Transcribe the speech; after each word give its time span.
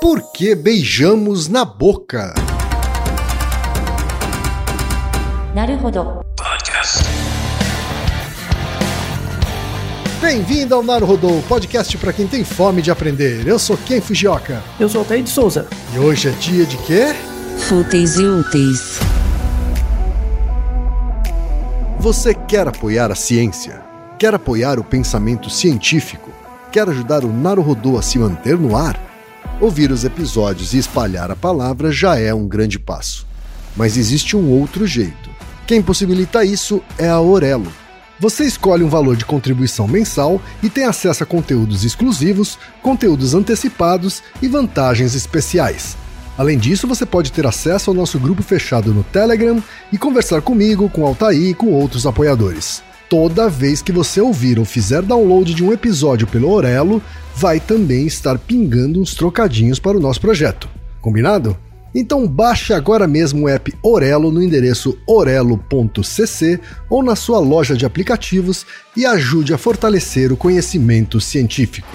Por 0.00 0.32
que 0.32 0.54
beijamos 0.54 1.46
na 1.46 1.62
boca? 1.62 2.32
Naruhodo. 5.54 6.22
Bem-vindo 10.22 10.74
ao 10.74 10.82
Naruhodo, 10.82 11.42
podcast 11.46 11.98
para 11.98 12.14
quem 12.14 12.26
tem 12.26 12.42
fome 12.42 12.80
de 12.80 12.90
aprender. 12.90 13.46
Eu 13.46 13.58
sou 13.58 13.76
Ken 13.76 14.00
Fujioka. 14.00 14.62
Eu 14.80 14.88
sou 14.88 15.02
Altair 15.02 15.22
de 15.22 15.28
Souza. 15.28 15.68
E 15.94 15.98
hoje 15.98 16.28
é 16.28 16.32
dia 16.32 16.64
de 16.64 16.78
quê? 16.78 17.14
Fúteis 17.68 18.16
e 18.16 18.24
úteis. 18.24 18.98
Você 21.98 22.32
quer 22.32 22.66
apoiar 22.66 23.12
a 23.12 23.14
ciência? 23.14 23.82
Quer 24.18 24.34
apoiar 24.34 24.78
o 24.78 24.84
pensamento 24.84 25.50
científico? 25.50 26.30
Quer 26.72 26.88
ajudar 26.88 27.22
o 27.22 27.30
Naruhodo 27.30 27.98
a 27.98 28.02
se 28.02 28.18
manter 28.18 28.56
no 28.56 28.74
ar? 28.74 29.09
Ouvir 29.60 29.92
os 29.92 30.04
episódios 30.04 30.72
e 30.72 30.78
espalhar 30.78 31.30
a 31.30 31.36
palavra 31.36 31.92
já 31.92 32.18
é 32.18 32.32
um 32.32 32.48
grande 32.48 32.78
passo. 32.78 33.26
Mas 33.76 33.98
existe 33.98 34.34
um 34.34 34.48
outro 34.48 34.86
jeito. 34.86 35.28
Quem 35.66 35.82
possibilita 35.82 36.42
isso 36.42 36.82
é 36.96 37.10
a 37.10 37.20
Orelo. 37.20 37.70
Você 38.18 38.44
escolhe 38.44 38.82
um 38.82 38.88
valor 38.88 39.16
de 39.16 39.26
contribuição 39.26 39.86
mensal 39.86 40.40
e 40.62 40.70
tem 40.70 40.84
acesso 40.84 41.24
a 41.24 41.26
conteúdos 41.26 41.84
exclusivos, 41.84 42.58
conteúdos 42.82 43.34
antecipados 43.34 44.22
e 44.40 44.48
vantagens 44.48 45.14
especiais. 45.14 45.94
Além 46.38 46.58
disso, 46.58 46.86
você 46.86 47.04
pode 47.04 47.30
ter 47.30 47.46
acesso 47.46 47.90
ao 47.90 47.94
nosso 47.94 48.18
grupo 48.18 48.42
fechado 48.42 48.94
no 48.94 49.04
Telegram 49.04 49.62
e 49.92 49.98
conversar 49.98 50.40
comigo, 50.40 50.88
com 50.88 51.04
Altair 51.04 51.50
e 51.50 51.54
com 51.54 51.66
outros 51.74 52.06
apoiadores. 52.06 52.82
Toda 53.10 53.48
vez 53.48 53.82
que 53.82 53.90
você 53.90 54.20
ouvir 54.20 54.56
ou 54.56 54.64
fizer 54.64 55.02
download 55.02 55.52
de 55.52 55.64
um 55.64 55.72
episódio 55.72 56.28
pelo 56.28 56.48
Orelo, 56.48 57.02
vai 57.34 57.58
também 57.58 58.06
estar 58.06 58.38
pingando 58.38 59.00
uns 59.00 59.16
trocadinhos 59.16 59.80
para 59.80 59.96
o 59.96 60.00
nosso 60.00 60.20
projeto. 60.20 60.68
Combinado? 61.00 61.56
Então 61.92 62.24
baixe 62.24 62.72
agora 62.72 63.08
mesmo 63.08 63.46
o 63.46 63.48
app 63.48 63.74
Orelo 63.82 64.30
no 64.30 64.40
endereço 64.40 64.96
orelo.cc 65.08 66.60
ou 66.88 67.02
na 67.02 67.16
sua 67.16 67.40
loja 67.40 67.76
de 67.76 67.84
aplicativos 67.84 68.64
e 68.96 69.04
ajude 69.04 69.52
a 69.52 69.58
fortalecer 69.58 70.30
o 70.30 70.36
conhecimento 70.36 71.20
científico. 71.20 71.88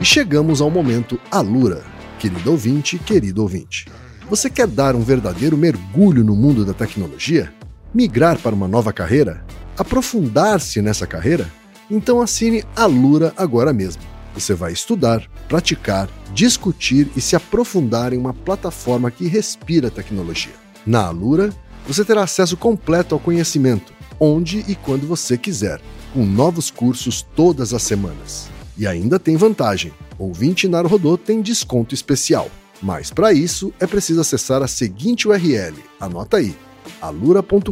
E 0.00 0.04
chegamos 0.04 0.60
ao 0.60 0.70
momento 0.70 1.18
Alura, 1.32 1.95
querido 2.18 2.50
ouvinte, 2.50 2.98
querido 2.98 3.42
ouvinte. 3.42 3.86
Você 4.28 4.50
quer 4.50 4.66
dar 4.66 4.96
um 4.96 5.00
verdadeiro 5.00 5.56
mergulho 5.56 6.24
no 6.24 6.34
mundo 6.34 6.64
da 6.64 6.74
tecnologia? 6.74 7.52
Migrar 7.94 8.38
para 8.38 8.54
uma 8.54 8.66
nova 8.66 8.92
carreira? 8.92 9.44
Aprofundar-se 9.78 10.82
nessa 10.82 11.06
carreira? 11.06 11.50
Então 11.90 12.20
assine 12.20 12.64
a 12.74 12.86
Lura 12.86 13.32
agora 13.36 13.72
mesmo. 13.72 14.02
Você 14.34 14.52
vai 14.52 14.72
estudar, 14.72 15.22
praticar, 15.48 16.08
discutir 16.34 17.08
e 17.16 17.20
se 17.20 17.36
aprofundar 17.36 18.12
em 18.12 18.18
uma 18.18 18.34
plataforma 18.34 19.10
que 19.10 19.26
respira 19.26 19.90
tecnologia. 19.90 20.52
Na 20.84 21.06
Alura, 21.06 21.50
você 21.86 22.04
terá 22.04 22.24
acesso 22.24 22.56
completo 22.56 23.14
ao 23.14 23.20
conhecimento, 23.20 23.92
onde 24.20 24.64
e 24.68 24.74
quando 24.74 25.06
você 25.06 25.38
quiser, 25.38 25.80
com 26.12 26.26
novos 26.26 26.70
cursos 26.70 27.22
todas 27.34 27.72
as 27.72 27.82
semanas. 27.82 28.48
E 28.76 28.86
ainda 28.86 29.18
tem 29.18 29.36
vantagem: 29.36 29.92
ouvinte 30.18 30.68
Naruhodô 30.68 31.16
tem 31.16 31.40
desconto 31.40 31.94
especial. 31.94 32.50
Mas 32.82 33.10
para 33.10 33.32
isso 33.32 33.72
é 33.80 33.86
preciso 33.86 34.20
acessar 34.20 34.62
a 34.62 34.68
seguinte 34.68 35.26
URL, 35.26 35.76
anota 35.98 36.36
aí, 36.36 36.54
alura.com.br 37.00 37.70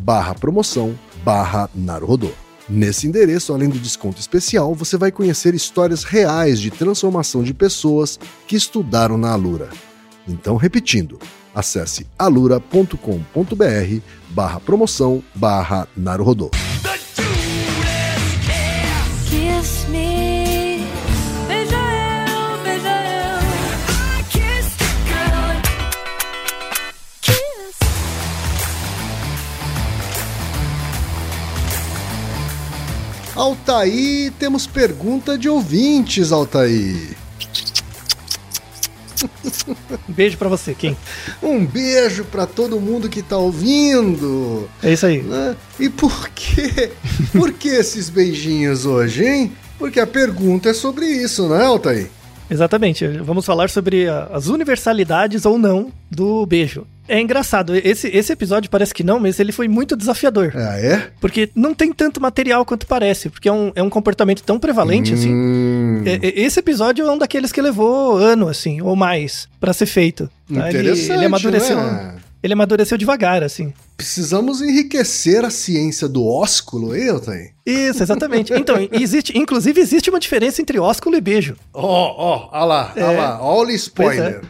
barra 0.00 0.34
promoção 0.34 0.98
barra 1.24 1.70
Naruhodô. 1.74 2.30
Nesse 2.68 3.06
endereço, 3.06 3.52
além 3.52 3.68
do 3.68 3.78
desconto 3.78 4.20
especial, 4.20 4.74
você 4.74 4.96
vai 4.96 5.10
conhecer 5.10 5.54
histórias 5.54 6.04
reais 6.04 6.60
de 6.60 6.70
transformação 6.70 7.42
de 7.42 7.52
pessoas 7.52 8.18
que 8.46 8.56
estudaram 8.56 9.18
na 9.18 9.32
Alura. 9.32 9.68
Então, 10.26 10.56
repetindo, 10.56 11.18
acesse 11.54 12.06
alura.com.br 12.18 12.96
barra 14.30 14.60
promoção 14.60 15.22
barra 15.34 15.88
Naruhodô. 15.96 16.50
Altaí, 33.34 34.30
temos 34.38 34.66
pergunta 34.66 35.38
de 35.38 35.48
ouvintes, 35.48 36.32
Altaí. 36.32 37.16
Um 40.08 40.12
beijo 40.12 40.36
pra 40.36 40.48
você, 40.48 40.74
Kim. 40.74 40.96
Um 41.42 41.64
beijo 41.64 42.24
para 42.24 42.46
todo 42.46 42.80
mundo 42.80 43.08
que 43.08 43.22
tá 43.22 43.36
ouvindo. 43.36 44.68
É 44.82 44.92
isso 44.92 45.06
aí. 45.06 45.22
né? 45.22 45.56
E 45.78 45.88
por 45.88 46.28
quê? 46.30 46.90
Por 47.32 47.52
que 47.52 47.68
esses 47.68 48.08
beijinhos 48.10 48.84
hoje, 48.84 49.24
hein? 49.24 49.52
Porque 49.78 50.00
a 50.00 50.06
pergunta 50.06 50.68
é 50.70 50.74
sobre 50.74 51.06
isso, 51.06 51.48
não 51.48 51.56
é, 51.56 51.64
Altair? 51.64 52.10
Exatamente. 52.52 53.06
Vamos 53.06 53.44
falar 53.46 53.70
sobre 53.70 54.08
a- 54.08 54.28
as 54.32 54.48
universalidades 54.48 55.44
ou 55.46 55.58
não 55.58 55.90
do 56.10 56.44
beijo. 56.46 56.86
É 57.08 57.20
engraçado, 57.20 57.74
esse, 57.74 58.06
esse 58.08 58.32
episódio 58.32 58.70
parece 58.70 58.94
que 58.94 59.02
não, 59.02 59.18
mas 59.18 59.40
ele 59.40 59.50
foi 59.50 59.66
muito 59.66 59.96
desafiador. 59.96 60.52
Ah, 60.54 60.78
é? 60.78 61.10
Porque 61.20 61.50
não 61.54 61.74
tem 61.74 61.92
tanto 61.92 62.20
material 62.20 62.64
quanto 62.64 62.86
parece, 62.86 63.28
porque 63.28 63.48
é 63.48 63.52
um, 63.52 63.72
é 63.74 63.82
um 63.82 63.90
comportamento 63.90 64.42
tão 64.42 64.58
prevalente, 64.58 65.12
assim. 65.12 65.32
Hum, 65.32 66.02
É- 66.06 66.14
é- 66.26 66.40
Esse 66.42 66.60
episódio 66.60 67.04
é 67.06 67.10
um 67.10 67.18
daqueles 67.18 67.50
que 67.50 67.60
levou 67.60 68.16
ano, 68.16 68.48
assim, 68.48 68.80
ou 68.80 68.94
mais, 68.94 69.48
pra 69.60 69.72
ser 69.72 69.86
feito. 69.86 70.30
tá? 70.52 70.68
Ele, 70.70 70.78
interessante, 70.80 71.12
ele 71.12 71.24
amadureceu. 71.26 71.76
né? 71.76 72.14
Ele 72.42 72.52
amadureceu 72.54 72.98
devagar, 72.98 73.42
assim. 73.42 73.72
Precisamos 74.02 74.60
enriquecer 74.60 75.44
a 75.44 75.50
ciência 75.50 76.08
do 76.08 76.26
ósculo, 76.26 76.92
hein, 76.96 77.08
Altair? 77.08 77.54
Isso, 77.64 78.02
exatamente. 78.02 78.52
Então, 78.52 78.76
existe, 78.90 79.38
inclusive, 79.38 79.80
existe 79.80 80.10
uma 80.10 80.18
diferença 80.18 80.60
entre 80.60 80.76
ósculo 80.76 81.14
e 81.16 81.20
beijo. 81.20 81.54
Ó, 81.72 81.86
ó, 81.86 82.48
olha 82.52 82.64
lá, 82.64 82.92
olha 82.96 83.04
É. 83.04 83.16
lá, 83.16 83.38
olha 83.40 83.70
o 83.70 83.76
spoiler. 83.76 84.42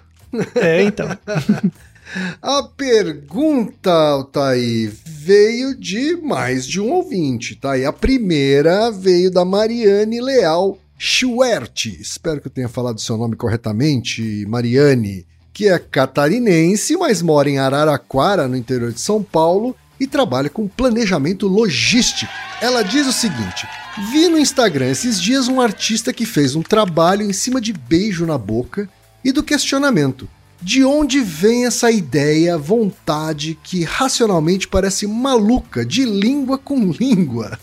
É, 0.55 0.83
então. 0.83 1.07
A 2.41 2.62
pergunta, 2.62 3.91
Altair, 3.93 4.91
veio 5.05 5.75
de 5.79 6.17
mais 6.17 6.67
de 6.67 6.81
um 6.81 6.91
ouvinte, 6.91 7.55
tá? 7.55 7.77
E 7.77 7.85
a 7.85 7.93
primeira 7.93 8.91
veio 8.91 9.31
da 9.31 9.45
Mariane 9.45 10.19
Leal 10.21 10.79
Schwert. 10.99 11.87
Espero 12.01 12.41
que 12.41 12.47
eu 12.49 12.53
tenha 12.53 12.69
falado 12.71 13.01
seu 13.01 13.17
nome 13.19 13.37
corretamente, 13.37 14.45
Mariane, 14.49 15.27
que 15.53 15.69
é 15.69 15.79
catarinense, 15.79 16.97
mas 16.97 17.21
mora 17.21 17.49
em 17.49 17.59
Araraquara, 17.59 18.49
no 18.49 18.57
interior 18.57 18.93
de 18.93 19.01
São 19.01 19.23
Paulo, 19.23 19.77
e 20.01 20.07
trabalha 20.07 20.49
com 20.49 20.67
planejamento 20.67 21.47
logístico. 21.47 22.33
Ela 22.61 22.83
diz 22.83 23.07
o 23.07 23.13
seguinte: 23.13 23.67
vi 24.11 24.29
no 24.29 24.39
Instagram 24.39 24.87
esses 24.87 25.21
dias 25.21 25.49
um 25.49 25.61
artista 25.61 26.12
que 26.12 26.27
fez 26.27 26.55
um 26.57 26.62
trabalho 26.62 27.23
em 27.23 27.33
cima 27.33 27.61
de 27.61 27.73
beijo 27.73 28.27
na 28.27 28.39
boca 28.39 28.89
e 29.25 29.31
do 29.31 29.43
questionamento. 29.43 30.29
De 30.61 30.85
onde 30.85 31.21
vem 31.21 31.67
essa 31.67 31.91
ideia, 31.91 32.57
vontade 32.57 33.59
que 33.65 33.83
racionalmente 33.83 34.69
parece 34.69 35.09
maluca, 35.09 35.85
de 35.85 36.05
língua 36.05 36.57
com 36.57 36.91
língua? 36.99 37.59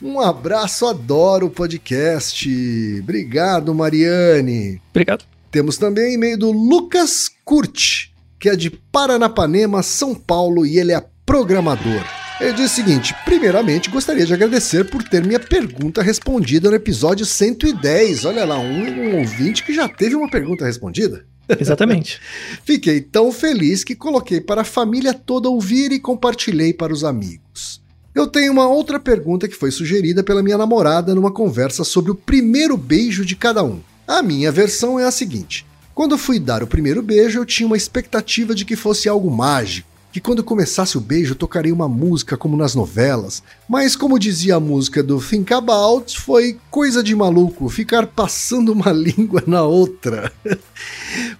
Um 0.00 0.20
abraço, 0.20 0.86
adoro 0.86 1.46
o 1.46 1.50
podcast. 1.50 2.48
Obrigado, 3.02 3.74
Mariane. 3.74 4.80
Obrigado. 4.90 5.31
Temos 5.52 5.76
também 5.76 6.14
e-mail 6.14 6.38
do 6.38 6.50
Lucas 6.50 7.30
Curti, 7.44 8.10
que 8.40 8.48
é 8.48 8.56
de 8.56 8.70
Paranapanema, 8.70 9.82
São 9.82 10.14
Paulo, 10.14 10.64
e 10.64 10.78
ele 10.78 10.92
é 10.92 11.04
programador. 11.26 12.02
Ele 12.40 12.54
diz 12.54 12.72
o 12.72 12.74
seguinte: 12.74 13.14
primeiramente, 13.26 13.90
gostaria 13.90 14.24
de 14.24 14.32
agradecer 14.32 14.88
por 14.88 15.02
ter 15.02 15.22
minha 15.22 15.38
pergunta 15.38 16.00
respondida 16.00 16.70
no 16.70 16.74
episódio 16.74 17.26
110. 17.26 18.24
Olha 18.24 18.46
lá, 18.46 18.58
um, 18.58 18.82
um 18.82 19.18
ouvinte 19.18 19.62
que 19.62 19.74
já 19.74 19.86
teve 19.86 20.14
uma 20.14 20.30
pergunta 20.30 20.64
respondida. 20.64 21.26
Exatamente. 21.60 22.18
Fiquei 22.64 23.02
tão 23.02 23.30
feliz 23.30 23.84
que 23.84 23.94
coloquei 23.94 24.40
para 24.40 24.62
a 24.62 24.64
família 24.64 25.12
toda 25.12 25.50
ouvir 25.50 25.92
e 25.92 26.00
compartilhei 26.00 26.72
para 26.72 26.94
os 26.94 27.04
amigos. 27.04 27.82
Eu 28.14 28.26
tenho 28.26 28.52
uma 28.52 28.66
outra 28.66 28.98
pergunta 28.98 29.46
que 29.46 29.54
foi 29.54 29.70
sugerida 29.70 30.22
pela 30.22 30.42
minha 30.42 30.56
namorada 30.56 31.14
numa 31.14 31.30
conversa 31.30 31.84
sobre 31.84 32.10
o 32.10 32.14
primeiro 32.14 32.74
beijo 32.78 33.22
de 33.22 33.36
cada 33.36 33.62
um. 33.62 33.80
A 34.12 34.22
minha 34.22 34.52
versão 34.52 35.00
é 35.00 35.06
a 35.06 35.10
seguinte: 35.10 35.64
quando 35.94 36.18
fui 36.18 36.38
dar 36.38 36.62
o 36.62 36.66
primeiro 36.66 37.00
beijo, 37.00 37.38
eu 37.38 37.46
tinha 37.46 37.66
uma 37.66 37.78
expectativa 37.78 38.54
de 38.54 38.62
que 38.62 38.76
fosse 38.76 39.08
algo 39.08 39.30
mágico, 39.30 39.88
que 40.12 40.20
quando 40.20 40.44
começasse 40.44 40.98
o 40.98 41.00
beijo 41.00 41.34
tocaria 41.34 41.72
uma 41.72 41.88
música 41.88 42.36
como 42.36 42.54
nas 42.54 42.74
novelas, 42.74 43.42
mas 43.66 43.96
como 43.96 44.18
dizia 44.18 44.56
a 44.56 44.60
música 44.60 45.02
do 45.02 45.18
Think 45.18 45.54
About, 45.54 46.20
foi 46.20 46.58
coisa 46.70 47.02
de 47.02 47.16
maluco 47.16 47.70
ficar 47.70 48.06
passando 48.06 48.72
uma 48.72 48.92
língua 48.92 49.42
na 49.46 49.62
outra. 49.62 50.30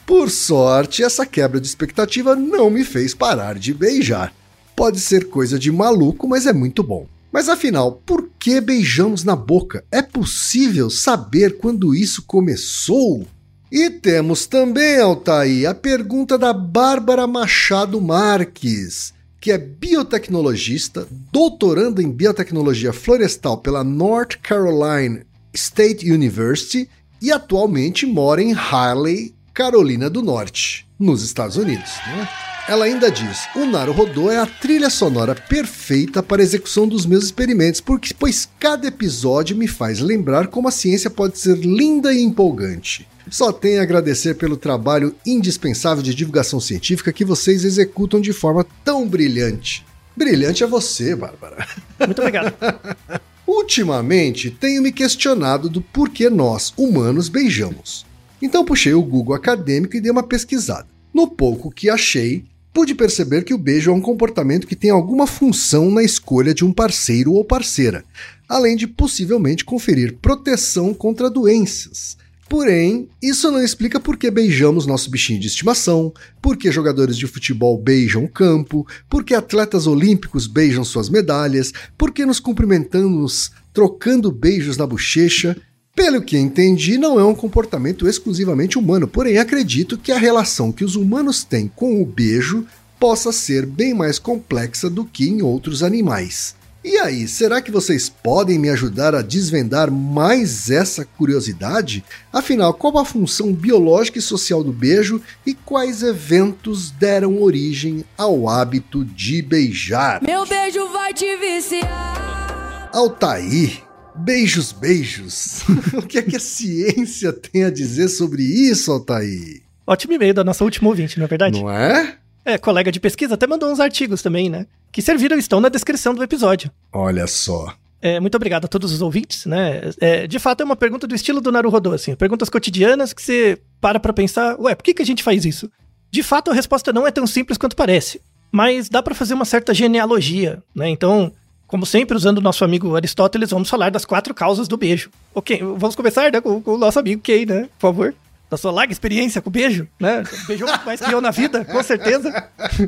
Por 0.06 0.30
sorte, 0.30 1.02
essa 1.02 1.26
quebra 1.26 1.60
de 1.60 1.66
expectativa 1.66 2.34
não 2.34 2.70
me 2.70 2.84
fez 2.84 3.12
parar 3.12 3.58
de 3.58 3.74
beijar. 3.74 4.32
Pode 4.74 4.98
ser 4.98 5.28
coisa 5.28 5.58
de 5.58 5.70
maluco, 5.70 6.26
mas 6.26 6.46
é 6.46 6.54
muito 6.54 6.82
bom. 6.82 7.06
Mas 7.32 7.49
afinal, 7.49 7.93
por 8.05 8.29
que 8.38 8.61
beijamos 8.61 9.25
na 9.25 9.34
boca? 9.34 9.84
É 9.90 10.02
possível 10.02 10.90
saber 10.90 11.56
quando 11.56 11.94
isso 11.94 12.23
começou? 12.23 13.26
E 13.70 13.88
temos 13.88 14.44
também, 14.44 15.00
Altair, 15.00 15.67
a 15.67 15.75
pergunta 15.75 16.37
da 16.37 16.52
Bárbara 16.52 17.26
Machado 17.26 17.99
Marques, 18.02 19.14
que 19.40 19.50
é 19.50 19.56
biotecnologista, 19.56 21.08
doutoranda 21.32 22.02
em 22.02 22.11
biotecnologia 22.11 22.93
florestal 22.93 23.56
pela 23.56 23.82
North 23.82 24.37
Carolina 24.43 25.25
State 25.55 26.11
University 26.11 26.88
e 27.20 27.32
atualmente 27.32 28.05
mora 28.05 28.43
em 28.43 28.52
Harley, 28.52 29.34
Carolina 29.55 30.11
do 30.11 30.20
Norte, 30.20 30.87
nos 30.99 31.23
Estados 31.23 31.56
Unidos. 31.56 31.93
Né? 32.06 32.51
Ela 32.69 32.85
ainda 32.85 33.11
diz: 33.11 33.49
o 33.56 33.67
Naruhodô 33.67 34.31
é 34.31 34.38
a 34.38 34.47
trilha 34.47 34.88
sonora 34.88 35.35
perfeita 35.35 36.23
para 36.23 36.41
a 36.41 36.44
execução 36.44 36.87
dos 36.87 37.05
meus 37.05 37.25
experimentos, 37.25 37.81
porque, 37.81 38.14
pois 38.17 38.49
cada 38.59 38.87
episódio 38.87 39.56
me 39.56 39.67
faz 39.67 39.99
lembrar 39.99 40.47
como 40.47 40.69
a 40.69 40.73
ciência 40.73 41.11
pode 41.11 41.38
ser 41.38 41.56
linda 41.59 42.12
e 42.14 42.23
empolgante. 42.23 43.06
Só 43.31 43.53
tenho 43.53 43.81
a 43.81 43.82
agradecer 43.82 44.35
pelo 44.35 44.56
trabalho 44.56 45.14
indispensável 45.26 46.03
de 46.03 46.14
divulgação 46.14 46.61
científica 46.61 47.12
que 47.12 47.25
vocês 47.25 47.64
executam 47.64 48.20
de 48.20 48.32
forma 48.32 48.67
tão 48.85 49.08
brilhante. 49.08 49.85
Brilhante 50.17 50.62
é 50.62 50.67
você, 50.67 51.17
Bárbara. 51.17 51.67
Muito 51.99 52.19
obrigado. 52.20 52.55
Ultimamente, 53.47 54.50
tenho 54.50 54.82
me 54.82 54.93
questionado 54.93 55.69
do 55.69 55.81
porquê 55.81 56.31
nós, 56.31 56.73
humanos, 56.76 57.29
beijamos. 57.29 58.06
Então 58.41 58.65
puxei 58.65 58.94
o 58.94 59.03
Google 59.03 59.35
acadêmico 59.35 59.97
e 59.97 60.00
dei 60.00 60.11
uma 60.11 60.23
pesquisada. 60.23 60.87
No 61.12 61.29
pouco 61.29 61.70
que 61.70 61.91
achei, 61.91 62.44
pude 62.72 62.94
perceber 62.94 63.44
que 63.44 63.54
o 63.54 63.58
beijo 63.58 63.90
é 63.90 63.94
um 63.94 64.00
comportamento 64.00 64.66
que 64.66 64.76
tem 64.76 64.90
alguma 64.90 65.26
função 65.26 65.90
na 65.90 66.02
escolha 66.02 66.54
de 66.54 66.64
um 66.64 66.72
parceiro 66.72 67.32
ou 67.32 67.44
parceira, 67.44 68.04
além 68.48 68.76
de 68.76 68.86
possivelmente 68.86 69.64
conferir 69.64 70.16
proteção 70.20 70.94
contra 70.94 71.30
doenças. 71.30 72.16
Porém, 72.48 73.08
isso 73.22 73.50
não 73.50 73.62
explica 73.62 73.98
por 73.98 74.19
que 74.19 74.30
beijamos 74.30 74.84
nosso 74.84 75.10
bichinho 75.10 75.40
de 75.40 75.46
estimação, 75.46 76.12
por 76.40 76.54
que 76.54 76.70
jogadores 76.70 77.16
de 77.16 77.26
futebol 77.26 77.78
beijam 77.78 78.24
o 78.24 78.28
campo, 78.28 78.86
por 79.08 79.24
que 79.24 79.34
atletas 79.34 79.86
olímpicos 79.86 80.46
beijam 80.46 80.84
suas 80.84 81.08
medalhas, 81.08 81.72
por 81.96 82.12
que 82.12 82.26
nos 82.26 82.38
cumprimentamos 82.38 83.52
trocando 83.72 84.30
beijos 84.30 84.76
na 84.76 84.86
bochecha. 84.86 85.56
Pelo 85.94 86.23
que 86.23 86.39
entendi, 86.39 86.97
não 86.97 87.21
é 87.21 87.25
um 87.25 87.35
comportamento 87.35 88.09
exclusivamente 88.09 88.79
humano, 88.79 89.06
porém 89.06 89.37
acredito 89.37 89.99
que 89.99 90.11
a 90.11 90.19
relação 90.19 90.73
que 90.73 90.85
os 90.85 90.97
humanos 90.97 91.44
têm 91.44 91.71
com 91.75 92.00
o 92.00 92.06
beijo 92.06 92.67
possa 92.99 93.31
ser 93.31 93.67
bem 93.67 93.93
mais 93.93 94.19
complexa 94.19 94.89
do 94.89 95.05
que 95.05 95.29
em 95.29 95.43
outros 95.43 95.83
animais. 95.83 96.55
E 96.85 96.99
aí, 96.99 97.29
será 97.29 97.61
que 97.61 97.71
vocês 97.71 98.09
podem 98.09 98.59
me 98.59 98.69
ajudar 98.71 99.15
a 99.15 99.23
desvendar 99.23 99.91
mais 99.91 100.71
essa 100.71 101.05
curiosidade? 101.05 102.03
Afinal, 102.33 102.75
qual 102.75 102.99
a 102.99 103.05
função 103.05 103.53
biológica 103.53 104.19
e 104.19 104.23
social 104.23 104.65
do 104.65 104.73
beijo 104.73 105.21
e 105.47 105.55
quais 105.55 106.03
eventos 106.03 106.91
deram 106.91 107.41
origem 107.41 108.05
ao 108.17 108.49
hábito 108.49 109.05
de 109.05 109.43
beijar? 109.43 110.23
Meu 110.23 110.44
beijo 110.44 110.89
vai 110.89 111.15
te 111.15 111.37
viciar. 111.37 112.91
Altair, 112.93 113.81
beijos, 114.22 114.72
beijos. 114.72 115.62
o 115.94 116.02
que 116.02 116.19
é 116.19 116.22
que 116.22 116.36
a 116.36 116.40
ciência 116.40 117.32
tem 117.32 117.64
a 117.64 117.70
dizer 117.70 118.08
sobre 118.08 118.42
isso, 118.42 118.92
Altair? 118.92 119.62
Ótimo 119.86 120.14
e-mail 120.14 120.32
da 120.32 120.44
nossa 120.44 120.64
última 120.64 120.88
ouvinte, 120.88 121.19
não 121.19 121.24
é 121.24 121.28
verdade? 121.28 121.60
Não 121.60 121.70
é? 121.70 122.16
É, 122.44 122.58
colega 122.58 122.90
de 122.90 123.00
pesquisa 123.00 123.34
até 123.34 123.46
mandou 123.46 123.70
uns 123.70 123.80
artigos 123.80 124.22
também, 124.22 124.48
né? 124.48 124.66
Que 124.92 125.02
serviram 125.02 125.36
estão 125.36 125.60
na 125.60 125.69
descrição 125.69 126.14
do 126.14 126.22
episódio. 126.22 126.70
Olha 126.92 127.26
só. 127.26 127.74
É, 128.00 128.19
muito 128.19 128.34
obrigado 128.34 128.64
a 128.64 128.69
todos 128.69 128.92
os 128.92 129.00
ouvintes, 129.00 129.46
né? 129.46 129.80
É, 130.00 130.26
de 130.26 130.38
fato, 130.38 130.60
é 130.60 130.64
uma 130.64 130.76
pergunta 130.76 131.06
do 131.06 131.14
estilo 131.14 131.40
do 131.40 131.52
Naruhodô, 131.52 131.92
assim. 131.92 132.14
Perguntas 132.16 132.48
cotidianas 132.48 133.12
que 133.12 133.22
você 133.22 133.58
para 133.80 134.00
pra 134.00 134.12
pensar, 134.12 134.58
ué, 134.60 134.74
por 134.74 134.82
que, 134.82 134.94
que 134.94 135.02
a 135.02 135.06
gente 135.06 135.22
faz 135.22 135.44
isso? 135.44 135.70
De 136.10 136.22
fato, 136.22 136.50
a 136.50 136.54
resposta 136.54 136.92
não 136.92 137.06
é 137.06 137.10
tão 137.10 137.26
simples 137.26 137.56
quanto 137.56 137.76
parece. 137.76 138.20
Mas 138.50 138.88
dá 138.88 139.02
pra 139.02 139.14
fazer 139.14 139.34
uma 139.34 139.44
certa 139.44 139.72
genealogia, 139.72 140.62
né? 140.74 140.88
Então, 140.88 141.32
como 141.72 141.86
sempre, 141.86 142.14
usando 142.14 142.36
o 142.36 142.40
nosso 142.42 142.62
amigo 142.66 142.94
Aristóteles, 142.94 143.48
vamos 143.48 143.70
falar 143.70 143.90
das 143.90 144.04
quatro 144.04 144.34
causas 144.34 144.69
do 144.69 144.76
beijo. 144.76 145.08
Ok, 145.34 145.58
vamos 145.78 145.96
começar 145.96 146.30
né, 146.30 146.38
com, 146.38 146.60
com 146.60 146.74
o 146.74 146.78
nosso 146.78 146.98
amigo 146.98 147.22
Kay, 147.22 147.46
né? 147.46 147.62
Por 147.78 147.88
favor. 147.88 148.14
Da 148.50 148.58
sua 148.58 148.70
larga 148.70 148.92
experiência 148.92 149.40
com 149.40 149.48
beijo, 149.50 149.88
né? 149.98 150.22
Beijou 150.46 150.69
muito 150.69 150.84
mais 150.84 151.00
que 151.00 151.10
eu 151.10 151.22
na 151.22 151.30
vida, 151.30 151.64
com 151.64 151.82
certeza. 151.82 152.30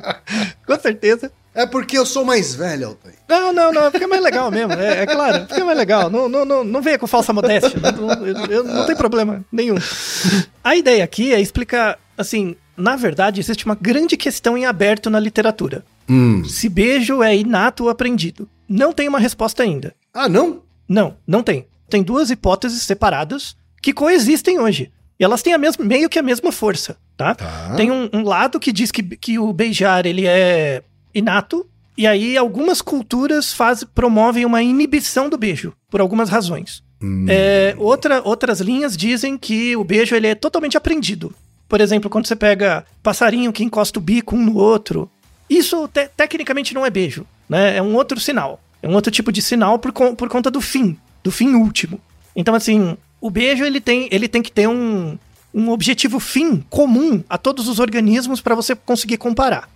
com 0.67 0.79
certeza. 0.79 1.33
É 1.55 1.65
porque 1.65 1.97
eu 1.97 2.05
sou 2.05 2.27
mais 2.27 2.55
velho, 2.55 2.89
Altair. 2.89 3.15
Não, 3.27 3.53
não, 3.55 3.73
não, 3.73 3.91
fica 3.91 4.07
mais 4.07 4.23
legal 4.23 4.51
mesmo. 4.51 4.75
É, 4.75 5.05
é 5.05 5.07
claro, 5.07 5.47
fica 5.47 5.65
mais 5.65 5.79
legal. 5.79 6.11
Não, 6.11 6.29
não, 6.29 6.45
não, 6.45 6.63
não 6.63 6.83
venha 6.83 6.99
com 6.99 7.07
falsa 7.07 7.33
modéstia. 7.33 7.81
Não, 7.81 7.93
não, 8.17 8.27
eu- 8.27 8.47
eu- 8.51 8.65
não 8.65 8.85
tem 8.85 8.95
problema 8.95 9.43
nenhum. 9.51 9.77
A 10.63 10.77
ideia 10.77 11.03
aqui 11.03 11.33
é 11.33 11.41
explicar, 11.41 11.99
assim, 12.19 12.55
na 12.77 12.97
verdade, 12.97 13.41
existe 13.41 13.65
uma 13.65 13.75
grande 13.81 14.17
questão 14.19 14.59
em 14.59 14.67
aberto 14.67 15.09
na 15.09 15.19
literatura. 15.19 15.83
Hum. 16.07 16.45
Se 16.45 16.69
beijo 16.69 17.23
é 17.23 17.35
inato 17.35 17.85
ou 17.85 17.89
aprendido. 17.89 18.47
Não 18.69 18.93
tem 18.93 19.09
uma 19.09 19.19
resposta 19.19 19.63
ainda. 19.63 19.95
Ah, 20.13 20.29
não? 20.29 20.63
Não, 20.89 21.17
não 21.27 21.43
tem. 21.43 21.67
Tem 21.89 22.03
duas 22.03 22.31
hipóteses 22.31 22.83
separadas 22.83 23.57
que 23.83 23.93
coexistem 23.93 24.59
hoje. 24.59 24.91
E 25.19 25.25
elas 25.25 25.43
têm 25.43 25.53
a 25.53 25.59
mesma, 25.59 25.85
meio 25.85 26.09
que 26.09 26.19
a 26.19 26.23
mesma 26.23 26.51
força, 26.51 26.97
tá? 27.17 27.35
Tá. 27.35 27.75
Tem 27.77 27.91
um, 27.91 28.09
um 28.13 28.23
lado 28.23 28.59
que 28.59 28.73
diz 28.73 28.91
que, 28.91 29.03
que 29.03 29.39
o 29.39 29.53
beijar 29.53 30.07
ele 30.07 30.27
é 30.27 30.83
inato, 31.15 31.67
e 31.97 32.07
aí 32.07 32.37
algumas 32.37 32.83
culturas 32.83 33.53
faz, 33.53 33.85
promovem 33.85 34.45
uma 34.45 34.63
inibição 34.63 35.29
do 35.29 35.39
beijo, 35.39 35.73
por 35.89 36.01
algumas 36.01 36.29
razões. 36.29 36.83
Hum. 37.01 37.27
É, 37.29 37.75
outra, 37.79 38.21
outras 38.25 38.61
linhas 38.61 38.97
dizem 38.97 39.39
que 39.39 39.77
o 39.77 39.85
beijo 39.85 40.17
ele 40.17 40.27
é 40.27 40.35
totalmente 40.35 40.77
aprendido. 40.77 41.33
Por 41.69 41.81
exemplo, 41.81 42.11
quando 42.11 42.27
você 42.27 42.35
pega 42.35 42.85
passarinho 43.03 43.53
que 43.53 43.63
encosta 43.63 43.99
o 43.99 44.03
bico 44.03 44.35
um 44.35 44.45
no 44.45 44.57
outro, 44.57 45.09
isso 45.49 45.87
te- 45.89 46.09
tecnicamente 46.17 46.75
não 46.75 46.85
é 46.85 46.91
beijo, 46.91 47.25
né? 47.49 47.77
É 47.77 47.83
um 47.83 47.95
outro 47.95 48.19
sinal. 48.21 48.61
É 48.83 48.89
um 48.89 48.95
outro 48.95 49.11
tipo 49.11 49.33
de 49.33 49.41
sinal 49.41 49.79
por, 49.79 49.93
por 49.93 50.29
conta 50.29 50.51
do 50.51 50.61
fim, 50.61 50.99
do 51.23 51.31
fim 51.31 51.55
último. 51.55 52.01
Então, 52.37 52.55
assim, 52.55 52.97
o 53.21 53.31
beijo 53.31 53.65
ele 53.65 53.81
tem, 53.81 54.09
ele 54.11 54.29
tem 54.29 54.43
que 54.43 54.53
ter 54.53 54.69
um, 54.69 55.17
um 55.55 55.71
objetivo 55.71 56.21
fim 56.21 56.63
comum 56.69 57.23
a 57.29 57.39
todos 57.39 57.69
os 57.69 57.79
organismos 57.79 58.41
para 58.41 58.55
você 58.55 58.75
conseguir 58.75 59.17
comparar. 59.17 59.69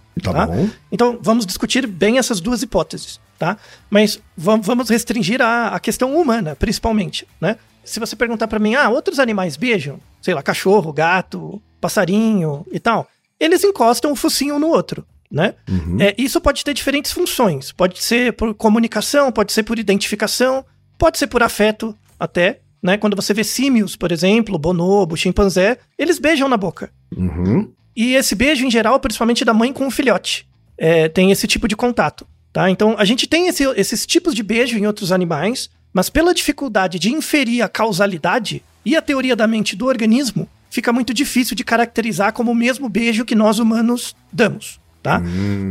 Tá 0.46 0.46
bom. 0.46 0.68
Então, 0.90 1.18
vamos 1.22 1.46
discutir 1.46 1.86
bem 1.86 2.18
essas 2.18 2.40
duas 2.40 2.60
hipóteses, 2.62 3.20
tá? 3.38 3.56
Mas 3.88 4.20
vam- 4.36 4.60
vamos 4.60 4.90
restringir 4.90 5.40
a, 5.40 5.68
a 5.68 5.78
questão 5.80 6.16
humana, 6.20 6.56
principalmente, 6.56 7.26
né? 7.40 7.56
Se 7.84 8.00
você 8.00 8.14
perguntar 8.16 8.48
pra 8.48 8.58
mim, 8.58 8.74
ah, 8.74 8.88
outros 8.90 9.18
animais 9.20 9.56
beijam? 9.56 9.98
Sei 10.20 10.34
lá, 10.34 10.42
cachorro, 10.42 10.92
gato, 10.92 11.62
passarinho 11.80 12.66
e 12.72 12.78
tal. 12.80 13.08
Eles 13.40 13.62
encostam 13.64 14.10
o 14.12 14.16
focinho 14.16 14.58
no 14.58 14.66
outro, 14.66 15.06
né? 15.30 15.54
É, 16.00 16.14
isso 16.18 16.40
pode 16.40 16.64
ter 16.64 16.72
diferentes 16.74 17.12
funções. 17.12 17.72
Pode 17.72 18.02
ser 18.02 18.32
por 18.32 18.54
comunicação, 18.54 19.30
pode 19.30 19.52
ser 19.52 19.62
por 19.62 19.78
identificação, 19.78 20.64
pode 20.96 21.18
ser 21.18 21.26
por 21.26 21.42
afeto 21.42 21.94
até, 22.18 22.60
né? 22.82 22.96
Quando 22.96 23.14
você 23.16 23.34
vê 23.34 23.44
símios, 23.44 23.96
por 23.96 24.10
exemplo, 24.12 24.58
bonobo, 24.58 25.16
chimpanzé, 25.16 25.78
eles 25.98 26.18
beijam 26.18 26.48
na 26.48 26.56
boca. 26.56 26.90
Uhum. 27.16 27.70
E 27.96 28.14
esse 28.14 28.34
beijo, 28.34 28.64
em 28.64 28.70
geral, 28.70 28.98
principalmente 29.00 29.44
da 29.44 29.52
mãe 29.52 29.72
com 29.72 29.86
o 29.86 29.90
filhote, 29.90 30.46
é, 30.76 31.08
tem 31.08 31.30
esse 31.32 31.46
tipo 31.46 31.66
de 31.66 31.74
contato, 31.76 32.26
tá? 32.52 32.70
Então, 32.70 32.94
a 32.96 33.04
gente 33.04 33.26
tem 33.26 33.48
esse- 33.48 33.64
esses 33.76 34.06
tipos 34.06 34.34
de 34.34 34.42
beijo 34.42 34.78
em 34.78 34.86
outros 34.86 35.10
animais, 35.10 35.68
mas 35.92 36.08
pela 36.08 36.32
dificuldade 36.32 36.98
de 36.98 37.12
inferir 37.12 37.62
a 37.62 37.68
causalidade 37.68 38.62
e 38.84 38.94
a 38.96 39.02
teoria 39.02 39.34
da 39.34 39.46
mente 39.48 39.74
do 39.74 39.86
organismo, 39.86 40.48
fica 40.70 40.92
muito 40.92 41.12
difícil 41.12 41.56
de 41.56 41.64
caracterizar 41.64 42.32
como 42.32 42.52
o 42.52 42.54
mesmo 42.54 42.88
beijo 42.88 43.24
que 43.24 43.34
nós 43.34 43.58
humanos 43.58 44.14
damos, 44.32 44.77
tá? 45.02 45.20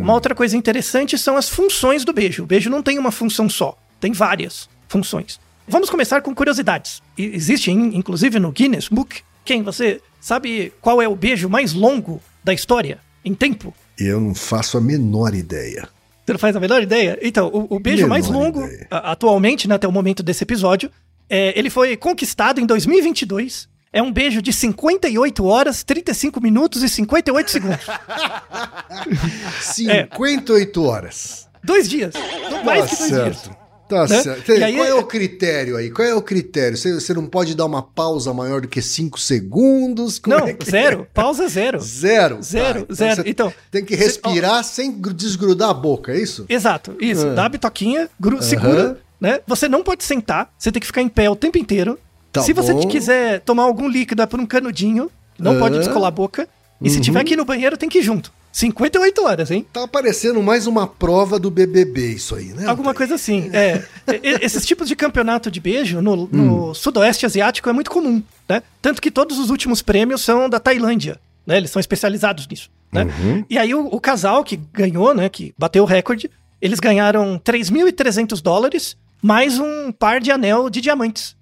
Uma 0.02 0.14
outra 0.14 0.34
coisa 0.36 0.56
interessante 0.58 1.18
são 1.18 1.36
as 1.38 1.50
funções 1.50 2.04
do 2.06 2.14
beijo. 2.14 2.44
O 2.44 2.48
beijo 2.48 2.70
não 2.70 2.82
tem 2.84 2.98
uma 3.00 3.12
função 3.12 3.50
só, 3.50 3.78
tem 4.00 4.12
várias 4.12 4.70
funções. 4.88 5.40
Vamos 5.68 5.90
começar 5.90 6.22
com 6.22 6.34
curiosidades. 6.34 7.02
Existe, 7.18 7.72
in- 7.72 7.96
inclusive, 7.98 8.40
no 8.40 8.52
Guinness 8.52 8.88
Book. 8.88 9.22
Quem 9.44 9.64
você 9.64 10.02
sabe 10.22 10.72
qual 10.82 11.02
é 11.02 11.08
o 11.08 11.16
beijo 11.16 11.50
mais 11.50 11.74
longo 11.74 12.22
da 12.44 12.54
história 12.54 13.00
em 13.26 13.34
tempo? 13.34 13.74
Eu 14.00 14.22
não 14.22 14.34
faço 14.36 14.78
a 14.78 14.82
menor 14.82 15.34
ideia. 15.34 15.90
Você 16.26 16.34
não 16.34 16.40
faz 16.40 16.56
a 16.56 16.60
menor 16.60 16.82
ideia? 16.84 17.18
Então, 17.22 17.48
o, 17.48 17.76
o 17.76 17.80
beijo 17.80 18.04
Menor 18.04 18.10
mais 18.10 18.28
longo, 18.28 18.64
ideia. 18.66 18.88
atualmente, 18.92 19.68
né, 19.68 19.76
até 19.76 19.88
o 19.88 19.92
momento 19.92 20.22
desse 20.22 20.44
episódio, 20.44 20.92
é, 21.30 21.58
ele 21.58 21.70
foi 21.70 21.96
conquistado 21.98 22.60
em 22.60 22.66
2022. 22.66 23.68
É 23.98 24.02
um 24.04 24.12
beijo 24.12 24.44
de 24.44 24.54
58 24.54 25.44
horas, 25.44 25.84
35 25.84 26.40
minutos 26.40 26.84
e 26.84 26.90
58 26.90 27.50
segundos. 27.50 27.80
58 29.62 30.84
horas. 30.84 31.48
Dois 31.64 31.90
dias. 31.90 32.14
Mais 32.64 32.82
Tá 32.84 32.88
que 32.90 32.96
dois 32.98 33.10
certo. 33.12 33.44
dias. 33.44 33.58
Tá 33.90 34.02
né? 34.06 34.22
certo. 34.22 34.52
E 34.52 34.64
aí, 34.64 34.76
Qual 34.76 34.86
é 34.86 34.94
o 34.94 35.04
critério 35.06 35.78
aí? 35.78 35.90
Qual 35.90 36.08
é 36.08 36.14
o 36.14 36.22
critério? 36.22 36.78
Você, 36.78 36.94
você 36.94 37.12
não 37.14 37.26
pode 37.26 37.56
dar 37.56 37.66
uma 37.66 37.82
pausa 37.82 38.32
maior 38.34 38.62
do 38.62 38.68
que 38.68 38.82
5 38.84 39.20
segundos? 39.20 40.20
Como 40.20 40.38
Não, 40.38 40.46
é 40.48 40.54
que- 40.54 40.70
zero. 40.70 41.08
Pausa 41.14 41.48
zero. 41.48 41.80
Zero? 41.80 42.44
Zero, 42.44 42.86
Tá, 42.86 42.94
zero. 42.94 43.24
você 43.24 43.30
Então, 43.30 43.52
tem 43.72 43.84
que 43.84 43.96
respirar 43.96 44.64
sem 44.64 44.92
gru- 44.92 45.14
desgrudar 45.14 45.70
a 45.70 45.74
boca, 45.74 46.12
é 46.12 46.20
isso? 46.22 46.46
Exato, 46.48 46.96
isso. 47.00 47.28
Ah. 47.30 47.34
Dá 47.34 47.46
a 47.46 47.50
bitoquinha, 47.50 48.10
gru- 48.20 48.44
segura, 48.44 49.00
né? 49.20 49.40
Você 49.48 49.68
não 49.68 49.82
pode 49.84 50.04
sentar, 50.04 50.54
você 50.56 50.72
tem 50.72 50.80
que 50.82 50.86
ficar 50.86 51.02
em 51.02 51.10
pé 51.10 51.28
o 51.30 51.36
tempo 51.36 51.58
inteiro. 51.58 51.98
Tá 52.40 52.46
se 52.46 52.54
você 52.54 52.74
bom. 52.74 52.88
quiser 52.88 53.42
tomar 53.42 53.64
algum 53.64 53.88
líquido 53.88 54.22
é 54.22 54.26
por 54.26 54.40
um 54.40 54.46
canudinho, 54.46 55.10
não 55.40 55.56
Ah. 55.56 55.60
pode 55.60 55.78
descolar 55.80 56.08
a 56.08 56.12
boca. 56.12 56.48
E 56.82 56.90
se 56.90 56.98
Uhum. 56.98 57.02
tiver 57.02 57.24
que 57.24 57.34
ir 57.34 57.38
no 57.38 57.46
banheiro, 57.46 57.76
tem 57.78 57.90
que 57.90 58.00
ir 58.00 58.02
junto. 58.04 58.32
58 58.52 59.24
horas, 59.24 59.52
hein? 59.52 59.66
Tá 59.72 59.88
parecendo 59.88 60.42
mais 60.42 60.66
uma 60.66 60.88
prova 60.88 61.38
do 61.40 61.52
BBB 61.52 62.14
isso 62.14 62.36
aí, 62.36 62.46
né? 62.54 62.66
Alguma 62.68 62.94
coisa 62.94 63.16
assim. 63.16 63.50
É. 63.54 63.84
Esses 64.42 64.66
tipos 64.66 64.88
de 64.88 64.96
campeonato 64.96 65.52
de 65.52 65.60
beijo 65.60 66.02
no, 66.02 66.14
Hum. 66.24 66.30
no 66.32 66.74
sudoeste 66.74 67.26
asiático 67.26 67.70
é 67.70 67.74
muito 67.74 67.92
comum, 67.92 68.22
né? 68.50 68.64
Tanto 68.82 69.02
que 69.02 69.12
todos 69.12 69.38
os 69.38 69.50
últimos 69.52 69.82
prêmios 69.84 70.22
são 70.22 70.50
da 70.50 70.60
Tailândia, 70.60 71.20
né? 71.46 71.58
Eles 71.58 71.70
são 71.70 71.80
especializados 71.80 72.48
nisso, 72.48 72.70
né? 72.92 73.04
Uhum. 73.04 73.46
E 73.50 73.58
aí 73.60 73.76
o, 73.76 73.86
o 73.88 74.00
casal 74.02 74.44
que 74.44 74.58
ganhou, 74.74 75.14
né? 75.14 75.30
Que 75.30 75.54
bateu 75.58 75.84
o 75.84 75.88
recorde, 75.88 76.30
eles 76.60 76.80
ganharam 76.80 77.38
3.300 77.40 78.42
dólares 78.42 78.98
mais 79.22 79.60
um 79.60 79.92
par 79.92 80.20
de 80.20 80.32
anel 80.32 80.68
de 80.70 80.82
diamantes, 80.82 81.36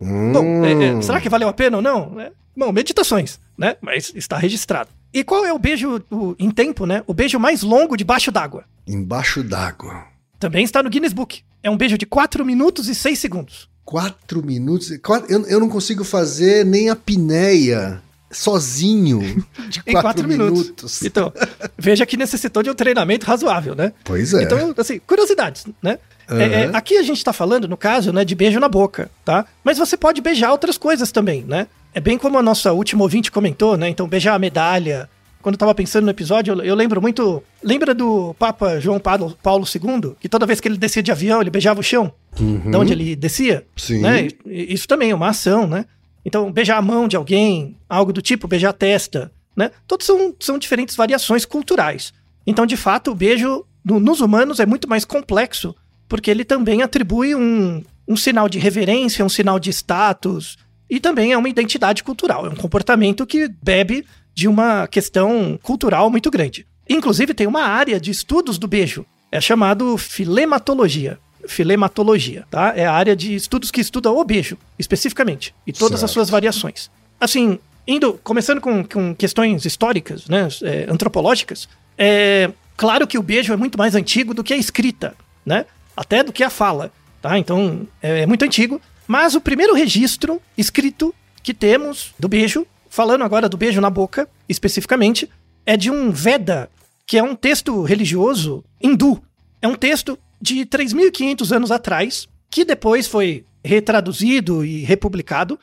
Então, 0.00 0.32
bom, 0.42 0.64
é- 0.64 0.72
é, 0.88 0.94
Hum. 0.94 1.02
será 1.02 1.20
que 1.20 1.28
valeu 1.28 1.48
a 1.48 1.52
pena 1.52 1.76
ou 1.78 1.82
não? 1.82 2.18
É, 2.20 2.30
bom, 2.56 2.70
meditações, 2.72 3.38
né? 3.56 3.76
Mas 3.80 4.12
está 4.14 4.36
registrado. 4.38 4.90
E 5.12 5.22
qual 5.22 5.44
é 5.44 5.52
o 5.52 5.58
beijo 5.58 6.02
o- 6.10 6.34
em 6.38 6.50
tempo, 6.50 6.86
né? 6.86 7.02
O 7.06 7.12
beijo 7.14 7.38
mais 7.38 7.62
longo 7.62 7.96
debaixo 7.96 8.30
d'água? 8.32 8.64
Embaixo 8.86 9.42
d'água. 9.42 10.04
Também 10.38 10.64
está 10.64 10.82
no 10.82 10.88
Guinness 10.90 11.12
Book. 11.12 11.42
É 11.62 11.70
um 11.70 11.76
beijo 11.76 11.96
de 11.98 12.06
4 12.06 12.44
minutos 12.44 12.88
e 12.88 12.94
6 12.94 13.18
segundos. 13.18 13.68
Quatro 13.84 14.44
minutos. 14.44 14.96
quatro- 15.02 15.30
eu, 15.30 15.44
eu 15.46 15.60
não 15.60 15.68
consigo 15.68 16.02
fazer 16.04 16.64
nem 16.64 16.88
a 16.88 16.96
pinéia 16.96 18.00
sozinho 18.32 19.20
de 19.68 19.80
Em 19.86 19.92
quatro, 19.92 20.24
4 20.24 20.28
minutos. 20.28 20.62
minutos. 20.62 21.02
Então, 21.02 21.32
veja 21.78 22.04
que 22.06 22.16
necessitou 22.16 22.62
de 22.62 22.70
um 22.70 22.74
treinamento 22.74 23.26
razoável, 23.26 23.74
né? 23.74 23.92
Pois 24.04 24.34
é. 24.34 24.42
Então, 24.42 24.74
assim, 24.76 24.98
curiosidades, 25.06 25.66
né? 25.82 25.98
É, 26.28 26.42
é, 26.42 26.64
Aham. 26.64 26.76
aqui 26.76 26.96
a 26.96 27.02
gente 27.02 27.22
tá 27.22 27.32
falando, 27.32 27.68
no 27.68 27.76
caso, 27.76 28.12
né, 28.12 28.24
de 28.24 28.34
beijo 28.34 28.58
na 28.58 28.68
boca, 28.68 29.10
tá? 29.24 29.44
Mas 29.62 29.76
você 29.78 29.96
pode 29.96 30.20
beijar 30.20 30.50
outras 30.52 30.78
coisas 30.78 31.12
também, 31.12 31.44
né? 31.46 31.66
É 31.94 32.00
bem 32.00 32.16
como 32.16 32.38
a 32.38 32.42
nossa 32.42 32.72
última 32.72 33.02
ouvinte 33.02 33.30
comentou, 33.30 33.76
né? 33.76 33.88
Então, 33.88 34.08
beijar 34.08 34.34
a 34.34 34.38
medalha. 34.38 35.08
Quando 35.42 35.56
eu 35.56 35.58
tava 35.58 35.74
pensando 35.74 36.04
no 36.04 36.10
episódio, 36.10 36.54
eu, 36.54 36.62
eu 36.62 36.74
lembro 36.74 37.02
muito. 37.02 37.42
Lembra 37.62 37.92
do 37.92 38.32
Papa 38.38 38.78
João 38.80 39.00
Paulo, 39.00 39.36
Paulo 39.42 39.66
II? 39.66 40.12
Que 40.20 40.28
toda 40.28 40.46
vez 40.46 40.60
que 40.60 40.68
ele 40.68 40.78
descia 40.78 41.02
de 41.02 41.10
avião, 41.10 41.40
ele 41.40 41.50
beijava 41.50 41.80
o 41.80 41.82
chão? 41.82 42.12
De 42.34 42.76
onde 42.76 42.92
ele 42.92 43.14
descia? 43.16 43.56
Uhum. 43.56 43.62
Sim. 43.76 43.98
Né? 44.00 44.28
Isso 44.46 44.86
também 44.88 45.10
é 45.10 45.14
uma 45.14 45.28
ação, 45.28 45.66
né? 45.66 45.84
Então, 46.24 46.50
beijar 46.52 46.76
a 46.78 46.82
mão 46.82 47.08
de 47.08 47.16
alguém, 47.16 47.76
algo 47.88 48.12
do 48.12 48.22
tipo, 48.22 48.46
beijar 48.48 48.70
a 48.70 48.72
testa, 48.74 49.32
né? 49.56 49.70
Todos 49.86 50.06
são, 50.06 50.34
são 50.40 50.58
diferentes 50.58 50.94
variações 50.96 51.44
culturais. 51.44 52.12
Então, 52.46 52.64
de 52.66 52.76
fato, 52.76 53.10
o 53.10 53.14
beijo 53.14 53.64
no- 53.84 54.00
nos 54.00 54.20
humanos 54.20 54.60
é 54.60 54.66
muito 54.66 54.88
mais 54.88 55.04
complexo, 55.04 55.74
porque 56.08 56.30
ele 56.30 56.44
também 56.44 56.82
atribui 56.82 57.34
um, 57.34 57.82
um 58.06 58.16
sinal 58.16 58.48
de 58.48 58.58
reverência, 58.58 59.24
um 59.24 59.28
sinal 59.28 59.58
de 59.58 59.70
status, 59.70 60.56
e 60.88 61.00
também 61.00 61.32
é 61.32 61.38
uma 61.38 61.48
identidade 61.48 62.04
cultural, 62.04 62.46
é 62.46 62.50
um 62.50 62.54
comportamento 62.56 63.26
que 63.26 63.48
bebe 63.62 64.04
de 64.34 64.46
uma 64.46 64.86
questão 64.86 65.58
cultural 65.62 66.10
muito 66.10 66.30
grande. 66.30 66.66
Inclusive, 66.88 67.32
tem 67.34 67.46
uma 67.46 67.62
área 67.62 67.98
de 68.00 68.10
estudos 68.10 68.58
do 68.58 68.66
beijo, 68.68 69.04
é 69.30 69.40
chamado 69.40 69.96
filematologia. 69.96 71.18
Filematologia, 71.46 72.44
tá? 72.50 72.72
É 72.76 72.84
a 72.86 72.92
área 72.92 73.16
de 73.16 73.34
estudos 73.34 73.70
que 73.70 73.80
estuda 73.80 74.10
o 74.10 74.24
beijo, 74.24 74.56
especificamente, 74.78 75.54
e 75.66 75.72
todas 75.72 75.94
as 76.02 76.10
Certo. 76.10 76.14
suas 76.14 76.30
variações. 76.30 76.90
Assim, 77.20 77.58
indo, 77.86 78.18
começando 78.22 78.60
com, 78.60 78.84
com 78.84 79.14
questões 79.14 79.64
históricas, 79.64 80.26
né, 80.28 80.48
é, 80.62 80.86
antropológicas, 80.88 81.68
é 81.98 82.50
claro 82.76 83.06
que 83.06 83.18
o 83.18 83.22
beijo 83.22 83.52
é 83.52 83.56
muito 83.56 83.78
mais 83.78 83.94
antigo 83.94 84.34
do 84.34 84.42
que 84.44 84.54
a 84.54 84.56
escrita, 84.56 85.14
né? 85.44 85.66
Até 85.96 86.22
do 86.22 86.32
que 86.32 86.42
a 86.42 86.50
fala, 86.50 86.90
tá? 87.20 87.38
Então, 87.38 87.86
é, 88.02 88.20
é 88.22 88.26
muito 88.26 88.44
antigo. 88.44 88.80
Mas 89.06 89.34
o 89.34 89.40
primeiro 89.40 89.74
registro 89.74 90.40
escrito 90.56 91.14
que 91.42 91.52
temos 91.52 92.14
do 92.18 92.28
beijo, 92.28 92.66
falando 92.88 93.24
agora 93.24 93.48
do 93.48 93.56
beijo 93.56 93.80
na 93.80 93.90
boca, 93.90 94.28
especificamente, 94.48 95.28
é 95.66 95.76
de 95.76 95.90
um 95.90 96.10
Veda, 96.10 96.70
que 97.06 97.18
é 97.18 97.22
um 97.22 97.34
texto 97.34 97.82
religioso 97.82 98.64
hindu. 98.80 99.22
É 99.60 99.68
um 99.68 99.74
texto 99.74 100.18
de 100.42 100.66
3.500 100.66 101.54
anos 101.54 101.70
atrás, 101.70 102.28
que 102.50 102.64
depois 102.64 103.06
foi 103.06 103.46
retraduzido 103.64 104.64
e 104.64 104.82
republicado, 104.82 105.56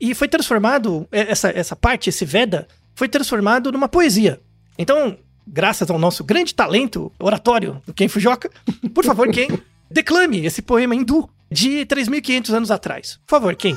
e 0.00 0.12
foi 0.12 0.26
transformado, 0.26 1.06
é, 1.12 1.30
essa, 1.30 1.50
essa 1.50 1.76
parte, 1.76 2.08
esse 2.10 2.24
Veda, 2.24 2.66
foi 2.96 3.08
transformado 3.08 3.70
numa 3.70 3.88
poesia. 3.88 4.40
Então, 4.76 5.16
graças 5.46 5.88
ao 5.88 6.00
nosso 6.00 6.24
grande 6.24 6.52
talento 6.52 7.12
oratório 7.16 7.80
do 7.86 7.94
Ken 7.94 8.08
Fujioka, 8.08 8.50
por 8.92 9.04
favor, 9.04 9.30
Ken, 9.30 9.46
declame 9.88 10.44
esse 10.44 10.60
poema 10.60 10.96
hindu 10.96 11.30
de 11.48 11.86
3.500 11.86 12.54
anos 12.54 12.70
atrás. 12.72 13.20
Por 13.24 13.30
favor, 13.30 13.54
Ken. 13.54 13.76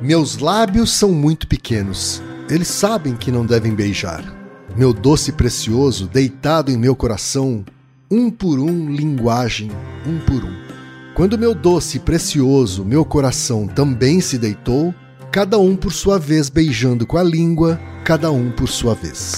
Meus 0.00 0.38
lábios 0.38 0.92
são 0.92 1.10
muito 1.10 1.48
pequenos. 1.48 2.22
Eles 2.50 2.68
sabem 2.68 3.14
que 3.14 3.30
não 3.30 3.44
devem 3.44 3.74
beijar. 3.74 4.24
Meu 4.76 4.92
doce 4.92 5.32
precioso 5.32 6.06
deitado 6.06 6.70
em 6.70 6.76
meu 6.76 6.94
coração, 6.96 7.64
um 8.10 8.30
por 8.30 8.58
um, 8.58 8.90
linguagem, 8.90 9.70
um 10.06 10.18
por 10.20 10.44
um. 10.44 10.54
Quando 11.14 11.36
meu 11.38 11.54
doce 11.54 11.98
precioso, 11.98 12.84
meu 12.84 13.04
coração 13.04 13.66
também 13.66 14.20
se 14.20 14.38
deitou, 14.38 14.94
cada 15.32 15.58
um 15.58 15.76
por 15.76 15.92
sua 15.92 16.18
vez 16.18 16.48
beijando 16.48 17.06
com 17.06 17.18
a 17.18 17.22
língua, 17.22 17.78
cada 18.04 18.30
um 18.30 18.50
por 18.50 18.68
sua 18.68 18.94
vez. 18.94 19.36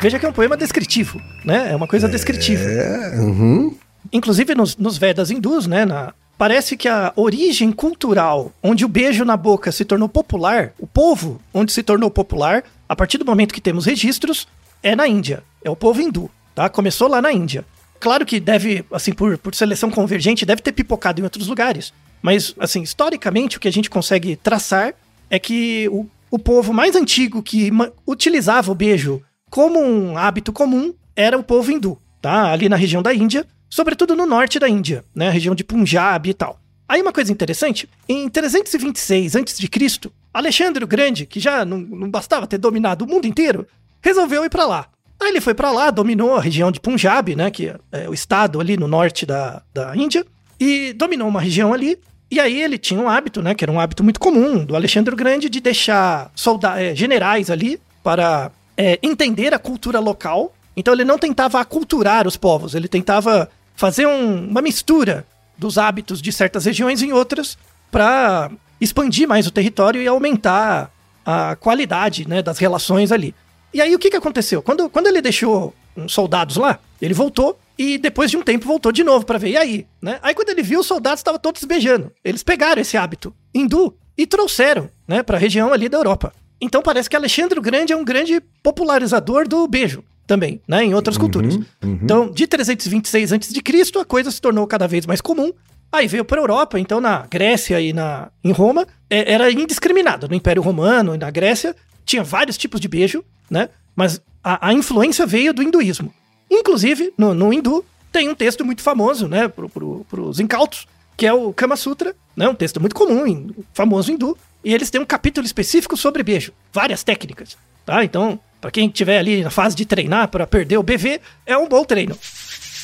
Veja 0.00 0.18
que 0.18 0.26
é 0.26 0.28
um 0.28 0.32
poema 0.32 0.56
descritivo, 0.56 1.20
né? 1.44 1.70
É 1.72 1.76
uma 1.76 1.86
coisa 1.86 2.08
descritiva. 2.08 2.62
É, 2.62 3.20
uhum. 3.20 3.74
Inclusive 4.12 4.54
nos, 4.54 4.76
nos 4.76 4.98
Vedas 4.98 5.30
hindus, 5.30 5.66
né? 5.66 5.84
na- 5.84 6.12
parece 6.40 6.74
que 6.74 6.88
a 6.88 7.12
origem 7.16 7.70
cultural 7.70 8.50
onde 8.62 8.82
o 8.82 8.88
beijo 8.88 9.26
na 9.26 9.36
boca 9.36 9.70
se 9.70 9.84
tornou 9.84 10.08
popular, 10.08 10.72
o 10.78 10.86
povo 10.86 11.38
onde 11.52 11.70
se 11.70 11.82
tornou 11.82 12.10
popular, 12.10 12.64
a 12.88 12.96
partir 12.96 13.18
do 13.18 13.26
momento 13.26 13.52
que 13.52 13.60
temos 13.60 13.84
registros, 13.84 14.48
é 14.82 14.96
na 14.96 15.06
Índia. 15.06 15.42
É 15.62 15.68
o 15.68 15.76
povo 15.76 16.00
hindu, 16.00 16.30
tá? 16.54 16.70
Começou 16.70 17.08
lá 17.08 17.20
na 17.20 17.30
Índia. 17.30 17.62
Claro 18.00 18.24
que 18.24 18.40
deve, 18.40 18.86
assim, 18.90 19.12
por, 19.12 19.36
por 19.36 19.54
seleção 19.54 19.90
convergente, 19.90 20.46
deve 20.46 20.62
ter 20.62 20.72
pipocado 20.72 21.20
em 21.20 21.24
outros 21.24 21.46
lugares. 21.46 21.92
Mas, 22.22 22.54
assim, 22.58 22.80
historicamente, 22.80 23.58
o 23.58 23.60
que 23.60 23.68
a 23.68 23.72
gente 23.72 23.90
consegue 23.90 24.34
traçar 24.34 24.94
é 25.28 25.38
que 25.38 25.90
o, 25.90 26.08
o 26.30 26.38
povo 26.38 26.72
mais 26.72 26.96
antigo 26.96 27.42
que 27.42 27.70
utilizava 28.06 28.72
o 28.72 28.74
beijo 28.74 29.22
como 29.50 29.78
um 29.78 30.16
hábito 30.16 30.54
comum 30.54 30.94
era 31.14 31.36
o 31.36 31.44
povo 31.44 31.70
hindu, 31.70 31.98
tá? 32.22 32.50
Ali 32.50 32.66
na 32.66 32.76
região 32.76 33.02
da 33.02 33.12
Índia, 33.12 33.46
sobretudo 33.70 34.16
no 34.16 34.26
norte 34.26 34.58
da 34.58 34.68
Índia, 34.68 35.04
né? 35.14 35.28
A 35.28 35.30
região 35.30 35.54
de 35.54 35.64
Punjab 35.64 36.28
e 36.28 36.34
tal. 36.34 36.60
Aí 36.88 37.00
uma 37.00 37.12
coisa 37.12 37.30
interessante, 37.30 37.88
em 38.08 38.28
326 38.28 39.36
a.C., 39.36 40.10
Alexandre 40.34 40.84
o 40.84 40.88
Grande, 40.88 41.24
que 41.24 41.38
já 41.38 41.64
não, 41.64 41.78
não 41.78 42.10
bastava 42.10 42.48
ter 42.48 42.58
dominado 42.58 43.04
o 43.04 43.08
mundo 43.08 43.26
inteiro, 43.26 43.64
resolveu 44.02 44.44
ir 44.44 44.50
pra 44.50 44.66
lá. 44.66 44.86
Aí 45.20 45.28
ele 45.28 45.40
foi 45.40 45.54
pra 45.54 45.70
lá, 45.70 45.90
dominou 45.90 46.34
a 46.34 46.40
região 46.40 46.72
de 46.72 46.80
Punjab, 46.80 47.36
né, 47.36 47.50
que 47.50 47.72
é 47.92 48.08
o 48.08 48.14
estado 48.14 48.60
ali 48.60 48.76
no 48.76 48.88
norte 48.88 49.26
da, 49.26 49.62
da 49.72 49.94
Índia, 49.94 50.24
e 50.58 50.92
dominou 50.94 51.28
uma 51.28 51.40
região 51.40 51.72
ali. 51.72 51.98
E 52.30 52.40
aí 52.40 52.60
ele 52.62 52.78
tinha 52.78 53.00
um 53.00 53.08
hábito, 53.08 53.42
né, 53.42 53.54
que 53.54 53.64
era 53.64 53.70
um 53.70 53.78
hábito 53.78 54.02
muito 54.02 54.18
comum 54.18 54.64
do 54.64 54.74
Alexandre 54.74 55.12
o 55.12 55.16
Grande, 55.16 55.48
de 55.48 55.60
deixar 55.60 56.30
solda 56.34 56.80
eh, 56.80 56.94
generais 56.94 57.50
ali 57.50 57.80
para 58.02 58.50
eh, 58.76 58.98
entender 59.02 59.52
a 59.52 59.58
cultura 59.58 60.00
local. 60.00 60.54
Então 60.76 60.94
ele 60.94 61.04
não 61.04 61.18
tentava 61.18 61.60
aculturar 61.60 62.26
os 62.26 62.36
povos, 62.36 62.74
ele 62.74 62.88
tentava 62.88 63.50
fazer 63.80 64.06
um- 64.06 64.46
uma 64.46 64.60
mistura 64.60 65.26
dos 65.56 65.78
hábitos 65.78 66.20
de 66.20 66.30
certas 66.30 66.66
regiões 66.66 67.00
em 67.02 67.12
outras 67.12 67.56
para 67.90 68.50
expandir 68.78 69.26
mais 69.26 69.46
o 69.46 69.50
território 69.50 70.02
e 70.02 70.06
aumentar 70.06 70.92
a 71.24 71.56
qualidade 71.56 72.28
né, 72.28 72.42
das 72.42 72.58
relações 72.58 73.10
ali. 73.10 73.34
E 73.72 73.80
aí 73.80 73.94
o 73.94 73.98
que, 73.98 74.10
que 74.10 74.16
aconteceu? 74.18 74.60
Quando, 74.60 74.90
quando 74.90 75.06
ele 75.06 75.22
deixou 75.22 75.74
uns 75.96 76.12
soldados 76.12 76.56
lá, 76.58 76.78
ele 77.00 77.14
voltou 77.14 77.58
e 77.78 77.96
depois 77.96 78.30
de 78.30 78.36
um 78.36 78.42
tempo 78.42 78.66
voltou 78.66 78.92
de 78.92 79.02
novo 79.02 79.24
para 79.24 79.38
ver. 79.38 79.50
E 79.52 79.56
aí? 79.56 79.86
Né? 80.02 80.18
Aí 80.22 80.34
quando 80.34 80.50
ele 80.50 80.62
viu, 80.62 80.80
os 80.80 80.86
soldados 80.86 81.20
estavam 81.20 81.40
todos 81.40 81.64
beijando. 81.64 82.12
Eles 82.22 82.42
pegaram 82.42 82.82
esse 82.82 82.98
hábito 82.98 83.34
hindu 83.54 83.96
e 84.16 84.26
trouxeram 84.26 84.90
né, 85.08 85.22
para 85.22 85.38
a 85.38 85.40
região 85.40 85.72
ali 85.72 85.88
da 85.88 85.96
Europa. 85.96 86.34
Então 86.60 86.82
parece 86.82 87.08
que 87.08 87.16
Alexandre 87.16 87.58
o 87.58 87.62
Grande 87.62 87.94
é 87.94 87.96
um 87.96 88.04
grande 88.04 88.42
popularizador 88.62 89.48
do 89.48 89.66
beijo 89.66 90.04
também, 90.30 90.60
né, 90.68 90.84
em 90.84 90.94
outras 90.94 91.18
culturas. 91.18 91.58
Então, 91.82 92.30
de 92.30 92.46
326 92.46 93.32
a.C., 93.32 93.98
a 94.00 94.04
coisa 94.04 94.30
se 94.30 94.40
tornou 94.40 94.64
cada 94.64 94.86
vez 94.86 95.04
mais 95.06 95.20
comum. 95.20 95.52
Aí 95.90 96.06
veio 96.06 96.24
para 96.24 96.38
a 96.40 96.42
Europa, 96.44 96.78
então 96.78 97.00
na 97.00 97.26
Grécia 97.28 97.80
e 97.80 97.92
na, 97.92 98.30
em 98.44 98.52
Roma, 98.52 98.86
é- 99.10 99.32
era 99.32 99.50
indiscriminado. 99.50 100.28
No 100.28 100.36
Império 100.36 100.62
Romano 100.62 101.16
e 101.16 101.18
na 101.18 101.28
Grécia, 101.32 101.74
tinha 102.04 102.22
vários 102.22 102.56
tipos 102.56 102.80
de 102.80 102.86
beijo, 102.86 103.24
né? 103.50 103.70
Mas 103.96 104.20
a, 104.44 104.68
a 104.68 104.72
influência 104.72 105.26
veio 105.26 105.52
do 105.52 105.64
hinduísmo. 105.64 106.14
Inclusive, 106.48 107.12
no, 107.18 107.34
no 107.34 107.52
hindu, 107.52 107.84
tem 108.12 108.28
um 108.28 108.34
texto 108.36 108.64
muito 108.64 108.82
famoso, 108.82 109.26
né, 109.26 109.48
pro, 109.48 109.68
pro, 109.68 110.06
pros 110.08 110.38
incautos, 110.38 110.86
que 111.16 111.26
é 111.26 111.32
o 111.32 111.52
Kama 111.52 111.74
Sutra, 111.74 112.14
né, 112.36 112.48
um 112.48 112.54
texto 112.54 112.80
muito 112.80 112.94
comum, 112.94 113.50
famoso 113.74 114.12
hindu, 114.12 114.38
e 114.64 114.72
eles 114.72 114.90
têm 114.90 115.00
um 115.00 115.04
capítulo 115.04 115.44
específico 115.44 115.96
sobre 115.96 116.22
beijo, 116.22 116.52
várias 116.72 117.02
técnicas, 117.02 117.56
tá? 117.84 118.04
Então, 118.04 118.38
pra 118.60 118.70
quem 118.70 118.88
tiver 118.88 119.18
ali 119.18 119.42
na 119.42 119.50
fase 119.50 119.74
de 119.74 119.84
treinar 119.86 120.28
pra 120.28 120.46
perder 120.46 120.76
o 120.78 120.82
BV, 120.82 121.20
é 121.46 121.56
um 121.56 121.68
bom 121.68 121.84
treino 121.84 122.16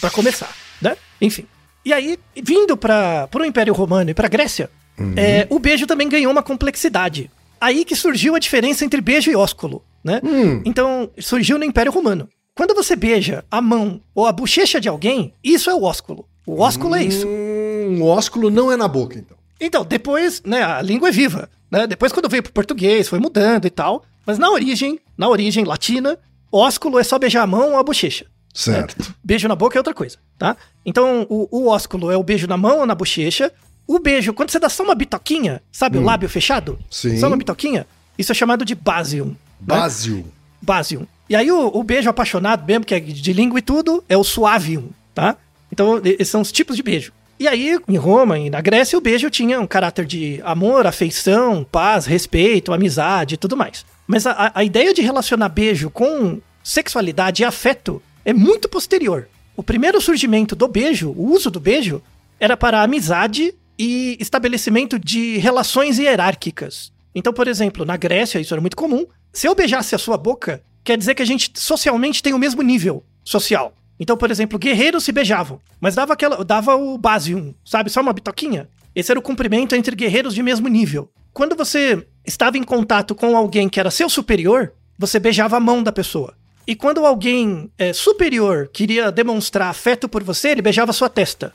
Pra 0.00 0.10
começar, 0.10 0.54
né? 0.80 0.96
Enfim. 1.20 1.46
E 1.84 1.92
aí, 1.92 2.18
vindo 2.42 2.76
para 2.76 3.28
o 3.34 3.44
Império 3.44 3.72
Romano 3.72 4.10
e 4.10 4.14
pra 4.14 4.28
Grécia, 4.28 4.68
é, 5.16 5.46
o 5.48 5.58
beijo 5.58 5.86
também 5.86 6.08
ganhou 6.08 6.32
uma 6.32 6.42
complexidade. 6.42 7.30
Aí 7.60 7.84
que 7.84 7.96
surgiu 7.96 8.34
a 8.34 8.38
diferença 8.38 8.84
entre 8.84 9.00
beijo 9.00 9.30
e 9.30 9.36
ósculo, 9.36 9.82
né? 10.04 10.20
Então, 10.64 11.08
surgiu 11.18 11.58
no 11.58 11.64
Império 11.64 11.92
Romano. 11.92 12.28
Quando 12.54 12.74
você 12.74 12.96
beija 12.96 13.44
a 13.50 13.60
mão 13.60 14.00
ou 14.14 14.26
a 14.26 14.32
bochecha 14.32 14.80
de 14.80 14.88
alguém, 14.88 15.32
isso 15.44 15.70
é 15.70 15.74
o 15.74 15.82
ósculo. 15.82 16.26
O 16.46 16.60
ósculo 16.60 16.94
é 16.94 17.04
isso. 17.04 17.26
Hum, 17.26 18.00
o 18.00 18.06
ósculo 18.06 18.50
não 18.50 18.70
é 18.72 18.76
na 18.76 18.88
boca, 18.88 19.18
então. 19.18 19.36
Então, 19.60 19.84
depois, 19.84 20.42
né, 20.44 20.62
a 20.62 20.80
língua 20.80 21.08
é 21.08 21.12
viva, 21.12 21.50
né? 21.70 21.86
Depois 21.86 22.12
quando 22.12 22.28
veio 22.28 22.42
pro 22.42 22.52
português, 22.52 23.08
foi 23.08 23.18
mudando 23.18 23.66
e 23.66 23.70
tal. 23.70 24.04
Mas 24.26 24.38
na 24.38 24.50
origem, 24.50 24.98
na 25.16 25.28
origem 25.28 25.64
latina, 25.64 26.18
ósculo 26.52 26.98
é 26.98 27.04
só 27.04 27.18
beijar 27.18 27.42
a 27.42 27.46
mão 27.46 27.72
ou 27.72 27.78
a 27.78 27.82
bochecha. 27.82 28.26
Certo. 28.52 29.14
Beijo 29.22 29.46
na 29.48 29.54
boca 29.54 29.78
é 29.78 29.80
outra 29.80 29.92
coisa, 29.94 30.16
tá? 30.38 30.56
Então, 30.84 31.26
o, 31.28 31.46
o 31.50 31.68
ósculo 31.68 32.10
é 32.10 32.16
o 32.16 32.22
beijo 32.22 32.46
na 32.46 32.56
mão 32.56 32.78
ou 32.80 32.86
na 32.86 32.94
bochecha. 32.94 33.52
O 33.86 33.98
beijo, 33.98 34.32
quando 34.32 34.50
você 34.50 34.58
dá 34.58 34.68
só 34.68 34.82
uma 34.82 34.94
bitoquinha, 34.94 35.62
sabe 35.70 35.98
o 35.98 36.02
lábio 36.02 36.28
fechado? 36.28 36.78
Sim. 36.90 37.18
Só 37.18 37.28
uma 37.28 37.36
bitoquinha. 37.36 37.86
Isso 38.18 38.32
é 38.32 38.34
chamado 38.34 38.64
de 38.64 38.74
basium. 38.74 39.26
né? 39.28 39.36
Básio. 39.60 40.24
Basium. 40.60 41.06
E 41.28 41.36
aí 41.36 41.52
o, 41.52 41.66
o 41.68 41.84
beijo 41.84 42.08
apaixonado 42.08 42.64
mesmo, 42.66 42.84
que 42.84 42.94
é 42.94 43.00
de 43.00 43.32
língua 43.32 43.58
e 43.58 43.62
tudo, 43.62 44.02
é 44.08 44.16
o 44.16 44.24
suavium, 44.24 44.88
tá? 45.14 45.36
Então, 45.70 46.00
esses 46.02 46.28
são 46.28 46.40
os 46.40 46.50
tipos 46.50 46.76
de 46.76 46.82
beijo. 46.82 47.12
E 47.38 47.46
aí, 47.46 47.78
em 47.86 47.96
Roma 47.96 48.38
e 48.38 48.48
na 48.48 48.62
Grécia, 48.62 48.96
o 48.96 49.00
beijo 49.02 49.28
tinha 49.28 49.60
um 49.60 49.66
caráter 49.66 50.06
de 50.06 50.40
amor, 50.44 50.86
afeição, 50.86 51.66
paz, 51.70 52.06
respeito, 52.06 52.72
amizade 52.72 53.34
e 53.34 53.36
tudo 53.36 53.56
mais. 53.56 53.84
Mas 54.06 54.26
a- 54.26 54.52
a, 54.54 54.64
ideia 54.64 54.92
de 54.94 55.02
relacionar 55.02 55.48
beijo 55.48 55.90
com 55.90 56.40
sexualidade 56.62 57.42
e 57.42 57.44
afeto 57.44 58.02
é 58.24 58.32
muito 58.32 58.68
posterior. 58.68 59.28
O 59.56 59.62
primeiro 59.62 60.00
surgimento 60.00 60.54
do 60.54 60.68
beijo, 60.68 61.10
o 61.10 61.32
uso 61.32 61.50
do 61.50 61.58
beijo, 61.60 62.02
era 62.38 62.56
para 62.56 62.82
amizade 62.82 63.54
e 63.78 64.16
estabelecimento 64.20 64.98
de 64.98 65.38
relações 65.38 65.98
hierárquicas. 65.98 66.92
Então, 67.14 67.32
por 67.32 67.48
exemplo, 67.48 67.84
na 67.84 67.96
Grécia, 67.96 68.38
isso 68.38 68.52
era 68.52 68.60
muito 68.60 68.76
comum. 68.76 69.06
Se 69.32 69.46
eu 69.48 69.54
beijasse 69.54 69.94
a 69.94 69.98
sua 69.98 70.16
boca, 70.16 70.62
quer 70.84 70.98
dizer 70.98 71.14
que 71.14 71.22
a 71.22 71.26
gente 71.26 71.50
socialmente 71.54 72.22
tem 72.22 72.34
o 72.34 72.38
mesmo 72.38 72.62
nível 72.62 73.02
social. 73.24 73.74
Então, 73.98 74.16
por 74.16 74.30
exemplo, 74.30 74.58
guerreiros 74.58 75.04
se 75.04 75.12
beijavam, 75.12 75.58
mas 75.80 75.94
dava 75.94 76.12
aquela, 76.12 76.44
dava 76.44 76.76
o 76.76 76.98
basium, 76.98 77.54
sabe? 77.64 77.88
Só 77.90 78.02
uma 78.02 78.12
bitoquinha. 78.12 78.68
Esse 78.94 79.10
era 79.10 79.18
o 79.18 79.22
cumprimento 79.22 79.74
entre 79.74 79.96
guerreiros 79.96 80.34
de 80.34 80.42
mesmo 80.42 80.68
nível. 80.68 81.10
Quando 81.32 81.56
você 81.56 82.06
estava 82.26 82.58
em 82.58 82.62
contato 82.62 83.14
com 83.14 83.36
alguém 83.36 83.68
que 83.68 83.78
era 83.78 83.90
seu 83.90 84.08
superior, 84.08 84.72
você 84.98 85.18
beijava 85.18 85.56
a 85.56 85.60
mão 85.60 85.82
da 85.82 85.92
pessoa. 85.92 86.34
E 86.66 86.74
quando 86.74 87.06
alguém 87.06 87.70
é, 87.78 87.92
superior 87.92 88.68
queria 88.72 89.12
demonstrar 89.12 89.68
afeto 89.68 90.08
por 90.08 90.24
você, 90.24 90.48
ele 90.48 90.62
beijava 90.62 90.92
sua 90.92 91.08
testa. 91.08 91.52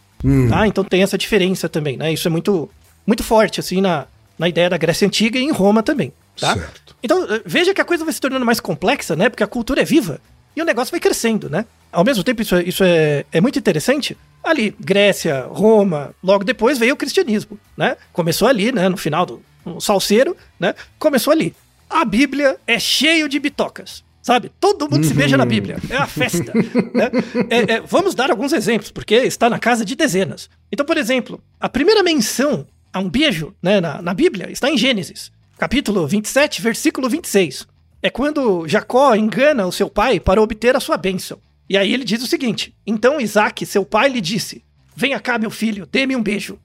Tá? 0.50 0.68
Então 0.68 0.84
tem 0.84 1.04
essa 1.04 1.18
diferença 1.18 1.68
também, 1.68 1.98
né? 1.98 2.14
Isso 2.14 2.28
é 2.28 2.32
muito, 2.32 2.70
muito 3.06 3.24
forte, 3.24 3.60
assim, 3.60 3.82
na, 3.82 4.06
na 4.40 4.48
ideia 4.48 4.70
da 4.70 4.78
Grécia 4.78 5.06
Antiga 5.06 5.38
e 5.38 5.44
em 5.44 5.52
Roma 5.52 5.84
também. 5.84 6.14
Tá? 6.40 6.54
Certo. 6.54 6.96
Então, 7.04 7.26
eh, 7.30 7.42
veja 7.46 7.74
que 7.74 7.82
a 7.82 7.86
coisa 7.86 8.06
vai 8.06 8.14
se 8.14 8.22
tornando 8.22 8.46
mais 8.46 8.60
complexa, 8.60 9.16
né? 9.16 9.30
Porque 9.30 9.44
a 9.44 9.48
cultura 9.48 9.82
é 9.82 9.86
viva 9.86 10.22
e 10.56 10.62
o 10.62 10.66
negócio 10.66 10.92
vai 10.92 11.00
crescendo, 11.00 11.50
né? 11.50 11.66
Ao 11.92 12.06
mesmo 12.06 12.24
tempo, 12.24 12.42
isso, 12.42 12.56
é, 12.56 12.64
isso 12.64 12.84
é, 12.84 13.26
é 13.32 13.42
muito 13.42 13.60
interessante. 13.60 14.18
Ali, 14.44 14.74
Grécia, 14.80 15.46
Roma, 15.50 16.16
logo 16.24 16.44
depois 16.44 16.78
veio 16.78 16.94
o 16.94 16.98
cristianismo, 16.98 17.60
né? 17.76 17.98
Começou 18.14 18.48
ali, 18.48 18.72
né? 18.72 18.88
No 18.88 18.98
final 18.98 19.26
do 19.26 19.42
no 19.66 19.80
salseiro, 19.82 20.36
né? 20.60 20.74
Começou 21.00 21.32
ali. 21.32 21.56
A 21.90 22.06
Bíblia 22.06 22.58
é 22.66 22.80
cheio 22.80 23.28
de 23.28 23.40
bitocas. 23.40 24.04
Sabe? 24.22 24.52
Todo 24.60 24.88
mundo 24.88 25.04
se 25.04 25.16
beija 25.16 25.36
na 25.36 25.46
Bíblia. 25.46 25.78
É 25.90 25.96
a 25.98 26.06
festa. 26.06 26.54
né? 26.54 27.10
É- 27.50 27.74
é, 27.74 27.82
vamos 27.82 28.14
dar 28.14 28.30
alguns 28.30 28.54
exemplos, 28.54 28.92
porque 28.92 29.16
está 29.16 29.50
na 29.50 29.58
casa 29.58 29.84
de 29.84 29.96
dezenas. 29.96 30.48
Então, 30.72 30.86
por 30.86 30.96
exemplo, 30.96 31.42
a 31.60 31.68
primeira 31.68 32.04
menção 32.04 32.68
a 32.94 33.00
um 33.00 33.10
beijo 33.10 33.56
né, 33.64 33.82
na, 33.82 34.00
na 34.00 34.14
Bíblia 34.14 34.52
está 34.52 34.70
em 34.70 34.78
Gênesis, 34.78 35.32
capítulo 35.58 36.06
27, 36.08 36.62
versículo 36.62 37.10
26. 37.10 37.68
É 38.04 38.12
quando 38.12 38.68
Jacó 38.68 39.16
engana 39.16 39.66
o 39.66 39.72
seu 39.72 39.90
pai 39.90 40.20
para 40.20 40.42
obter 40.42 40.76
a 40.76 40.80
sua 40.80 40.98
bênção. 40.98 41.40
E 41.68 41.76
aí 41.76 41.92
ele 41.92 42.04
diz 42.04 42.22
o 42.22 42.28
seguinte: 42.28 42.76
Então 42.86 43.20
Isaac, 43.20 43.66
seu 43.66 43.84
pai, 43.84 44.08
lhe 44.10 44.22
disse: 44.22 44.64
Venha 44.96 45.20
cá, 45.20 45.40
meu 45.40 45.50
filho, 45.50 45.88
dê-me 45.92 46.16
um 46.16 46.22
beijo. 46.22 46.60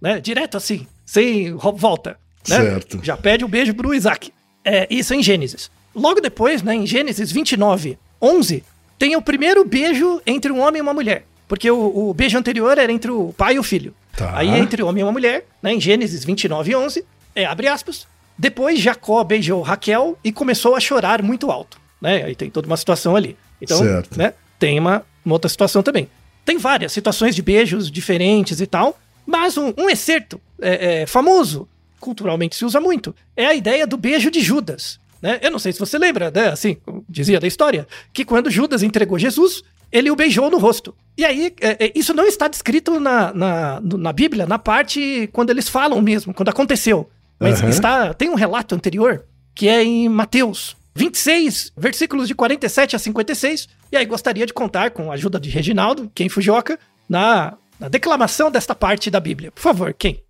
Né? 0.00 0.20
Direto 0.20 0.56
assim, 0.56 0.86
sem 1.04 1.52
volta. 1.56 2.16
Né? 2.48 2.56
Certo. 2.56 3.00
Já 3.02 3.16
pede 3.16 3.44
um 3.44 3.48
beijo 3.48 3.74
pro 3.74 3.94
Isaac. 3.94 4.32
É, 4.64 4.86
isso 4.90 5.12
é 5.12 5.16
em 5.16 5.22
Gênesis. 5.22 5.70
Logo 5.94 6.20
depois, 6.20 6.62
né, 6.62 6.74
em 6.74 6.86
Gênesis 6.86 7.30
29, 7.30 7.98
11, 8.20 8.64
tem 8.98 9.16
o 9.16 9.22
primeiro 9.22 9.64
beijo 9.64 10.20
entre 10.26 10.50
um 10.52 10.60
homem 10.60 10.78
e 10.78 10.82
uma 10.82 10.94
mulher. 10.94 11.24
Porque 11.46 11.70
o, 11.70 12.08
o 12.08 12.14
beijo 12.14 12.38
anterior 12.38 12.78
era 12.78 12.90
entre 12.90 13.10
o 13.10 13.34
pai 13.36 13.54
e 13.54 13.58
o 13.58 13.62
filho. 13.62 13.94
Tá. 14.16 14.32
Aí 14.36 14.48
entre 14.48 14.82
o 14.82 14.86
homem 14.86 15.00
e 15.00 15.04
uma 15.04 15.12
mulher, 15.12 15.44
né, 15.62 15.72
em 15.74 15.80
Gênesis 15.80 16.24
29, 16.24 16.74
11, 16.74 17.04
é, 17.34 17.44
abre 17.44 17.68
aspas. 17.68 18.06
Depois 18.38 18.80
Jacó 18.80 19.22
beijou 19.22 19.60
Raquel 19.60 20.18
e 20.24 20.32
começou 20.32 20.74
a 20.74 20.80
chorar 20.80 21.22
muito 21.22 21.50
alto. 21.50 21.78
Né? 22.00 22.24
Aí 22.24 22.34
tem 22.34 22.50
toda 22.50 22.66
uma 22.66 22.76
situação 22.76 23.14
ali. 23.14 23.36
Então, 23.60 23.78
Certo. 23.78 24.18
né, 24.18 24.34
tem 24.58 24.78
uma, 24.78 25.04
uma 25.24 25.34
outra 25.34 25.48
situação 25.48 25.82
também. 25.82 26.08
Tem 26.44 26.58
várias 26.58 26.92
situações 26.92 27.34
de 27.34 27.42
beijos 27.42 27.90
diferentes 27.90 28.60
e 28.60 28.66
tal, 28.66 28.98
mas 29.26 29.56
um, 29.56 29.72
um 29.76 29.88
excerto 29.88 30.40
é, 30.60 31.02
é, 31.02 31.06
famoso, 31.06 31.68
culturalmente 32.02 32.56
se 32.56 32.64
usa 32.64 32.80
muito, 32.80 33.14
é 33.36 33.46
a 33.46 33.54
ideia 33.54 33.86
do 33.86 33.96
beijo 33.96 34.30
de 34.30 34.40
Judas. 34.40 34.98
Né? 35.22 35.38
Eu 35.40 35.52
não 35.52 35.58
sei 35.60 35.72
se 35.72 35.78
você 35.78 35.96
lembra, 35.96 36.32
né, 36.32 36.48
assim, 36.48 36.76
dizia 37.08 37.38
da 37.38 37.46
história, 37.46 37.86
que 38.12 38.24
quando 38.24 38.50
Judas 38.50 38.82
entregou 38.82 39.16
Jesus, 39.18 39.62
ele 39.92 40.10
o 40.10 40.16
beijou 40.16 40.50
no 40.50 40.58
rosto. 40.58 40.92
E 41.16 41.24
aí, 41.24 41.54
é, 41.60 41.86
é, 41.86 41.92
isso 41.94 42.12
não 42.12 42.26
está 42.26 42.48
descrito 42.48 42.98
na, 42.98 43.32
na, 43.32 43.80
na 43.80 44.12
Bíblia, 44.12 44.46
na 44.46 44.58
parte 44.58 45.28
quando 45.32 45.50
eles 45.50 45.68
falam 45.68 46.02
mesmo, 46.02 46.34
quando 46.34 46.48
aconteceu. 46.48 47.08
Mas 47.38 47.60
Aham. 47.60 47.70
está, 47.70 48.14
tem 48.14 48.30
um 48.30 48.34
relato 48.34 48.74
anterior, 48.74 49.24
que 49.54 49.68
é 49.68 49.84
em 49.84 50.08
Mateus 50.08 50.76
26, 50.94 51.72
versículos 51.76 52.26
de 52.26 52.34
47 52.34 52.96
a 52.96 52.98
56. 52.98 53.68
E 53.92 53.96
aí 53.96 54.04
gostaria 54.04 54.46
de 54.46 54.52
contar 54.52 54.90
com 54.90 55.10
a 55.10 55.14
ajuda 55.14 55.38
de 55.38 55.50
Reginaldo, 55.50 56.10
quem 56.14 56.28
Fujoca, 56.28 56.78
na, 57.08 57.54
na 57.78 57.88
declamação 57.88 58.50
desta 58.50 58.74
parte 58.74 59.10
da 59.10 59.20
Bíblia. 59.20 59.52
Por 59.52 59.60
favor, 59.60 59.94
quem? 59.94 60.21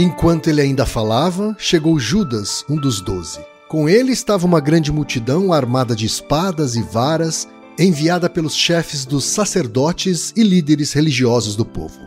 Enquanto 0.00 0.46
ele 0.46 0.60
ainda 0.60 0.86
falava, 0.86 1.56
chegou 1.58 1.98
Judas, 1.98 2.64
um 2.70 2.76
dos 2.76 3.00
doze. 3.00 3.40
Com 3.66 3.88
ele 3.88 4.12
estava 4.12 4.46
uma 4.46 4.60
grande 4.60 4.92
multidão 4.92 5.52
armada 5.52 5.96
de 5.96 6.06
espadas 6.06 6.76
e 6.76 6.82
varas, 6.82 7.48
enviada 7.76 8.30
pelos 8.30 8.54
chefes 8.54 9.04
dos 9.04 9.24
sacerdotes 9.24 10.32
e 10.36 10.44
líderes 10.44 10.92
religiosos 10.92 11.56
do 11.56 11.64
povo. 11.64 11.98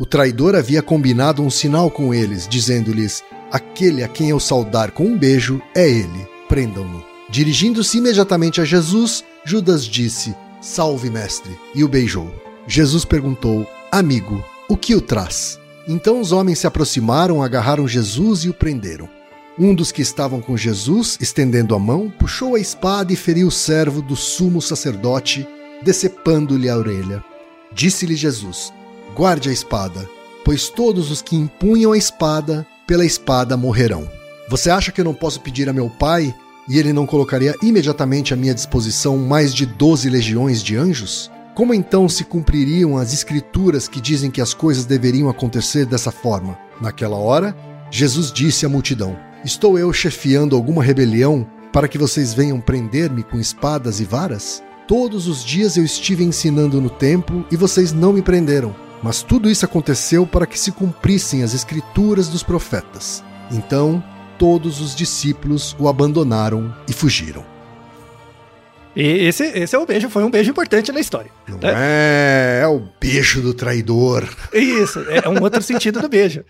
O 0.00 0.04
traidor 0.04 0.56
havia 0.56 0.82
combinado 0.82 1.40
um 1.40 1.48
sinal 1.48 1.92
com 1.92 2.12
eles, 2.12 2.48
dizendo-lhes: 2.48 3.22
Aquele 3.52 4.02
a 4.02 4.08
quem 4.08 4.30
eu 4.30 4.40
saudar 4.40 4.90
com 4.90 5.04
um 5.04 5.16
beijo 5.16 5.62
é 5.76 5.88
ele, 5.88 6.28
prendam-no. 6.48 7.04
Dirigindo-se 7.30 7.98
imediatamente 7.98 8.60
a 8.60 8.64
Jesus, 8.64 9.22
Judas 9.44 9.84
disse: 9.84 10.34
Salve, 10.60 11.08
mestre, 11.08 11.56
e 11.72 11.84
o 11.84 11.88
beijou. 11.88 12.34
Jesus 12.66 13.04
perguntou: 13.04 13.64
Amigo, 13.92 14.44
o 14.68 14.76
que 14.76 14.96
o 14.96 15.00
traz? 15.00 15.56
Então 15.88 16.20
os 16.20 16.32
homens 16.32 16.58
se 16.58 16.66
aproximaram, 16.66 17.42
agarraram 17.42 17.88
Jesus 17.88 18.44
e 18.44 18.50
o 18.50 18.54
prenderam. 18.54 19.08
Um 19.58 19.74
dos 19.74 19.90
que 19.90 20.02
estavam 20.02 20.40
com 20.40 20.56
Jesus, 20.56 21.16
estendendo 21.20 21.74
a 21.74 21.78
mão, 21.78 22.12
puxou 22.16 22.54
a 22.54 22.60
espada 22.60 23.12
e 23.12 23.16
feriu 23.16 23.48
o 23.48 23.50
servo 23.50 24.02
do 24.02 24.14
sumo 24.14 24.60
sacerdote, 24.60 25.48
decepando-lhe 25.82 26.68
a 26.68 26.76
orelha. 26.76 27.24
Disse-lhe 27.72 28.14
Jesus: 28.14 28.72
Guarde 29.16 29.48
a 29.48 29.52
espada, 29.52 30.08
pois 30.44 30.68
todos 30.68 31.10
os 31.10 31.22
que 31.22 31.34
empunham 31.34 31.92
a 31.92 31.98
espada, 31.98 32.66
pela 32.86 33.04
espada 33.04 33.56
morrerão. 33.56 34.08
Você 34.48 34.70
acha 34.70 34.92
que 34.92 35.00
eu 35.00 35.04
não 35.04 35.14
posso 35.14 35.40
pedir 35.40 35.68
a 35.68 35.72
meu 35.72 35.90
pai 35.90 36.34
e 36.68 36.78
ele 36.78 36.92
não 36.92 37.06
colocaria 37.06 37.54
imediatamente 37.62 38.32
à 38.32 38.36
minha 38.36 38.54
disposição 38.54 39.16
mais 39.16 39.54
de 39.54 39.66
doze 39.66 40.08
legiões 40.08 40.62
de 40.62 40.76
anjos? 40.76 41.30
Como 41.58 41.74
então 41.74 42.08
se 42.08 42.22
cumpririam 42.22 42.96
as 42.96 43.12
escrituras 43.12 43.88
que 43.88 44.00
dizem 44.00 44.30
que 44.30 44.40
as 44.40 44.54
coisas 44.54 44.86
deveriam 44.86 45.28
acontecer 45.28 45.84
dessa 45.84 46.12
forma? 46.12 46.56
Naquela 46.80 47.16
hora, 47.16 47.52
Jesus 47.90 48.30
disse 48.30 48.64
à 48.64 48.68
multidão: 48.68 49.18
Estou 49.44 49.76
eu 49.76 49.92
chefiando 49.92 50.54
alguma 50.54 50.84
rebelião 50.84 51.44
para 51.72 51.88
que 51.88 51.98
vocês 51.98 52.32
venham 52.32 52.60
prender-me 52.60 53.24
com 53.24 53.40
espadas 53.40 53.98
e 53.98 54.04
varas? 54.04 54.62
Todos 54.86 55.26
os 55.26 55.44
dias 55.44 55.76
eu 55.76 55.84
estive 55.84 56.22
ensinando 56.22 56.80
no 56.80 56.88
templo 56.88 57.44
e 57.50 57.56
vocês 57.56 57.92
não 57.92 58.12
me 58.12 58.22
prenderam. 58.22 58.72
Mas 59.02 59.24
tudo 59.24 59.50
isso 59.50 59.64
aconteceu 59.64 60.24
para 60.24 60.46
que 60.46 60.60
se 60.60 60.70
cumprissem 60.70 61.42
as 61.42 61.54
escrituras 61.54 62.28
dos 62.28 62.44
profetas. 62.44 63.24
Então, 63.50 64.00
todos 64.38 64.80
os 64.80 64.94
discípulos 64.94 65.74
o 65.76 65.88
abandonaram 65.88 66.72
e 66.88 66.92
fugiram. 66.92 67.57
E 68.98 69.26
esse, 69.28 69.44
esse 69.44 69.76
é 69.76 69.78
o 69.78 69.86
beijo, 69.86 70.10
foi 70.10 70.24
um 70.24 70.30
beijo 70.30 70.50
importante 70.50 70.90
na 70.90 70.98
história. 70.98 71.30
Não 71.46 71.56
né? 71.58 71.72
é, 71.72 72.60
é 72.64 72.66
o 72.66 72.82
beijo 73.00 73.40
do 73.40 73.54
traidor. 73.54 74.28
Isso, 74.52 74.98
é 75.08 75.28
um 75.28 75.40
outro 75.40 75.62
sentido 75.62 76.00
do 76.00 76.08
beijo. 76.08 76.44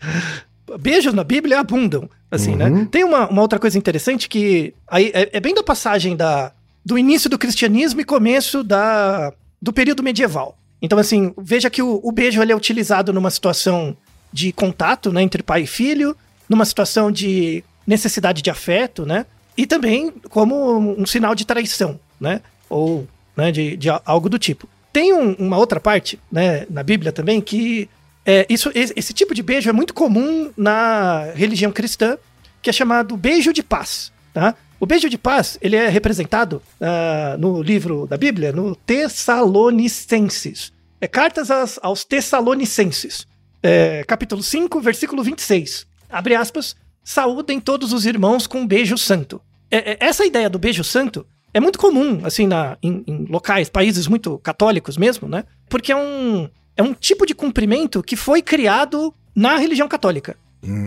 Beijos 0.81 1.13
na 1.13 1.23
Bíblia 1.23 1.61
abundam, 1.61 2.09
assim, 2.31 2.53
Uhum. 2.53 2.57
né? 2.57 2.89
Tem 2.91 3.05
uma, 3.05 3.29
uma 3.29 3.43
outra 3.43 3.59
coisa 3.59 3.77
interessante 3.77 4.31
que 4.31 4.73
aí 4.87 5.11
é, 5.15 5.29
é 5.35 5.41
bem 5.41 5.55
da 5.55 5.63
passagem 5.63 6.17
da, 6.17 6.51
do 6.83 6.97
início 6.97 7.29
do 7.29 7.39
cristianismo 7.39 8.01
e 8.01 8.05
começo 8.05 8.65
da, 8.65 9.31
do 9.61 9.71
período 9.71 10.03
medieval. 10.03 10.57
Então, 10.81 10.99
assim, 10.99 11.35
veja 11.37 11.69
que 11.69 11.83
o, 11.83 12.01
o 12.03 12.11
beijo 12.11 12.41
ele 12.41 12.53
é 12.53 12.57
utilizado 12.57 13.13
numa 13.13 13.31
situação 13.31 13.95
de 14.33 14.53
contato 14.53 15.13
né, 15.13 15.21
entre 15.21 15.43
pai 15.43 15.63
e 15.63 15.67
filho, 15.67 16.17
numa 16.49 16.65
situação 16.65 17.13
de 17.13 17.63
necessidade 17.87 18.41
de 18.41 18.49
afeto, 18.49 19.05
né? 19.05 19.27
E 19.57 19.67
também 19.67 20.13
como 20.31 20.79
um 20.99 21.05
sinal 21.05 21.35
de 21.35 21.45
traição, 21.45 21.99
né? 22.21 22.41
Ou 22.69 23.07
né, 23.37 23.51
de, 23.53 23.77
de 23.77 23.89
algo 24.05 24.29
do 24.29 24.39
tipo. 24.39 24.69
Tem 24.93 25.13
um- 25.13 25.35
uma 25.35 25.57
outra 25.59 25.79
parte 25.79 26.19
né, 26.31 26.67
na 26.69 26.83
Bíblia 26.83 27.13
também 27.13 27.41
que 27.41 27.89
é, 28.27 28.45
isso, 28.51 28.71
esse, 28.75 29.13
tipo 29.15 29.35
de 29.35 29.43
beijo 29.43 29.71
é 29.71 29.73
muito 29.73 29.95
comum 29.95 30.51
na 30.57 31.31
religião 31.35 31.73
cristã, 31.73 32.19
que 32.61 32.69
é 32.69 32.73
chamado 32.73 33.17
beijo 33.17 33.53
de 33.55 33.63
paz. 33.63 34.13
Tá? 34.35 34.55
O 34.79 34.85
beijo 34.87 35.09
de 35.09 35.17
paz 35.17 35.57
ele 35.63 35.77
é 35.77 35.89
representado 35.89 36.63
ah, 36.81 37.37
no 37.39 37.63
livro 37.63 38.07
da 38.07 38.17
Bíblia, 38.19 38.53
no 38.53 38.77
Tessalonicenses. 38.77 40.73
É 41.01 41.07
Cartas 41.07 41.51
aos, 41.51 41.79
aos 41.83 42.05
Tessalonicenses, 42.05 43.27
é, 43.63 44.05
capítulo 44.05 44.43
5, 44.43 44.81
versículo 44.81 45.23
26. 45.23 45.87
Abre 46.11 46.35
aspas, 46.35 46.77
saúdem 47.05 47.61
todos 47.61 47.93
os 47.93 48.05
irmãos 48.05 48.47
com 48.47 48.61
um 48.61 48.67
beijo 48.67 48.99
santo. 48.99 49.41
É- 49.71 49.93
é- 49.93 49.97
essa 50.01 50.27
ideia 50.27 50.51
do 50.51 50.59
beijo 50.59 50.83
santo 50.85 51.25
é 51.59 51.61
muito 51.61 51.79
comum, 51.79 52.21
assim, 52.25 52.47
na, 52.47 52.79
em, 52.83 53.03
em 53.07 53.25
locais, 53.29 53.69
países 53.69 54.07
muito 54.07 54.39
católicos 54.39 54.97
mesmo, 54.97 55.29
né? 55.29 55.45
Porque 55.69 55.91
é 55.93 55.97
um, 55.97 56.49
é 56.77 56.83
um 56.83 56.95
tipo 56.95 57.27
de 57.27 57.35
cumprimento 57.35 58.03
que 58.03 58.15
foi 58.17 58.41
criado 58.43 59.13
na 59.35 59.57
religião 59.57 59.89
católica. 59.89 60.37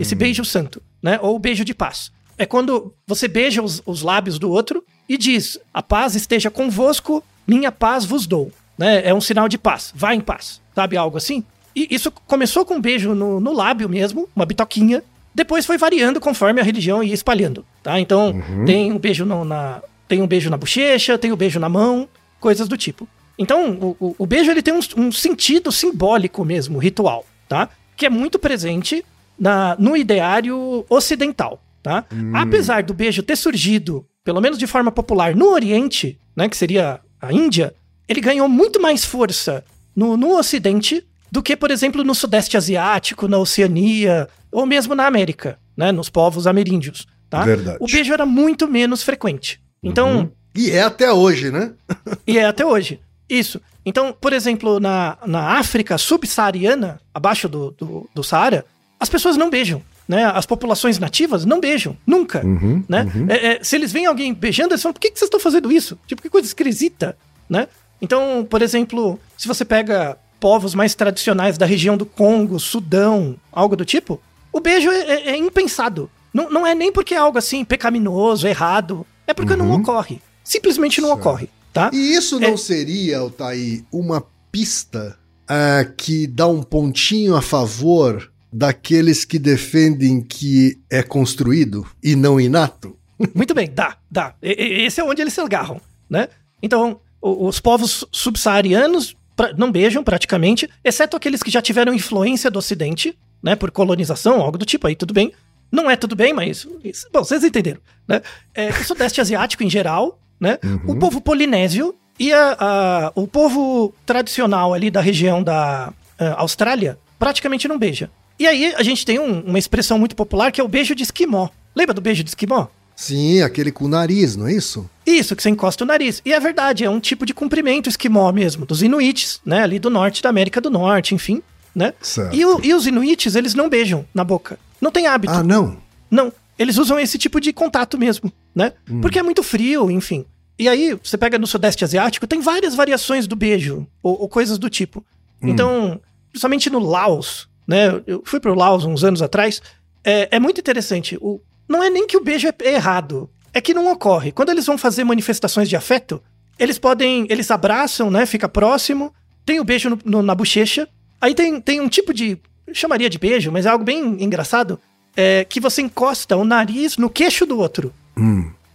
Esse 0.00 0.14
beijo 0.14 0.44
santo, 0.44 0.82
né? 1.02 1.18
Ou 1.22 1.38
beijo 1.38 1.64
de 1.64 1.74
paz. 1.74 2.10
É 2.38 2.46
quando 2.46 2.92
você 3.06 3.28
beija 3.28 3.62
os, 3.62 3.82
os 3.86 4.02
lábios 4.02 4.38
do 4.38 4.50
outro 4.50 4.82
e 5.08 5.16
diz: 5.18 5.58
A 5.72 5.82
paz 5.82 6.14
esteja 6.14 6.50
convosco, 6.50 7.22
minha 7.46 7.70
paz 7.70 8.04
vos 8.04 8.26
dou. 8.26 8.50
Né? 8.78 9.02
É 9.06 9.14
um 9.14 9.20
sinal 9.20 9.48
de 9.48 9.58
paz. 9.58 9.92
Vá 9.94 10.14
em 10.14 10.20
paz. 10.20 10.60
Sabe 10.74 10.96
algo 10.96 11.16
assim? 11.18 11.44
E 11.76 11.86
isso 11.90 12.10
começou 12.26 12.64
com 12.64 12.74
um 12.76 12.80
beijo 12.80 13.14
no, 13.14 13.40
no 13.40 13.52
lábio 13.52 13.88
mesmo, 13.88 14.28
uma 14.34 14.44
bitoquinha. 14.46 15.02
Depois 15.34 15.64
foi 15.64 15.78
variando 15.78 16.20
conforme 16.20 16.60
a 16.60 16.64
religião 16.64 17.02
ia 17.02 17.14
espalhando. 17.14 17.64
Tá? 17.82 17.98
Então, 18.00 18.32
tem 18.66 18.92
um 18.92 18.98
beijo 18.98 19.24
no- 19.24 19.44
na. 19.44 19.82
Tem 20.12 20.20
um 20.20 20.26
beijo 20.26 20.50
na 20.50 20.58
bochecha, 20.58 21.16
tem 21.16 21.32
um 21.32 21.36
beijo 21.36 21.58
na 21.58 21.70
mão, 21.70 22.06
coisas 22.38 22.68
do 22.68 22.76
tipo. 22.76 23.08
Então, 23.38 23.70
o, 23.80 23.96
o- 23.98 24.14
o 24.18 24.26
beijo 24.26 24.50
ele 24.50 24.60
tem 24.60 24.74
um, 24.74 24.80
um 24.98 25.10
sentido 25.10 25.72
simbólico 25.72 26.44
mesmo, 26.44 26.76
ritual, 26.78 27.24
tá? 27.48 27.70
Que 27.96 28.04
é 28.04 28.10
muito 28.10 28.38
presente 28.38 29.02
na, 29.38 29.74
no 29.78 29.96
ideário 29.96 30.84
ocidental, 30.90 31.62
tá? 31.82 32.04
Apesar 32.34 32.82
do 32.82 32.92
beijo 32.92 33.22
ter 33.22 33.36
surgido, 33.36 34.04
pelo 34.22 34.38
menos 34.38 34.58
de 34.58 34.66
forma 34.66 34.92
popular, 34.92 35.34
no 35.34 35.48
Oriente, 35.50 36.18
né, 36.36 36.46
que 36.46 36.58
seria 36.58 37.00
a 37.18 37.32
Índia, 37.32 37.74
ele 38.06 38.20
ganhou 38.20 38.50
muito 38.50 38.78
mais 38.82 39.06
força 39.06 39.64
no, 39.96 40.14
no 40.18 40.36
Ocidente 40.36 41.02
do 41.30 41.42
que, 41.42 41.56
por 41.56 41.70
exemplo, 41.70 42.04
no 42.04 42.14
Sudeste 42.14 42.58
Asiático, 42.58 43.26
na 43.26 43.38
Oceania, 43.38 44.28
ou 44.50 44.66
mesmo 44.66 44.94
na 44.94 45.06
América, 45.06 45.58
né, 45.74 45.90
nos 45.90 46.10
povos 46.10 46.46
ameríndios, 46.46 47.06
tá? 47.30 47.42
Verdade. 47.46 47.78
O 47.80 47.86
beijo 47.86 48.12
era 48.12 48.26
muito 48.26 48.68
menos 48.68 49.02
frequente. 49.02 49.58
Então, 49.82 50.30
E 50.54 50.70
é 50.70 50.82
até 50.82 51.12
hoje, 51.12 51.50
né? 51.50 51.72
e 52.26 52.38
é 52.38 52.44
até 52.44 52.64
hoje. 52.64 53.00
Isso. 53.28 53.60
Então, 53.84 54.14
por 54.18 54.32
exemplo, 54.32 54.78
na, 54.78 55.16
na 55.26 55.58
África 55.58 55.96
subsaariana, 55.98 57.00
abaixo 57.12 57.48
do, 57.48 57.72
do, 57.72 58.08
do 58.14 58.22
Saara, 58.22 58.64
as 59.00 59.08
pessoas 59.08 59.36
não 59.36 59.50
beijam. 59.50 59.82
Né? 60.06 60.24
As 60.24 60.44
populações 60.46 60.98
nativas 60.98 61.44
não 61.44 61.58
beijam. 61.60 61.96
Nunca. 62.06 62.44
Uhum, 62.44 62.84
né? 62.88 63.06
É, 63.28 63.46
é, 63.54 63.64
se 63.64 63.74
eles 63.76 63.92
veem 63.92 64.06
alguém 64.06 64.34
beijando, 64.34 64.74
eles 64.74 64.82
falam, 64.82 64.92
por 64.92 65.00
que, 65.00 65.10
que 65.10 65.18
vocês 65.18 65.26
estão 65.26 65.40
fazendo 65.40 65.72
isso? 65.72 65.98
Tipo, 66.06 66.20
que 66.22 66.28
coisa 66.28 66.46
esquisita. 66.46 67.16
Né? 67.48 67.66
Então, 68.00 68.46
por 68.48 68.62
exemplo, 68.62 69.18
se 69.36 69.48
você 69.48 69.64
pega 69.64 70.16
povos 70.38 70.74
mais 70.74 70.94
tradicionais 70.94 71.56
da 71.56 71.64
região 71.66 71.96
do 71.96 72.04
Congo, 72.04 72.58
Sudão, 72.60 73.36
algo 73.50 73.76
do 73.76 73.84
tipo, 73.84 74.20
o 74.52 74.60
beijo 74.60 74.90
é, 74.90 74.98
é- 75.00 75.30
é 75.30 75.36
impensado. 75.36 76.10
Não, 76.34 76.50
não 76.50 76.66
é 76.66 76.74
nem 76.74 76.92
porque 76.92 77.14
é 77.14 77.18
algo 77.18 77.38
assim 77.38 77.64
pecaminoso, 77.64 78.46
errado. 78.46 79.06
É 79.26 79.34
porque 79.34 79.56
não 79.56 79.70
ocorre. 79.72 80.20
Simplesmente 80.44 81.00
não 81.00 81.08
Certo. 81.10 81.20
ocorre. 81.20 81.48
Tá? 81.72 81.90
E 81.92 82.14
isso 82.14 82.38
não 82.38 82.50
É. 82.54 82.56
seria, 82.56 83.18
Altair, 83.18 83.82
uma 83.90 84.22
pista 84.50 85.18
ah, 85.48 85.84
que 85.96 86.26
dá 86.26 86.46
um 86.46 86.62
pontinho 86.62 87.34
a 87.34 87.40
favor 87.42 88.30
daqueles 88.52 89.24
que 89.24 89.38
defendem 89.38 90.20
que 90.20 90.78
é 90.90 91.02
construído 91.02 91.86
e 92.02 92.14
não 92.14 92.38
inato? 92.40 92.96
Muito 93.34 93.54
bem, 93.54 93.70
dá, 93.72 93.96
dá. 94.10 94.34
E- 94.42 94.84
esse 94.84 95.00
é 95.00 95.04
onde 95.04 95.22
eles 95.22 95.32
se 95.32 95.40
agarram, 95.40 95.80
né? 96.10 96.28
Então, 96.62 97.00
os 97.20 97.58
povos 97.60 98.04
subsaarianos 98.12 99.16
não 99.56 99.72
beijam 99.72 100.04
praticamente, 100.04 100.68
exceto 100.84 101.16
aqueles 101.16 101.42
que 101.42 101.50
já 101.50 101.62
tiveram 101.62 101.94
influência 101.94 102.50
do 102.50 102.58
Ocidente, 102.58 103.16
né? 103.42 103.56
Por 103.56 103.70
colonização, 103.70 104.40
algo 104.40 104.58
do 104.58 104.64
tipo, 104.66 104.86
aí 104.86 104.94
tudo 104.94 105.14
bem. 105.14 105.32
Não 105.72 105.90
é 105.90 105.96
tudo 105.96 106.14
bem, 106.14 106.32
mas. 106.34 106.66
isso- 106.84 107.08
bom, 107.12 107.24
vocês 107.24 107.42
entenderam, 107.42 107.80
né? 108.06 108.20
É, 108.54 108.68
o 108.68 108.84
Sudeste 108.84 109.18
Asiático 109.22 109.64
em 109.64 109.70
geral, 109.70 110.18
né? 110.38 110.58
O 110.86 110.94
povo 110.96 111.20
polinésio 111.20 111.94
e 112.20 112.32
a- 112.32 112.56
a- 112.60 113.12
o 113.14 113.26
povo 113.26 113.92
tradicional 114.04 114.74
ali 114.74 114.90
da 114.90 115.00
região 115.00 115.42
da 115.42 115.92
ah, 116.18 116.34
Austrália 116.38 116.98
praticamente 117.18 117.66
não 117.66 117.78
beija. 117.78 118.10
E 118.38 118.46
aí 118.46 118.74
a 118.76 118.82
gente 118.82 119.04
tem 119.06 119.18
um- 119.18 119.40
uma 119.40 119.58
expressão 119.58 119.98
muito 119.98 120.14
popular 120.14 120.52
que 120.52 120.60
é 120.60 120.64
o 120.64 120.68
beijo 120.68 120.94
de 120.94 121.02
esquimó. 121.04 121.48
Lembra 121.74 121.94
do 121.94 122.00
beijo 122.02 122.22
de 122.22 122.28
esquimó? 122.30 122.66
Sim, 122.94 123.40
aquele 123.40 123.72
com 123.72 123.86
o 123.86 123.88
nariz, 123.88 124.36
não 124.36 124.46
é 124.46 124.52
isso? 124.52 124.88
Isso, 125.06 125.34
que 125.34 125.42
você 125.42 125.48
encosta 125.48 125.82
o 125.82 125.86
nariz. 125.86 126.20
E 126.24 126.32
é 126.32 126.38
verdade, 126.38 126.84
é 126.84 126.90
um 126.90 127.00
tipo 127.00 127.24
de 127.24 127.32
cumprimento 127.32 127.88
esquimó 127.88 128.30
mesmo, 128.30 128.66
dos 128.66 128.82
inuites, 128.82 129.40
né? 129.44 129.62
Ali 129.62 129.78
do 129.78 129.88
norte 129.88 130.22
da 130.22 130.28
América 130.28 130.60
do 130.60 130.70
Norte, 130.70 131.14
enfim, 131.14 131.42
né? 131.74 131.94
Certo. 132.02 132.36
E, 132.36 132.44
o- 132.44 132.60
e 132.62 132.74
os 132.74 132.86
inuites, 132.86 133.34
eles 133.34 133.54
não 133.54 133.68
beijam 133.70 134.04
na 134.14 134.22
boca. 134.22 134.58
Não 134.82 134.90
tem 134.90 135.06
hábito. 135.06 135.32
Ah, 135.32 135.42
não. 135.42 135.78
Não, 136.10 136.30
eles 136.58 136.76
usam 136.76 136.98
esse 136.98 137.16
tipo 137.16 137.40
de 137.40 137.52
contato 137.54 137.96
mesmo, 137.96 138.30
né? 138.54 138.72
Porque 139.00 139.18
é 139.18 139.22
muito 139.22 139.42
frio, 139.42 139.90
enfim. 139.90 140.26
E 140.58 140.68
aí, 140.68 140.92
você 141.02 141.16
pega 141.16 141.38
no 141.38 141.46
Sudeste 141.46 141.84
Asiático, 141.84 142.26
tem 142.26 142.40
várias 142.40 142.74
variações 142.74 143.26
do 143.26 143.34
beijo, 143.34 143.86
ou, 144.02 144.20
ou 144.22 144.28
coisas 144.28 144.58
do 144.58 144.68
tipo. 144.68 145.02
Então, 145.40 146.00
principalmente 146.30 146.68
no 146.68 146.78
Laos, 146.78 147.48
né? 147.66 148.02
Eu 148.06 148.22
fui 148.26 148.38
pro 148.40 148.54
Laos 148.54 148.84
uns 148.84 149.02
anos 149.04 149.22
atrás, 149.22 149.62
é, 150.04 150.28
é 150.32 150.38
muito 150.40 150.60
interessante. 150.60 151.16
O, 151.20 151.40
não 151.68 151.82
é 151.82 151.88
nem 151.88 152.06
que 152.06 152.16
o 152.16 152.22
beijo 152.22 152.46
é 152.48 152.54
errado, 152.74 153.30
é 153.54 153.60
que 153.60 153.72
não 153.72 153.90
ocorre. 153.90 154.30
Quando 154.32 154.50
eles 154.50 154.66
vão 154.66 154.76
fazer 154.76 155.04
manifestações 155.04 155.68
de 155.68 155.76
afeto, 155.76 156.22
eles 156.58 156.78
podem, 156.78 157.26
eles 157.30 157.50
abraçam, 157.50 158.10
né? 158.10 158.26
Fica 158.26 158.48
próximo, 158.48 159.12
tem 159.46 159.58
o 159.58 159.64
beijo 159.64 159.88
no- 159.90 159.98
no- 160.04 160.22
na 160.22 160.34
bochecha, 160.34 160.86
aí 161.20 161.34
tem, 161.34 161.60
tem 161.60 161.80
um 161.80 161.88
tipo 161.88 162.12
de, 162.12 162.38
chamaria 162.74 163.10
de 163.10 163.18
beijo, 163.18 163.50
mas 163.50 163.66
é 163.66 163.68
algo 163.68 163.84
bem 163.84 164.22
engraçado, 164.22 164.80
é 165.16 165.44
que 165.44 165.60
você 165.60 165.82
encosta 165.82 166.36
o 166.36 166.44
nariz 166.44 166.96
no 166.96 167.10
queixo 167.10 167.44
do 167.46 167.58
outro. 167.58 167.92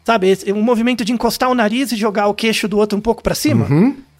Sabe, 0.05 0.29
esse, 0.29 0.51
um 0.53 0.61
movimento 0.61 1.03
de 1.03 1.11
encostar 1.11 1.49
o 1.49 1.55
nariz 1.55 1.91
e 1.91 1.95
jogar 1.97 2.27
o 2.27 2.33
queixo 2.33 2.67
do 2.67 2.77
outro 2.77 2.97
um 2.97 3.01
pouco 3.01 3.21
pra 3.21 3.35
cima. 3.35 3.67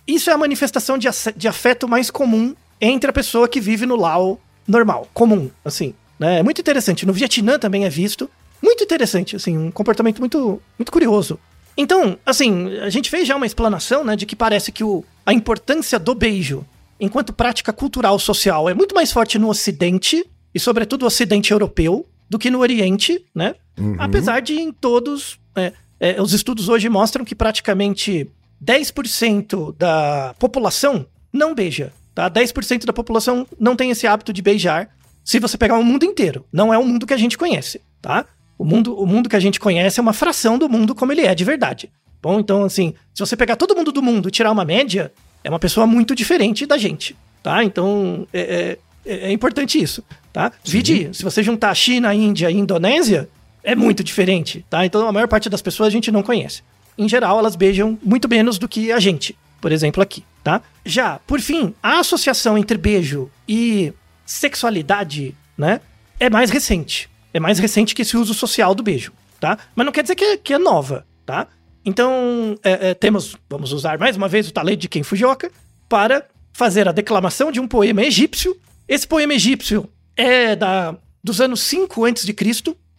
Isso 0.08 0.30
é 0.30 0.34
a 0.34 0.38
manifestação 0.38 0.98
de, 0.98 1.08
de 1.36 1.48
afeto 1.48 1.88
mais 1.88 2.10
comum 2.10 2.56
entre 2.80 3.10
a 3.10 3.14
pessoa 3.14 3.48
que 3.48 3.60
vive 3.60 3.86
no 3.86 3.96
Lao 3.96 4.40
normal, 4.68 5.08
comum, 5.14 5.50
assim. 5.64 5.94
Né? 6.20 6.40
É 6.40 6.44
muito 6.44 6.60
interessante. 6.60 7.06
No 7.06 7.14
Vietnã 7.14 7.58
também 7.58 7.86
é 7.86 7.90
visto. 7.90 8.30
Muito 8.62 8.84
interessante, 8.84 9.36
assim, 9.36 9.58
um 9.58 9.72
comportamento 9.72 10.20
muito, 10.20 10.62
muito 10.78 10.92
curioso. 10.92 11.40
Então, 11.78 12.18
assim, 12.26 12.76
a 12.80 12.90
gente 12.90 13.10
fez 13.10 13.28
já 13.28 13.36
uma 13.36 13.46
explanação, 13.46 14.04
né, 14.04 14.16
de 14.16 14.26
que 14.26 14.36
parece 14.36 14.72
que 14.72 14.84
o, 14.84 15.04
a 15.26 15.32
importância 15.32 16.00
do 16.00 16.16
beijo 16.16 16.66
enquanto 17.00 17.34
prática 17.34 17.72
cultural 17.74 18.18
social 18.20 18.70
é 18.70 18.74
muito 18.74 18.96
mais 18.96 19.12
forte 19.12 19.38
no 19.38 19.50
Ocidente, 19.50 20.26
e 20.54 20.60
sobretudo 20.60 21.04
o 21.04 21.06
Ocidente 21.08 21.52
europeu, 21.52 22.06
do 22.30 22.38
que 22.38 22.50
no 22.50 22.60
Oriente, 22.60 23.26
né? 23.34 23.56
Apesar 23.98 24.42
de 24.42 24.60
em 24.60 24.72
todos. 24.72 25.40
é, 25.56 25.74
é, 26.00 26.22
os 26.22 26.34
estudos 26.34 26.68
hoje 26.70 26.90
mostram 26.90 27.24
que 27.24 27.36
praticamente 27.36 28.30
10% 28.64 29.76
da 29.78 30.36
população 30.40 31.06
não 31.32 31.54
beija. 31.54 31.94
Tá? 32.14 32.30
10% 32.30 32.86
da 32.86 32.94
população 32.94 33.48
não 33.60 33.76
tem 33.76 33.92
esse 33.92 34.08
hábito 34.08 34.34
de 34.34 34.42
beijar. 34.42 34.90
Se 35.24 35.40
você 35.40 35.58
pegar 35.58 35.78
o 35.78 35.84
mundo 35.84 36.04
inteiro, 36.04 36.46
não 36.52 36.74
é 36.74 36.78
o 36.78 36.84
mundo 36.84 37.06
que 37.06 37.14
a 37.14 37.18
gente 37.18 37.38
conhece, 37.38 37.82
tá? 38.02 38.26
O 38.58 38.66
mundo, 38.66 38.98
o 38.98 39.06
mundo 39.06 39.30
que 39.30 39.36
a 39.36 39.40
gente 39.40 39.60
conhece 39.60 40.00
é 40.00 40.02
uma 40.02 40.14
fração 40.14 40.58
do 40.58 40.68
mundo 40.68 40.96
como 40.96 41.12
ele 41.12 41.22
é 41.22 41.36
de 41.36 41.44
verdade. 41.44 41.92
Bom, 42.22 42.40
então 42.40 42.64
assim, 42.64 42.94
se 43.14 43.20
você 43.20 43.36
pegar 43.36 43.56
todo 43.56 43.76
mundo 43.76 43.92
do 43.92 44.02
mundo 44.02 44.30
e 44.30 44.32
tirar 44.32 44.52
uma 44.52 44.66
média, 44.66 45.12
é 45.48 45.50
uma 45.50 45.60
pessoa 45.60 45.88
muito 45.88 46.14
diferente 46.14 46.66
da 46.66 46.78
gente, 46.78 47.16
tá? 47.42 47.64
Então 47.64 48.28
é, 48.34 48.78
é- 49.06 49.28
é 49.30 49.32
importante 49.32 49.82
isso, 49.82 50.04
tá? 50.34 50.52
Vide, 50.66 51.10
se 51.14 51.24
você 51.24 51.42
juntar 51.42 51.74
China, 51.74 52.14
Índia 52.14 52.52
e 52.52 52.56
Indonésia, 52.58 53.30
é 53.64 53.74
muito 53.74 54.04
diferente, 54.04 54.66
tá? 54.70 54.86
Então 54.86 55.08
a 55.08 55.12
maior 55.14 55.28
parte 55.30 55.50
das 55.50 55.62
pessoas 55.62 55.88
a 55.88 55.92
gente 55.92 56.12
não 56.12 56.22
conhece. 56.22 56.62
Em 56.98 57.08
geral, 57.08 57.40
elas 57.40 57.56
beijam 57.56 57.98
muito 58.04 58.28
menos 58.28 58.58
do 58.60 58.68
que 58.68 58.92
a 58.92 59.00
gente, 59.00 59.38
por 59.62 59.72
exemplo, 59.72 60.04
aqui, 60.04 60.24
tá? 60.44 60.62
Já, 60.86 61.20
por 61.26 61.40
fim, 61.40 61.74
a 61.82 62.00
associação 62.00 62.58
entre 62.58 62.78
beijo 62.78 63.32
e 63.48 63.94
sexualidade, 64.26 65.34
né, 65.58 65.80
é 66.20 66.30
mais 66.30 66.50
recente. 66.50 67.10
É 67.34 67.40
mais 67.40 67.60
recente 67.60 67.94
que 67.96 68.02
esse 68.02 68.18
uso 68.18 68.34
social 68.34 68.76
do 68.76 68.84
beijo, 68.84 69.14
tá? 69.40 69.58
Mas 69.76 69.86
não 69.86 69.94
quer 69.94 70.02
dizer 70.02 70.16
que 70.16 70.38
que 70.38 70.54
é 70.54 70.58
nova, 70.58 71.06
tá? 71.26 71.48
Então, 71.88 72.60
é, 72.66 72.90
é, 72.90 72.94
temos, 72.94 73.38
vamos 73.50 73.72
usar 73.72 73.98
mais 73.98 74.18
uma 74.18 74.28
vez 74.28 74.50
o 74.50 74.52
talento 74.52 74.82
de 74.82 74.90
Ken 74.90 75.04
Fujioka 75.04 75.50
para 75.88 76.28
fazer 76.52 76.86
a 76.86 76.92
declamação 76.92 77.50
de 77.50 77.62
um 77.62 77.68
poema 77.68 78.04
egípcio. 78.04 78.58
Esse 78.90 79.08
poema 79.08 79.34
egípcio 79.34 79.88
é 80.14 80.54
da, 80.54 80.98
dos 81.24 81.40
anos 81.40 81.62
5 81.62 82.04
a.C., 82.04 82.36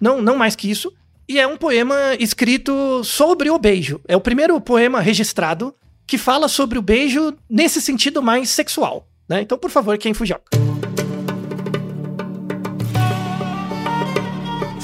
não, 0.01 0.23
não 0.23 0.39
mais 0.39 0.57
que 0.57 0.71
isso, 0.71 0.91
e 1.29 1.39
é 1.39 1.47
um 1.47 1.59
poema 1.59 1.95
escrito 2.19 3.05
sobre 3.05 3.51
o 3.51 3.59
beijo. 3.59 4.01
É 4.09 4.17
o 4.17 4.23
primeiro 4.23 4.59
poema 4.59 5.03
registrado 5.03 5.75
que 6.07 6.17
fala 6.17 6.49
sobre 6.49 6.79
o 6.79 6.83
beijo 6.83 7.35
nesse 7.51 7.83
sentido 7.83 8.23
mais 8.23 8.49
sexual. 8.49 9.07
Né? 9.29 9.43
Então, 9.43 9.59
por 9.59 9.69
favor, 9.69 9.99
Ken 9.99 10.15
Fujioka. 10.15 10.68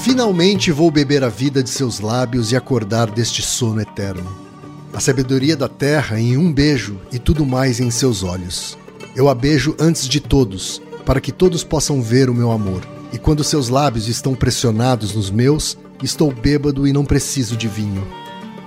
Finalmente 0.05 0.71
vou 0.71 0.91
beber 0.91 1.23
a 1.23 1.29
vida 1.29 1.63
de 1.63 1.69
seus 1.71 1.99
lábios 1.99 2.51
e 2.51 2.55
acordar 2.55 3.09
deste 3.09 3.41
sono 3.41 3.81
eterno. 3.81 4.31
A 4.93 4.99
sabedoria 4.99 5.57
da 5.57 5.67
terra 5.67 6.19
em 6.19 6.37
um 6.37 6.53
beijo 6.53 7.01
e 7.11 7.17
tudo 7.17 7.43
mais 7.43 7.79
em 7.79 7.89
seus 7.89 8.21
olhos. 8.21 8.77
Eu 9.15 9.27
a 9.27 9.33
beijo 9.33 9.75
antes 9.79 10.07
de 10.07 10.19
todos, 10.19 10.79
para 11.07 11.19
que 11.19 11.31
todos 11.31 11.63
possam 11.63 12.03
ver 12.03 12.29
o 12.29 12.35
meu 12.35 12.51
amor. 12.51 12.87
E 13.11 13.17
quando 13.17 13.43
seus 13.43 13.67
lábios 13.67 14.07
estão 14.07 14.35
pressionados 14.35 15.15
nos 15.15 15.31
meus, 15.31 15.75
estou 16.03 16.31
bêbado 16.31 16.87
e 16.87 16.93
não 16.93 17.03
preciso 17.03 17.57
de 17.57 17.67
vinho. 17.67 18.07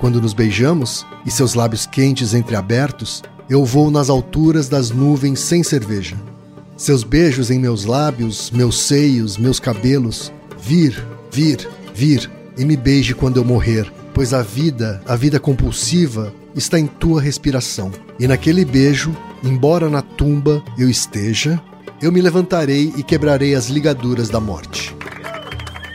Quando 0.00 0.20
nos 0.20 0.32
beijamos 0.32 1.06
e 1.24 1.30
seus 1.30 1.54
lábios 1.54 1.86
quentes 1.86 2.34
entreabertos, 2.34 3.22
eu 3.48 3.64
vou 3.64 3.92
nas 3.92 4.10
alturas 4.10 4.68
das 4.68 4.90
nuvens 4.90 5.38
sem 5.38 5.62
cerveja. 5.62 6.16
Seus 6.76 7.04
beijos 7.04 7.48
em 7.48 7.60
meus 7.60 7.84
lábios, 7.84 8.50
meus 8.50 8.80
seios, 8.80 9.38
meus 9.38 9.60
cabelos, 9.60 10.32
vir, 10.60 11.00
vir, 11.30 11.68
vir 11.94 12.30
e 12.56 12.64
me 12.64 12.76
beije 12.76 13.14
quando 13.14 13.36
eu 13.38 13.44
morrer, 13.44 13.90
pois 14.12 14.34
a 14.34 14.42
vida, 14.42 15.00
a 15.06 15.14
vida 15.16 15.38
compulsiva, 15.38 16.32
está 16.54 16.78
em 16.78 16.86
tua 16.86 17.20
respiração. 17.20 17.92
E 18.18 18.26
naquele 18.26 18.64
beijo, 18.64 19.16
embora 19.44 19.88
na 19.88 20.02
tumba 20.02 20.62
eu 20.78 20.88
esteja, 20.90 21.60
eu 22.02 22.10
me 22.10 22.20
levantarei 22.20 22.92
e 22.96 23.02
quebrarei 23.02 23.54
as 23.54 23.68
ligaduras 23.68 24.28
da 24.28 24.40
morte. 24.40 24.94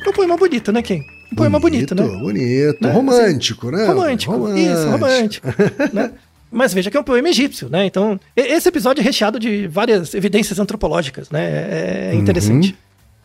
É 0.05 0.09
um 0.09 0.13
poema 0.13 0.37
bonito, 0.37 0.71
né, 0.71 0.81
Ken? 0.81 1.01
Um 1.31 1.35
poema 1.35 1.59
bonito, 1.59 1.95
né? 1.95 2.03
Bonito, 2.03 2.77
Né? 2.81 2.91
romântico, 2.91 3.71
né? 3.71 3.85
Romântico, 3.85 4.33
isso, 4.55 4.89
romântico. 4.89 5.47
né? 5.91 6.11
Mas 6.51 6.73
veja 6.73 6.91
que 6.91 6.95
é 6.97 6.99
um 6.99 7.03
poema 7.03 7.27
egípcio, 7.29 7.67
né? 7.67 7.85
Então, 7.85 8.19
esse 8.35 8.69
episódio 8.69 9.01
é 9.01 9.03
recheado 9.03 9.39
de 9.39 9.65
várias 9.67 10.13
evidências 10.13 10.59
antropológicas, 10.59 11.31
né? 11.31 11.43
É 11.43 12.09
é 12.11 12.15
interessante. 12.15 12.77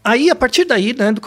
Aí, 0.02 0.30
a 0.30 0.34
partir 0.34 0.64
daí, 0.64 0.94
né, 0.96 1.12
do. 1.12 1.20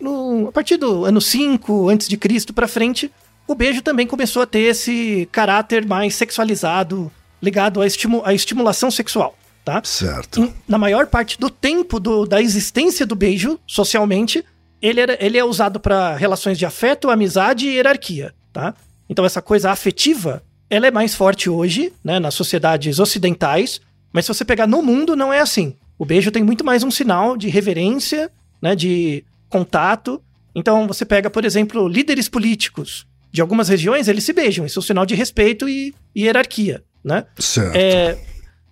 No, 0.00 0.48
a 0.48 0.52
partir 0.52 0.76
do 0.76 1.04
ano 1.04 1.20
5 1.20 1.88
antes 1.88 2.08
de 2.08 2.16
Cristo 2.16 2.52
para 2.52 2.66
frente, 2.68 3.10
o 3.46 3.54
beijo 3.54 3.82
também 3.82 4.06
começou 4.06 4.42
a 4.42 4.46
ter 4.46 4.60
esse 4.60 5.28
caráter 5.32 5.84
mais 5.86 6.14
sexualizado, 6.14 7.10
ligado 7.42 7.80
à, 7.80 7.86
estimu... 7.86 8.22
à 8.24 8.32
estimulação 8.34 8.90
sexual, 8.90 9.36
tá? 9.64 9.80
Certo. 9.84 10.40
Em- 10.42 10.54
na 10.68 10.78
maior 10.78 11.06
parte 11.06 11.38
do 11.38 11.50
tempo 11.50 11.98
do- 12.00 12.26
da 12.26 12.40
existência 12.40 13.04
do 13.06 13.14
beijo, 13.14 13.58
socialmente, 13.66 14.44
ele, 14.80 15.00
era- 15.00 15.16
ele 15.20 15.36
é 15.38 15.44
usado 15.44 15.78
para 15.80 16.16
relações 16.16 16.58
de 16.58 16.64
afeto, 16.66 17.10
amizade 17.10 17.66
e 17.66 17.74
hierarquia, 17.76 18.32
tá? 18.52 18.74
Então 19.08 19.24
essa 19.24 19.42
coisa 19.42 19.70
afetiva, 19.70 20.42
ela 20.68 20.86
é 20.86 20.90
mais 20.90 21.14
forte 21.14 21.50
hoje, 21.50 21.92
né, 22.04 22.18
nas 22.20 22.34
sociedades 22.34 22.98
ocidentais, 22.98 23.80
mas 24.12 24.24
se 24.24 24.32
você 24.34 24.44
pegar 24.44 24.66
no 24.66 24.82
mundo, 24.82 25.16
não 25.16 25.32
é 25.32 25.40
assim. 25.40 25.74
O 25.98 26.04
beijo 26.04 26.30
tem 26.30 26.42
muito 26.44 26.64
mais 26.64 26.82
um 26.84 26.90
sinal 26.90 27.36
de 27.36 27.48
reverência, 27.48 28.30
né, 28.62 28.74
de 28.76 29.24
contato. 29.50 30.22
Então 30.54 30.86
você 30.86 31.04
pega, 31.04 31.28
por 31.28 31.44
exemplo, 31.44 31.86
líderes 31.86 32.28
políticos 32.28 33.06
de 33.30 33.40
algumas 33.42 33.68
regiões, 33.68 34.08
eles 34.08 34.24
se 34.24 34.32
beijam, 34.32 34.64
isso 34.66 34.78
é 34.78 34.80
um 34.80 34.82
sinal 34.82 35.04
de 35.06 35.14
respeito 35.14 35.68
e, 35.68 35.94
e 36.14 36.24
hierarquia, 36.24 36.82
né? 37.04 37.26
Certo. 37.38 37.76
É, 37.76 38.18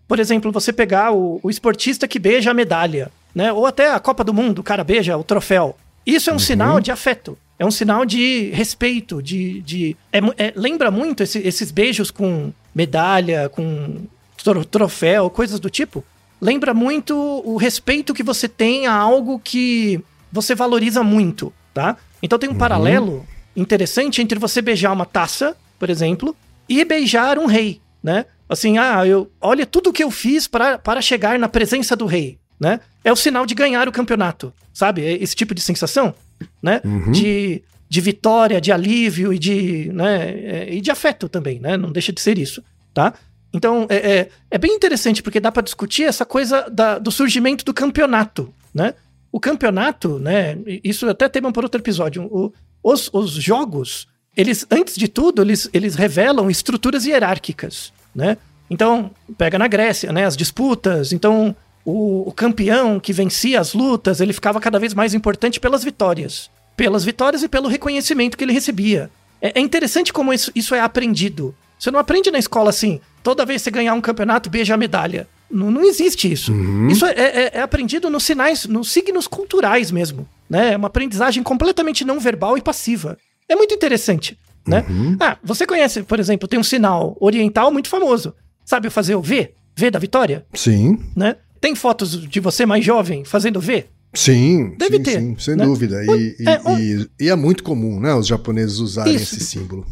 por 0.08 0.18
exemplo, 0.18 0.50
você 0.50 0.72
pegar 0.72 1.12
o, 1.12 1.38
o 1.42 1.50
esportista 1.50 2.08
que 2.08 2.18
beija 2.18 2.50
a 2.50 2.54
medalha, 2.54 3.10
né? 3.34 3.52
Ou 3.52 3.66
até 3.66 3.92
a 3.92 4.00
Copa 4.00 4.24
do 4.24 4.32
Mundo, 4.34 4.60
o 4.60 4.64
cara 4.64 4.82
beija 4.82 5.16
o 5.16 5.22
troféu. 5.22 5.76
Isso 6.06 6.30
é 6.30 6.32
um 6.32 6.38
sinal 6.38 6.80
de 6.80 6.90
afeto. 6.90 7.38
É 7.58 7.66
um 7.66 7.70
sinal 7.70 8.04
de 8.06 8.50
respeito, 8.50 9.22
de. 9.22 9.60
de 9.60 9.96
é 10.12 10.18
é- 10.38 10.52
lembra 10.56 10.90
muito 10.90 11.22
esse- 11.22 11.40
esses 11.46 11.70
beijos 11.70 12.10
com 12.10 12.52
medalha, 12.74 13.48
com 13.48 14.06
tro- 14.42 14.64
troféu, 14.64 15.28
coisas 15.28 15.60
do 15.60 15.68
tipo. 15.68 16.02
Lembra 16.40 16.72
muito 16.72 17.14
o 17.44 17.56
respeito 17.56 18.14
que 18.14 18.22
você 18.22 18.48
tem 18.48 18.86
a 18.86 18.92
algo 18.94 19.38
que 19.38 20.00
você 20.32 20.54
valoriza 20.54 21.02
muito, 21.02 21.52
tá? 21.74 21.96
Então 22.22 22.38
tem 22.38 22.48
um 22.48 22.54
paralelo 22.54 23.26
interessante 23.56 24.22
entre 24.22 24.38
você 24.38 24.62
beijar 24.62 24.92
uma 24.92 25.06
taça, 25.06 25.56
por 25.78 25.90
exemplo, 25.90 26.34
e 26.68 26.84
beijar 26.84 27.38
um 27.38 27.46
rei, 27.46 27.80
né? 28.02 28.26
Assim, 28.48 28.78
ah, 28.78 29.06
eu, 29.06 29.30
olha 29.40 29.66
tudo 29.66 29.92
que 29.92 30.02
eu 30.02 30.10
fiz 30.10 30.46
para 30.48 30.78
para 30.78 31.00
chegar 31.02 31.38
na 31.38 31.48
presença 31.48 31.94
do 31.96 32.06
rei, 32.06 32.38
né? 32.58 32.80
É 33.04 33.12
o 33.12 33.16
sinal 33.16 33.44
de 33.46 33.54
ganhar 33.54 33.88
o 33.88 33.92
campeonato, 33.92 34.52
sabe? 34.72 35.04
É 35.04 35.12
Esse 35.22 35.34
tipo 35.36 35.54
de 35.54 35.60
sensação, 35.60 36.14
né? 36.62 36.80
De, 37.12 37.62
de 37.88 38.00
vitória, 38.00 38.60
de 38.60 38.70
alívio 38.72 39.32
e 39.32 39.38
de, 39.38 39.90
né? 39.92 40.30
é, 40.30 40.74
e 40.74 40.80
de 40.80 40.90
afeto 40.90 41.28
também, 41.28 41.58
né? 41.58 41.76
Não 41.76 41.90
deixa 41.92 42.12
de 42.12 42.20
ser 42.20 42.38
isso, 42.38 42.62
tá? 42.94 43.12
Então, 43.52 43.86
é, 43.88 43.96
é, 43.96 44.28
é 44.50 44.58
bem 44.58 44.74
interessante 44.74 45.22
porque 45.22 45.40
dá 45.40 45.50
para 45.50 45.62
discutir 45.62 46.04
essa 46.04 46.24
coisa 46.26 46.66
da- 46.70 46.98
do 46.98 47.10
surgimento 47.10 47.64
do 47.64 47.72
campeonato, 47.72 48.52
né? 48.74 48.92
O 49.30 49.38
campeonato, 49.40 50.18
né? 50.18 50.56
Isso 50.82 51.08
até 51.08 51.28
tema 51.28 51.52
para 51.52 51.64
outro 51.64 51.80
episódio. 51.80 52.24
O- 52.24 52.52
os, 52.82 53.10
os 53.12 53.32
jogos, 53.32 54.06
eles, 54.36 54.66
antes 54.70 54.94
de 54.96 55.08
tudo, 55.08 55.42
eles, 55.42 55.68
eles 55.72 55.94
revelam 55.94 56.50
estruturas 56.50 57.04
hierárquicas, 57.04 57.92
né? 58.14 58.36
Então, 58.70 59.10
pega 59.36 59.58
na 59.58 59.66
Grécia, 59.66 60.12
né? 60.12 60.24
As 60.24 60.36
disputas. 60.36 61.12
Então, 61.12 61.54
o, 61.84 62.28
o 62.28 62.32
campeão 62.32 63.00
que 63.00 63.12
vencia 63.12 63.60
as 63.60 63.74
lutas, 63.74 64.20
ele 64.20 64.32
ficava 64.32 64.60
cada 64.60 64.78
vez 64.78 64.94
mais 64.94 65.14
importante 65.14 65.58
pelas 65.60 65.82
vitórias. 65.84 66.50
Pelas 66.76 67.04
vitórias 67.04 67.42
e 67.42 67.48
pelo 67.48 67.68
reconhecimento 67.68 68.36
que 68.36 68.44
ele 68.44 68.52
recebia. 68.52 69.10
É, 69.42 69.58
é 69.58 69.60
interessante 69.60 70.12
como 70.12 70.32
isso, 70.32 70.50
isso 70.54 70.74
é 70.74 70.80
aprendido. 70.80 71.54
Você 71.78 71.90
não 71.90 71.98
aprende 71.98 72.30
na 72.30 72.38
escola 72.38 72.70
assim, 72.70 73.00
toda 73.22 73.44
vez 73.46 73.60
que 73.62 73.64
você 73.64 73.70
ganhar 73.70 73.94
um 73.94 74.00
campeonato, 74.00 74.50
beija 74.50 74.74
a 74.74 74.76
medalha. 74.76 75.28
Não, 75.50 75.70
não 75.70 75.82
existe 75.84 76.30
isso. 76.30 76.52
Isso 76.90 77.06
é, 77.06 77.12
é- 77.12 77.50
é 77.54 77.60
aprendido 77.62 78.10
nos 78.10 78.24
sinais, 78.24 78.66
nos 78.66 78.90
signos 78.92 79.26
culturais 79.26 79.90
mesmo. 79.90 80.28
Né? 80.48 80.72
É 80.74 80.76
uma 80.76 80.88
aprendizagem 80.88 81.42
completamente 81.42 82.04
não 82.04 82.20
verbal 82.20 82.56
e 82.58 82.62
passiva. 82.62 83.16
É 83.48 83.56
muito 83.56 83.74
interessante. 83.74 84.38
Né? 84.66 84.84
Ah, 85.20 85.38
você 85.42 85.66
conhece, 85.66 86.02
por 86.02 86.20
exemplo, 86.20 86.46
tem 86.46 86.58
um 86.60 86.62
sinal 86.64 87.16
oriental 87.20 87.72
muito 87.72 87.88
famoso. 87.88 88.34
Sabe 88.64 88.90
fazer 88.90 89.14
o 89.14 89.22
V? 89.22 89.54
V 89.74 89.90
da 89.90 89.98
vitória? 89.98 90.44
Sim, 90.54 90.98
Né? 91.16 91.36
Tem 91.60 91.74
fotos 91.74 92.20
de 92.28 92.38
você 92.40 92.64
mais 92.66 92.84
jovem 92.84 93.24
fazendo 93.24 93.60
V? 93.60 93.86
sim. 94.14 94.74
Deve 94.78 94.96
sim, 94.98 95.02
ter, 95.02 95.20
sim, 95.20 95.36
sem 95.38 95.56
né? 95.56 95.64
dúvida. 95.64 96.02
E 96.04 96.36
e- 96.38 96.48
é, 96.48 96.60
onde- 96.64 97.08
e- 97.18 97.24
e 97.24 97.28
é 97.30 97.34
muito 97.36 97.62
comum, 97.64 97.98
né? 98.00 98.14
Os 98.14 98.26
japoneses 98.26 98.78
usarem 98.78 99.14
Isso. 99.14 99.34
esse 99.36 99.44
símbolo. 99.44 99.86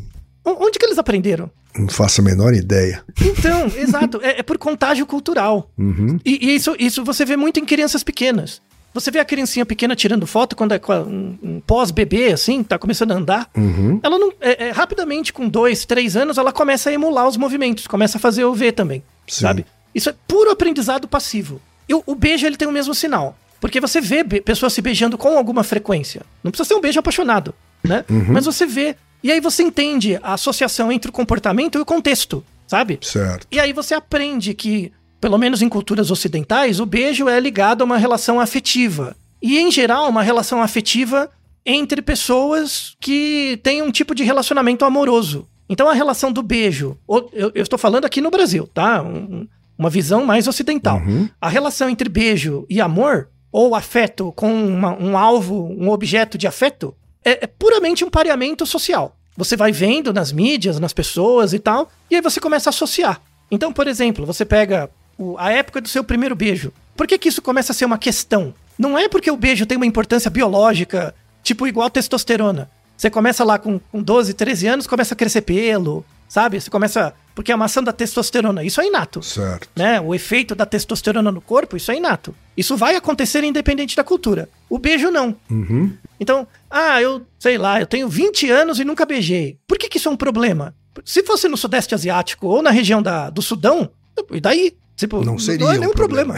Onde 0.45 0.79
que 0.79 0.87
eles 0.87 0.99
aprenderam? 0.99 1.51
Não 1.79 1.89
faço 1.89 2.21
a 2.21 2.25
menor 2.25 2.55
ideia. 2.55 3.03
Então, 3.21 3.67
exato, 3.77 4.21
é, 4.23 4.41
é 4.41 4.43
por 4.43 4.59
contágio 4.59 5.07
cultural. 5.07 5.71
Uhum. 5.79 6.19
E, 6.25 6.49
e 6.51 6.55
isso, 6.55 6.75
isso 6.79 7.05
você 7.05 7.25
vê 7.25 7.37
muito 7.37 7.59
em 7.61 7.65
crianças 7.65 8.03
pequenas. 8.03 8.61
Você 8.95 9.11
vê 9.11 9.19
a 9.19 9.25
criancinha 9.27 9.67
pequena 9.67 9.95
tirando 9.95 10.27
foto 10.27 10.57
quando 10.57 10.73
é 10.73 10.81
um, 11.07 11.39
um 11.43 11.61
pós-bebê, 11.61 12.33
assim, 12.33 12.63
tá 12.63 12.79
começando 12.79 13.13
a 13.13 13.15
andar. 13.17 13.51
Uhum. 13.55 14.01
Ela 14.03 14.19
não. 14.19 14.33
é- 14.41 14.69
é, 14.69 14.71
rapidamente, 14.71 15.35
com 15.35 15.47
dois, 15.49 15.85
três 15.85 16.17
anos, 16.17 16.39
ela 16.39 16.51
começa 16.51 16.89
a 16.89 16.93
emular 16.95 17.29
os 17.29 17.37
movimentos, 17.37 17.87
começa 17.87 18.17
a 18.17 18.21
fazer 18.21 18.45
o 18.45 18.55
V 18.55 18.73
também. 18.73 19.03
Sim. 19.29 19.43
Sabe? 19.43 19.67
Isso 19.95 20.09
é 20.09 20.15
puro 20.27 20.51
aprendizado 20.51 21.07
passivo. 21.07 21.61
E 21.87 21.95
o, 21.95 22.03
o 22.07 22.15
beijo 22.15 22.47
ele 22.47 22.57
tem 22.57 22.67
o 22.67 22.73
mesmo 22.73 22.95
sinal. 22.95 23.37
Porque 23.61 23.81
você 23.81 24.01
vê 24.01 24.23
pessoas 24.25 24.73
se 24.73 24.81
beijando 24.83 25.17
com 25.19 25.37
alguma 25.37 25.63
frequência. 25.63 26.23
Não 26.43 26.51
precisa 26.51 26.69
ser 26.69 26.75
um 26.75 26.81
beijo 26.81 26.99
apaixonado, 26.99 27.55
né? 27.83 28.05
Mas 28.09 28.45
você 28.47 28.65
vê. 28.67 28.97
E 29.27 29.33
aí 29.33 29.41
você 29.41 29.63
entende 29.63 30.19
a 30.23 30.35
associação 30.35 30.91
entre 30.93 31.11
o 31.11 31.13
comportamento 31.13 31.77
e 31.77 31.81
o 31.81 31.85
contexto, 31.85 32.45
sabe? 32.67 32.99
Certo. 33.03 33.47
E 33.51 33.59
aí 33.59 33.73
você 33.73 33.95
aprende 33.95 34.55
que, 34.55 34.93
pelo 35.21 35.37
menos 35.37 35.63
em 35.63 35.69
culturas 35.69 36.11
ocidentais, 36.11 36.79
o 36.79 36.87
beijo 36.87 37.29
é 37.29 37.41
ligado 37.41 37.83
a 37.83 37.85
uma 37.85 37.99
relação 37.99 38.39
afetiva. 38.39 39.17
E, 39.43 39.59
em 39.59 39.71
geral, 39.71 40.09
uma 40.09 40.23
relação 40.23 40.63
afetiva 40.63 41.29
entre 41.65 42.01
pessoas 42.01 42.97
que 43.01 43.59
têm 43.63 43.83
um 43.83 43.91
tipo 43.91 44.15
de 44.15 44.23
relacionamento 44.23 44.85
amoroso. 44.85 45.49
Então, 45.69 45.89
a 45.89 45.93
relação 45.95 46.31
do 46.31 46.43
beijo, 46.43 46.97
eu, 47.09 47.51
eu 47.55 47.63
estou 47.63 47.79
falando 47.79 48.05
aqui 48.05 48.21
no 48.21 48.31
Brasil, 48.31 48.69
tá? 48.73 49.03
Um- 49.03 49.49
uma 49.79 49.91
visão 49.91 50.25
mais 50.25 50.47
ocidental. 50.47 51.03
A 51.41 51.49
relação 51.49 51.91
entre 51.91 52.09
beijo 52.09 52.65
e 52.71 52.81
amor, 52.81 53.29
ou 53.53 53.75
afeto 53.75 54.33
com 54.37 54.51
uma- 54.55 54.97
um 54.97 55.19
alvo, 55.19 55.67
um 55.77 55.91
objeto 55.91 56.39
de 56.39 56.47
afeto, 56.47 56.95
é, 57.25 57.45
é 57.45 57.47
puramente 57.49 58.05
um 58.05 58.09
pareamento 58.09 58.65
social. 58.65 59.16
Você 59.37 59.57
vai 59.57 59.73
vendo 59.73 60.13
nas 60.13 60.33
mídias, 60.33 60.79
nas 60.81 60.93
pessoas 60.93 61.53
e 61.53 61.59
tal, 61.59 61.91
e 62.11 62.17
aí 62.17 62.21
você 62.23 62.41
começa 62.41 62.69
a 62.69 62.73
associar. 62.73 63.21
Então, 63.51 63.73
por 63.73 63.87
exemplo, 63.87 64.25
você 64.27 64.45
pega 64.45 64.91
o- 65.19 65.37
a 65.39 65.53
época 65.53 65.81
do 65.81 65.89
seu 65.89 66.03
primeiro 66.03 66.35
beijo. 66.35 66.73
Por 66.97 67.07
que, 67.07 67.19
que 67.19 67.29
isso 67.29 67.43
começa 67.43 67.73
a 67.73 67.75
ser 67.75 67.85
uma 67.85 67.99
questão? 67.99 68.55
Não 68.79 68.99
é 68.99 69.09
porque 69.09 69.31
o 69.31 69.37
beijo 69.37 69.67
tem 69.67 69.77
uma 69.77 69.87
importância 69.87 70.31
biológica, 70.31 71.15
tipo 71.43 71.67
igual 71.67 71.89
testosterona. 71.91 72.71
Você 72.97 73.11
começa 73.11 73.45
lá 73.45 73.59
com, 73.59 73.79
com 73.79 74.03
12, 74.03 74.33
13 74.35 74.67
anos, 74.67 74.87
começa 74.87 75.13
a 75.15 75.17
crescer 75.17 75.43
pelo, 75.43 76.05
sabe? 76.29 76.61
Você 76.61 76.71
começa. 76.71 77.13
Porque 77.37 77.53
a 77.53 77.57
maçã 77.57 77.83
da 77.83 77.93
testosterona, 77.93 78.65
isso 78.65 78.81
é 78.81 78.87
inato 78.87 79.23
Certo. 79.23 79.69
né? 79.77 80.01
O 80.01 80.15
efeito 80.15 80.55
da 80.55 80.65
testosterona 80.65 81.31
no 81.31 81.43
corpo, 81.43 81.77
isso 81.77 81.93
é 81.93 81.97
inato. 81.97 82.35
Isso 82.57 82.79
vai 82.79 82.97
acontecer 82.97 83.45
independente 83.45 83.95
da 83.95 84.03
cultura. 84.03 84.49
O 84.71 84.79
beijo 84.79 85.11
não. 85.11 85.37
Uhum. 85.51 85.93
Então, 86.19 86.49
ah, 86.71 87.01
eu 87.03 87.21
sei 87.39 87.59
lá, 87.59 87.79
eu 87.79 87.87
tenho 87.87 88.09
20 88.09 88.51
anos 88.51 88.81
e 88.81 88.85
nunca 88.85 89.05
beijei. 89.05 89.59
Por 89.69 89.77
que, 89.79 89.87
que 89.91 89.99
isso 89.99 90.09
é 90.09 90.11
um 90.13 90.17
problema? 90.17 90.75
Se 91.05 91.23
fosse 91.23 91.47
no 91.47 91.59
Sudeste 91.59 91.95
Asiático 91.95 92.47
ou 92.47 92.63
na 92.63 92.71
região 92.71 93.03
da, 93.03 93.29
do 93.29 93.43
Sudão, 93.43 93.91
e 94.33 94.41
daí? 94.41 94.75
Tipo, 94.97 95.23
Não 95.23 95.39
seria 95.39 95.67
é 95.67 95.69
um 95.69 95.79
nenhum 95.79 95.93
problema. 95.93 96.37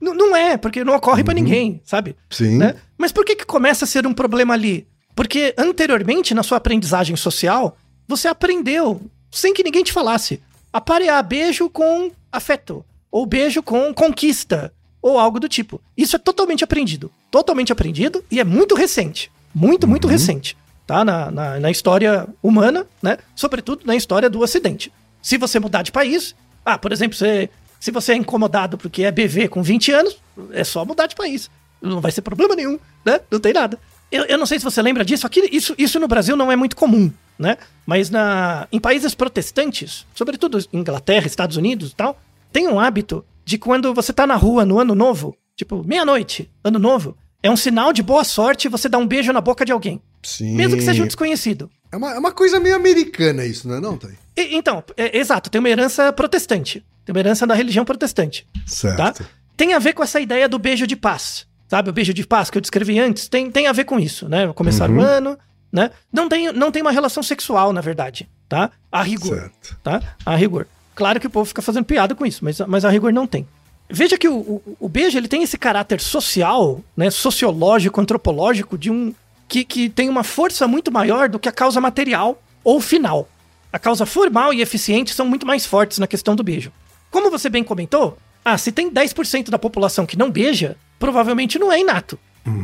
não, 0.00 0.14
não 0.14 0.34
é, 0.34 0.56
porque 0.56 0.82
não 0.82 0.96
ocorre 0.96 1.22
pra 1.22 1.34
ninguém, 1.34 1.82
sabe? 1.84 2.16
Sim. 2.30 2.56
né? 2.56 2.76
Mas 2.96 3.12
por 3.12 3.26
que, 3.26 3.36
que 3.36 3.44
começa 3.44 3.84
a 3.84 3.88
ser 3.88 4.06
um 4.06 4.14
problema 4.14 4.54
ali? 4.54 4.86
Porque 5.14 5.54
anteriormente, 5.58 6.32
na 6.32 6.42
sua 6.42 6.56
aprendizagem 6.56 7.14
social, 7.14 7.76
você 8.08 8.26
aprendeu, 8.26 9.02
sem 9.34 9.52
que 9.52 9.64
ninguém 9.64 9.82
te 9.82 9.92
falasse, 9.92 10.40
a 10.72 10.80
parear 10.80 11.22
beijo 11.24 11.68
com 11.68 12.10
afeto, 12.30 12.84
ou 13.10 13.26
beijo 13.26 13.62
com 13.62 13.92
conquista, 13.92 14.72
ou 15.02 15.18
algo 15.18 15.38
do 15.40 15.48
tipo. 15.48 15.80
Isso 15.96 16.16
é 16.16 16.18
totalmente 16.18 16.64
aprendido. 16.64 17.10
Totalmente 17.30 17.72
aprendido 17.72 18.24
e 18.30 18.40
é 18.40 18.44
muito 18.44 18.74
recente. 18.74 19.30
Muito, 19.54 19.86
muito 19.86 20.08
recente. 20.08 20.56
Tá? 20.86 21.04
Na, 21.04 21.30
na, 21.30 21.60
na 21.60 21.70
história 21.70 22.26
humana, 22.42 22.86
né? 23.02 23.18
Sobretudo 23.34 23.84
na 23.84 23.96
história 23.96 24.30
do 24.30 24.40
Ocidente. 24.40 24.92
Se 25.20 25.36
você 25.36 25.58
mudar 25.58 25.82
de 25.82 25.92
país, 25.92 26.34
ah, 26.64 26.78
por 26.78 26.92
exemplo, 26.92 27.16
você, 27.16 27.50
se 27.78 27.90
você 27.90 28.12
é 28.12 28.16
incomodado 28.16 28.78
porque 28.78 29.02
é 29.02 29.10
BV 29.10 29.48
com 29.48 29.62
20 29.62 29.92
anos, 29.92 30.16
é 30.52 30.64
só 30.64 30.84
mudar 30.84 31.06
de 31.06 31.14
país. 31.14 31.50
Não 31.82 32.00
vai 32.00 32.12
ser 32.12 32.22
problema 32.22 32.54
nenhum, 32.54 32.78
né? 33.04 33.20
Não 33.30 33.40
tem 33.40 33.52
nada. 33.52 33.78
Eu, 34.10 34.24
eu 34.24 34.38
não 34.38 34.46
sei 34.46 34.58
se 34.58 34.64
você 34.64 34.80
lembra 34.80 35.04
disso, 35.04 35.26
aqui, 35.26 35.48
isso, 35.52 35.74
isso 35.76 35.98
no 35.98 36.08
Brasil 36.08 36.36
não 36.36 36.50
é 36.50 36.56
muito 36.56 36.76
comum, 36.76 37.12
né? 37.38 37.56
Mas 37.86 38.10
na, 38.10 38.66
em 38.72 38.78
países 38.80 39.14
protestantes, 39.14 40.06
sobretudo 40.14 40.58
Inglaterra, 40.72 41.26
Estados 41.26 41.56
Unidos 41.56 41.90
e 41.90 41.94
tal, 41.94 42.18
tem 42.52 42.68
um 42.68 42.78
hábito 42.80 43.24
de 43.44 43.58
quando 43.58 43.92
você 43.92 44.12
tá 44.12 44.26
na 44.26 44.36
rua 44.36 44.64
no 44.64 44.78
ano 44.78 44.94
novo, 44.94 45.36
tipo, 45.56 45.82
meia-noite, 45.86 46.50
ano 46.62 46.78
novo, 46.78 47.16
é 47.42 47.50
um 47.50 47.56
sinal 47.56 47.92
de 47.92 48.02
boa 48.02 48.24
sorte 48.24 48.68
você 48.68 48.88
dar 48.88 48.98
um 48.98 49.06
beijo 49.06 49.32
na 49.32 49.40
boca 49.40 49.64
de 49.64 49.72
alguém. 49.72 50.00
Sim. 50.22 50.54
Mesmo 50.54 50.76
que 50.76 50.82
seja 50.82 51.02
um 51.02 51.06
desconhecido. 51.06 51.70
É 51.92 51.96
uma, 51.96 52.14
é 52.14 52.18
uma 52.18 52.32
coisa 52.32 52.58
meio 52.58 52.74
americana 52.74 53.44
isso, 53.44 53.68
não 53.68 53.76
é 53.76 53.80
não, 53.80 53.98
Thay? 53.98 54.12
E- 54.36 54.56
então, 54.56 54.82
é- 54.96 55.18
exato, 55.18 55.50
tem 55.50 55.58
uma 55.58 55.68
herança 55.68 56.10
protestante. 56.12 56.82
Tem 57.04 57.14
uma 57.14 57.20
herança 57.20 57.46
da 57.46 57.54
religião 57.54 57.84
protestante. 57.84 58.46
Certo. 58.66 58.96
Tá? 58.96 59.14
Tem 59.56 59.74
a 59.74 59.78
ver 59.78 59.92
com 59.92 60.02
essa 60.02 60.18
ideia 60.18 60.48
do 60.48 60.58
beijo 60.58 60.86
de 60.86 60.96
paz. 60.96 61.46
Sabe, 61.68 61.90
o 61.90 61.92
beijo 61.92 62.14
de 62.14 62.26
paz 62.26 62.48
que 62.50 62.56
eu 62.56 62.62
descrevi 62.62 62.98
antes, 62.98 63.28
tem, 63.28 63.50
tem 63.50 63.66
a 63.66 63.72
ver 63.72 63.84
com 63.84 63.98
isso, 64.00 64.28
né? 64.28 64.50
Começar 64.54 64.88
Uhum. 64.88 64.98
o 64.98 65.00
ano, 65.02 65.38
né? 65.74 65.90
Não 66.12 66.28
tem, 66.28 66.52
não 66.52 66.70
tem 66.70 66.80
uma 66.82 66.92
relação 66.92 67.20
sexual, 67.22 67.72
na 67.72 67.80
verdade, 67.80 68.28
tá? 68.48 68.70
A 68.92 69.02
rigor, 69.02 69.36
Certo. 69.36 69.76
tá? 69.82 70.00
A 70.24 70.36
rigor. 70.36 70.68
Claro 70.94 71.18
que 71.18 71.26
o 71.26 71.30
povo 71.30 71.44
fica 71.46 71.60
fazendo 71.60 71.84
piada 71.84 72.14
com 72.14 72.24
isso, 72.24 72.44
mas, 72.44 72.60
mas 72.60 72.84
a 72.84 72.88
rigor 72.90 73.12
não 73.12 73.26
tem. 73.26 73.44
Veja 73.90 74.16
que 74.16 74.28
o, 74.28 74.36
o, 74.38 74.76
o 74.80 74.88
beijo 74.88 75.18
ele 75.18 75.26
tem 75.26 75.42
esse 75.42 75.58
caráter 75.58 76.00
social, 76.00 76.80
né, 76.96 77.10
sociológico, 77.10 78.00
antropológico, 78.00 78.78
de 78.78 78.88
um 78.90 79.12
que, 79.48 79.64
que 79.64 79.88
tem 79.90 80.08
uma 80.08 80.22
força 80.22 80.68
muito 80.68 80.92
maior 80.92 81.28
do 81.28 81.38
que 81.40 81.48
a 81.48 81.52
causa 81.52 81.80
material 81.80 82.40
ou 82.62 82.80
final. 82.80 83.28
A 83.72 83.78
causa 83.78 84.06
formal 84.06 84.54
e 84.54 84.62
eficiente 84.62 85.12
são 85.12 85.26
muito 85.26 85.44
mais 85.44 85.66
fortes 85.66 85.98
na 85.98 86.06
questão 86.06 86.36
do 86.36 86.44
beijo. 86.44 86.70
Como 87.10 87.30
você 87.30 87.48
bem 87.50 87.64
comentou, 87.64 88.16
ah, 88.44 88.56
se 88.56 88.70
tem 88.70 88.88
10% 88.90 89.50
da 89.50 89.58
população 89.58 90.06
que 90.06 90.16
não 90.16 90.30
beija, 90.30 90.76
provavelmente 90.98 91.58
não 91.58 91.72
é 91.72 91.80
inato. 91.80 92.16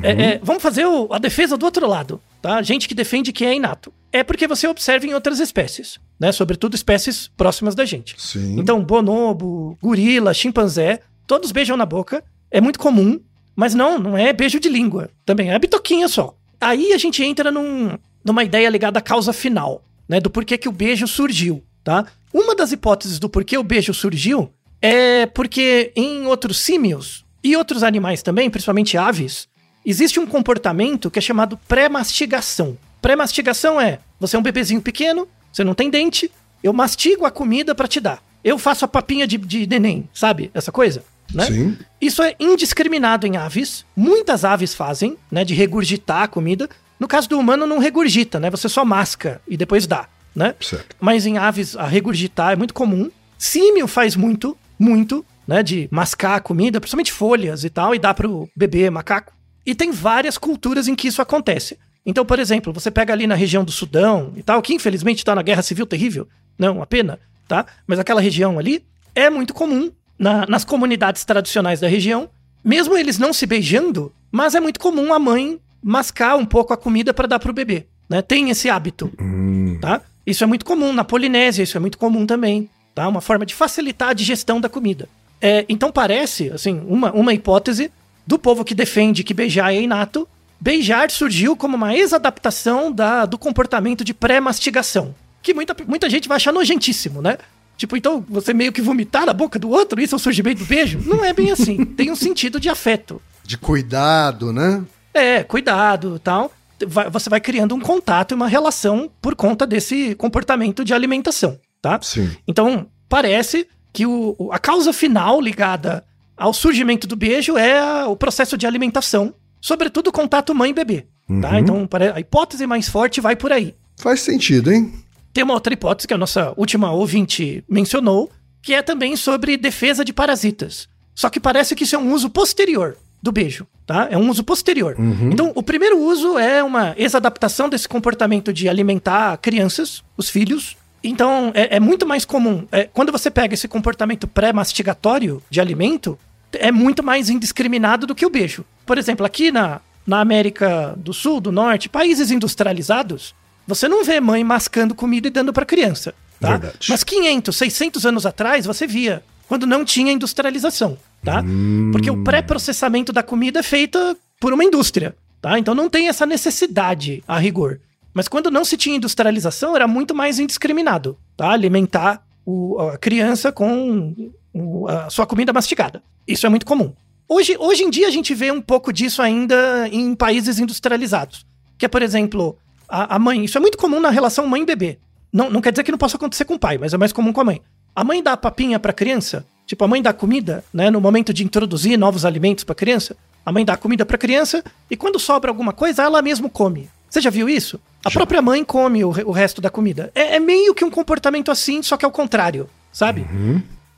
É, 0.02 0.10
é, 0.34 0.40
vamos 0.42 0.62
fazer 0.62 0.86
o- 0.86 1.12
a 1.12 1.18
defesa 1.18 1.56
do 1.56 1.64
outro 1.66 1.86
lado, 1.88 2.20
tá? 2.42 2.60
Gente 2.62 2.88
que 2.88 2.94
defende 2.94 3.32
que 3.32 3.44
é 3.44 3.54
inato. 3.54 3.92
É 4.12 4.24
porque 4.24 4.46
você 4.48 4.66
observa 4.66 5.06
em 5.06 5.14
outras 5.14 5.38
espécies, 5.38 5.98
né? 6.18 6.32
Sobretudo 6.32 6.74
espécies 6.74 7.30
próximas 7.36 7.74
da 7.74 7.84
gente. 7.84 8.14
Sim. 8.18 8.58
Então, 8.58 8.82
bonobo, 8.82 9.78
gorila, 9.80 10.34
chimpanzé, 10.34 11.00
todos 11.26 11.52
beijam 11.52 11.76
na 11.76 11.86
boca. 11.86 12.24
É 12.50 12.60
muito 12.60 12.78
comum, 12.78 13.20
mas 13.54 13.74
não, 13.74 13.98
não 13.98 14.18
é 14.18 14.32
beijo 14.32 14.58
de 14.58 14.68
língua. 14.68 15.10
Também 15.24 15.52
é 15.52 15.58
bitoquinha 15.58 16.08
só. 16.08 16.34
Aí 16.60 16.92
a 16.92 16.98
gente 16.98 17.22
entra 17.22 17.50
num- 17.52 17.96
numa 18.24 18.42
ideia 18.44 18.68
ligada 18.68 18.98
à 18.98 19.02
causa 19.02 19.32
final, 19.32 19.84
né? 20.08 20.20
Do 20.20 20.28
porquê 20.30 20.58
que 20.58 20.68
o 20.68 20.72
beijo 20.72 21.06
surgiu, 21.06 21.62
tá? 21.84 22.06
Uma 22.34 22.54
das 22.56 22.72
hipóteses 22.72 23.18
do 23.18 23.28
porquê 23.28 23.56
o 23.56 23.62
beijo 23.62 23.94
surgiu 23.94 24.52
é 24.82 25.26
porque 25.26 25.92
em 25.94 26.26
outros 26.26 26.58
símios 26.58 27.24
e 27.44 27.56
outros 27.56 27.82
animais 27.82 28.22
também, 28.22 28.50
principalmente 28.50 28.96
aves, 28.98 29.48
existe 29.84 30.20
um 30.20 30.26
comportamento 30.26 31.10
que 31.10 31.18
é 31.18 31.22
chamado 31.22 31.58
pré-mastigação. 31.68 32.76
Pré-mastigação 33.00 33.80
é: 33.80 33.98
você 34.18 34.36
é 34.36 34.38
um 34.38 34.42
bebezinho 34.42 34.80
pequeno, 34.80 35.26
você 35.52 35.64
não 35.64 35.74
tem 35.74 35.90
dente, 35.90 36.30
eu 36.62 36.72
mastigo 36.72 37.24
a 37.24 37.30
comida 37.30 37.74
pra 37.74 37.88
te 37.88 38.00
dar. 38.00 38.22
Eu 38.42 38.58
faço 38.58 38.84
a 38.84 38.88
papinha 38.88 39.26
de, 39.26 39.36
de 39.36 39.66
neném, 39.66 40.08
sabe? 40.14 40.50
Essa 40.54 40.72
coisa, 40.72 41.04
né? 41.32 41.46
Sim. 41.46 41.76
Isso 42.00 42.22
é 42.22 42.34
indiscriminado 42.40 43.26
em 43.26 43.36
aves. 43.36 43.84
Muitas 43.94 44.44
aves 44.44 44.74
fazem, 44.74 45.16
né? 45.30 45.44
De 45.44 45.54
regurgitar 45.54 46.22
a 46.22 46.28
comida. 46.28 46.68
No 46.98 47.08
caso 47.08 47.28
do 47.28 47.38
humano, 47.38 47.66
não 47.66 47.78
regurgita, 47.78 48.40
né? 48.40 48.50
Você 48.50 48.68
só 48.68 48.84
masca 48.84 49.40
e 49.46 49.56
depois 49.56 49.86
dá, 49.86 50.08
né? 50.34 50.54
Certo. 50.60 50.96
Mas 51.00 51.26
em 51.26 51.38
aves, 51.38 51.76
a 51.76 51.86
regurgitar 51.86 52.52
é 52.52 52.56
muito 52.56 52.74
comum. 52.74 53.10
Símio 53.38 53.86
faz 53.86 54.16
muito, 54.16 54.56
muito, 54.78 55.24
né? 55.46 55.62
De 55.62 55.88
mascar 55.90 56.36
a 56.36 56.40
comida, 56.40 56.80
principalmente 56.80 57.12
folhas 57.12 57.64
e 57.64 57.70
tal, 57.70 57.94
e 57.94 57.98
dá 57.98 58.14
pro 58.14 58.48
bebê 58.56 58.88
macaco. 58.88 59.32
E 59.70 59.74
tem 59.74 59.92
várias 59.92 60.36
culturas 60.36 60.88
em 60.88 60.96
que 60.96 61.06
isso 61.06 61.22
acontece. 61.22 61.78
Então, 62.04 62.24
por 62.26 62.40
exemplo, 62.40 62.72
você 62.72 62.90
pega 62.90 63.12
ali 63.12 63.24
na 63.26 63.36
região 63.36 63.62
do 63.64 63.70
Sudão 63.70 64.32
e 64.36 64.42
tal, 64.42 64.60
que 64.60 64.74
infelizmente 64.74 65.24
tá 65.24 65.32
na 65.32 65.42
guerra 65.42 65.62
civil 65.62 65.86
terrível, 65.86 66.26
não, 66.58 66.78
uma 66.78 66.86
pena, 66.86 67.20
tá? 67.46 67.64
Mas 67.86 67.98
aquela 68.00 68.20
região 68.20 68.58
ali 68.58 68.82
é 69.14 69.30
muito 69.30 69.54
comum 69.54 69.92
na- 70.18 70.44
nas 70.46 70.64
comunidades 70.64 71.24
tradicionais 71.24 71.78
da 71.78 71.86
região, 71.86 72.28
mesmo 72.64 72.96
eles 72.98 73.16
não 73.16 73.32
se 73.32 73.46
beijando, 73.46 74.12
mas 74.32 74.56
é 74.56 74.60
muito 74.60 74.80
comum 74.80 75.14
a 75.14 75.18
mãe 75.20 75.60
mascar 75.80 76.34
um 76.36 76.44
pouco 76.44 76.72
a 76.72 76.76
comida 76.76 77.14
para 77.14 77.28
dar 77.28 77.38
pro 77.38 77.52
bebê, 77.52 77.86
né? 78.08 78.20
Tem 78.22 78.50
esse 78.50 78.68
hábito 78.68 79.10
Hum. 79.20 79.78
tá? 79.80 80.00
Isso 80.26 80.42
é 80.42 80.46
muito 80.48 80.64
comum 80.64 80.92
na 80.92 81.04
Polinésia, 81.04 81.62
isso 81.62 81.76
é 81.76 81.80
muito 81.80 81.96
comum 81.96 82.26
também, 82.26 82.68
tá? 82.94 83.06
Uma 83.06 83.20
forma 83.20 83.46
de 83.46 83.54
facilitar 83.54 84.08
a 84.08 84.14
digestão 84.14 84.60
da 84.60 84.68
comida. 84.68 85.08
É, 85.40 85.64
então 85.68 85.92
parece, 85.92 86.50
assim, 86.50 86.82
uma, 86.88 87.12
uma 87.12 87.32
hipótese 87.32 87.90
do 88.30 88.38
povo 88.38 88.64
que 88.64 88.74
defende 88.76 89.24
que 89.24 89.34
beijar 89.34 89.74
é 89.74 89.80
inato. 89.82 90.26
Beijar 90.60 91.10
surgiu 91.10 91.56
como 91.56 91.74
uma 91.76 91.94
ex-adaptação 91.96 92.92
da, 92.92 93.26
do 93.26 93.36
comportamento 93.36 94.04
de 94.04 94.14
pré-mastigação, 94.14 95.12
que 95.42 95.52
muita, 95.52 95.74
muita 95.84 96.08
gente 96.08 96.28
vai 96.28 96.36
achar 96.36 96.52
nojentíssimo, 96.52 97.20
né? 97.20 97.38
Tipo, 97.76 97.96
então 97.96 98.24
você 98.28 98.54
meio 98.54 98.72
que 98.72 98.80
vomitar 98.82 99.26
na 99.26 99.32
boca 99.32 99.58
do 99.58 99.68
outro, 99.70 100.00
isso 100.00 100.14
é 100.14 100.16
o 100.16 100.18
surgimento 100.20 100.60
do 100.60 100.66
beijo? 100.66 101.00
Não 101.06 101.24
é 101.24 101.32
bem 101.32 101.50
assim. 101.50 101.84
Tem 101.96 102.10
um 102.10 102.14
sentido 102.14 102.60
de 102.60 102.68
afeto. 102.68 103.20
De 103.42 103.56
cuidado, 103.58 104.52
né? 104.52 104.84
É, 105.12 105.42
cuidado 105.42 106.20
tal. 106.20 106.52
Vai- 106.86 107.10
você 107.10 107.28
vai 107.28 107.40
criando 107.40 107.74
um 107.74 107.80
contato 107.80 108.30
e 108.32 108.34
uma 108.34 108.46
relação 108.46 109.10
por 109.20 109.34
conta 109.34 109.66
desse 109.66 110.14
comportamento 110.14 110.84
de 110.84 110.94
alimentação, 110.94 111.58
tá? 111.82 111.98
Sim. 112.02 112.30
Então, 112.46 112.86
parece 113.08 113.66
que 113.92 114.06
o- 114.06 114.36
o- 114.38 114.52
a 114.52 114.58
causa 114.58 114.92
final 114.92 115.40
ligada 115.40 116.04
ao 116.40 116.52
surgimento 116.52 117.06
do 117.06 117.14
beijo 117.16 117.56
é 117.56 117.78
a- 117.78 118.08
o 118.08 118.16
processo 118.16 118.56
de 118.56 118.66
alimentação, 118.66 119.34
sobretudo 119.60 120.08
o 120.08 120.12
contato 120.12 120.54
mãe-bebê, 120.54 121.06
tá? 121.40 121.50
Uhum. 121.50 121.58
Então, 121.58 121.86
pare- 121.86 122.12
a 122.12 122.18
hipótese 122.20 122.66
mais 122.66 122.88
forte 122.88 123.20
vai 123.20 123.36
por 123.36 123.52
aí. 123.52 123.74
Faz 123.98 124.20
sentido, 124.20 124.72
hein? 124.72 124.92
Tem 125.32 125.44
uma 125.44 125.54
outra 125.54 125.72
hipótese 125.74 126.08
que 126.08 126.14
a 126.14 126.18
nossa 126.18 126.52
última 126.56 126.90
ouvinte 126.92 127.62
mencionou, 127.68 128.30
que 128.62 128.74
é 128.74 128.82
também 128.82 129.14
sobre 129.16 129.56
defesa 129.56 130.04
de 130.04 130.12
parasitas. 130.12 130.88
Só 131.14 131.28
que 131.30 131.38
parece 131.38 131.74
que 131.76 131.84
isso 131.84 131.94
é 131.94 131.98
um 131.98 132.12
uso 132.12 132.28
posterior 132.30 132.96
do 133.22 133.30
beijo, 133.30 133.66
tá? 133.86 134.08
É 134.10 134.16
um 134.16 134.28
uso 134.30 134.42
posterior. 134.42 134.96
Então, 135.30 135.52
o 135.54 135.62
primeiro 135.62 135.98
uso 136.00 136.38
é 136.38 136.64
uma 136.64 136.94
ex-adaptação 136.96 137.68
desse 137.68 137.86
comportamento 137.86 138.52
de 138.52 138.68
alimentar 138.68 139.36
crianças, 139.36 140.02
os 140.16 140.30
filhos. 140.30 140.76
Então, 141.04 141.50
é, 141.54 141.76
é 141.76 141.80
muito 141.80 142.06
mais 142.06 142.24
comum. 142.24 142.66
é, 142.72 142.84
quando 142.84 143.12
você 143.12 143.30
pega 143.30 143.52
esse 143.54 143.68
comportamento 143.68 144.26
pré-mastigatório 144.26 145.42
de 145.50 145.60
alimento, 145.60 146.18
é 146.54 146.70
muito 146.72 147.02
mais 147.02 147.28
indiscriminado 147.30 148.06
do 148.06 148.14
que 148.14 148.26
o 148.26 148.30
beijo. 148.30 148.64
Por 148.86 148.98
exemplo, 148.98 149.24
aqui 149.24 149.50
na, 149.52 149.80
na 150.06 150.20
América 150.20 150.94
do 150.96 151.12
Sul, 151.12 151.40
do 151.40 151.52
Norte, 151.52 151.88
países 151.88 152.30
industrializados, 152.30 153.34
você 153.66 153.88
não 153.88 154.04
vê 154.04 154.20
mãe 154.20 154.42
mascando 154.42 154.94
comida 154.94 155.28
e 155.28 155.30
dando 155.30 155.52
para 155.52 155.64
criança. 155.66 156.14
Tá? 156.40 156.50
Verdade. 156.52 156.86
Mas 156.88 157.04
500, 157.04 157.54
600 157.56 158.06
anos 158.06 158.26
atrás 158.26 158.64
você 158.66 158.86
via, 158.86 159.22
quando 159.48 159.66
não 159.66 159.84
tinha 159.84 160.12
industrialização. 160.12 160.96
Tá? 161.22 161.44
Porque 161.92 162.10
o 162.10 162.24
pré-processamento 162.24 163.12
da 163.12 163.22
comida 163.22 163.60
é 163.60 163.62
feito 163.62 164.16
por 164.40 164.52
uma 164.54 164.64
indústria. 164.64 165.14
tá? 165.42 165.58
Então 165.58 165.74
não 165.74 165.88
tem 165.90 166.08
essa 166.08 166.24
necessidade 166.26 167.22
a 167.28 167.38
rigor. 167.38 167.78
Mas 168.12 168.26
quando 168.26 168.50
não 168.50 168.64
se 168.64 168.76
tinha 168.76 168.96
industrialização, 168.96 169.76
era 169.76 169.86
muito 169.86 170.14
mais 170.14 170.38
indiscriminado, 170.40 171.16
tá? 171.36 171.50
Alimentar 171.52 172.22
o- 172.44 172.76
a 172.80 172.98
criança 172.98 173.52
com 173.52 174.32
o- 174.52 174.86
a 174.88 175.10
sua 175.10 175.26
comida 175.26 175.52
mastigada. 175.52 176.02
Isso 176.26 176.46
é 176.46 176.48
muito 176.48 176.66
comum. 176.66 176.92
Hoje, 177.28 177.56
hoje 177.58 177.84
em 177.84 177.90
dia 177.90 178.08
a 178.08 178.10
gente 178.10 178.34
vê 178.34 178.50
um 178.50 178.60
pouco 178.60 178.92
disso 178.92 179.22
ainda 179.22 179.88
em 179.90 180.14
países 180.14 180.58
industrializados. 180.58 181.46
Que 181.78 181.86
é, 181.86 181.88
por 181.88 182.02
exemplo, 182.02 182.58
a, 182.88 183.16
a 183.16 183.18
mãe. 183.18 183.44
Isso 183.44 183.56
é 183.56 183.60
muito 183.60 183.78
comum 183.78 184.00
na 184.00 184.10
relação 184.10 184.46
mãe-bebê. 184.46 184.98
Não, 185.32 185.48
não 185.48 185.60
quer 185.60 185.70
dizer 185.70 185.84
que 185.84 185.92
não 185.92 185.98
possa 185.98 186.16
acontecer 186.16 186.44
com 186.44 186.54
o 186.54 186.58
pai, 186.58 186.76
mas 186.76 186.92
é 186.92 186.98
mais 186.98 187.12
comum 187.12 187.32
com 187.32 187.40
a 187.40 187.44
mãe. 187.44 187.60
A 187.94 188.02
mãe 188.04 188.22
dá 188.22 188.32
a 188.32 188.36
papinha 188.36 188.78
pra 188.80 188.92
criança, 188.92 189.44
tipo, 189.66 189.84
a 189.84 189.88
mãe 189.88 190.02
dá 190.02 190.12
comida, 190.12 190.64
né? 190.74 190.90
No 190.90 191.00
momento 191.00 191.32
de 191.32 191.44
introduzir 191.44 191.96
novos 191.98 192.24
alimentos 192.24 192.64
pra 192.64 192.74
criança, 192.74 193.16
a 193.46 193.52
mãe 193.52 193.64
dá 193.64 193.76
comida 193.76 194.04
pra 194.04 194.18
criança 194.18 194.62
e 194.90 194.96
quando 194.96 195.18
sobra 195.18 195.50
alguma 195.50 195.72
coisa, 195.72 196.02
ela 196.02 196.20
mesmo 196.20 196.50
come. 196.50 196.88
Você 197.08 197.20
já 197.20 197.30
viu 197.30 197.48
isso? 197.48 197.80
A 198.04 198.10
própria 198.10 198.42
mãe 198.42 198.64
come 198.64 199.04
o, 199.04 199.08
o 199.08 199.30
resto 199.32 199.60
da 199.60 199.70
comida. 199.70 200.10
É, 200.14 200.36
é 200.36 200.40
meio 200.40 200.74
que 200.74 200.84
um 200.84 200.90
comportamento 200.90 201.50
assim, 201.50 201.82
só 201.82 201.96
que 201.96 202.04
ao 202.04 202.10
contrário, 202.10 202.68
sabe? 202.92 203.24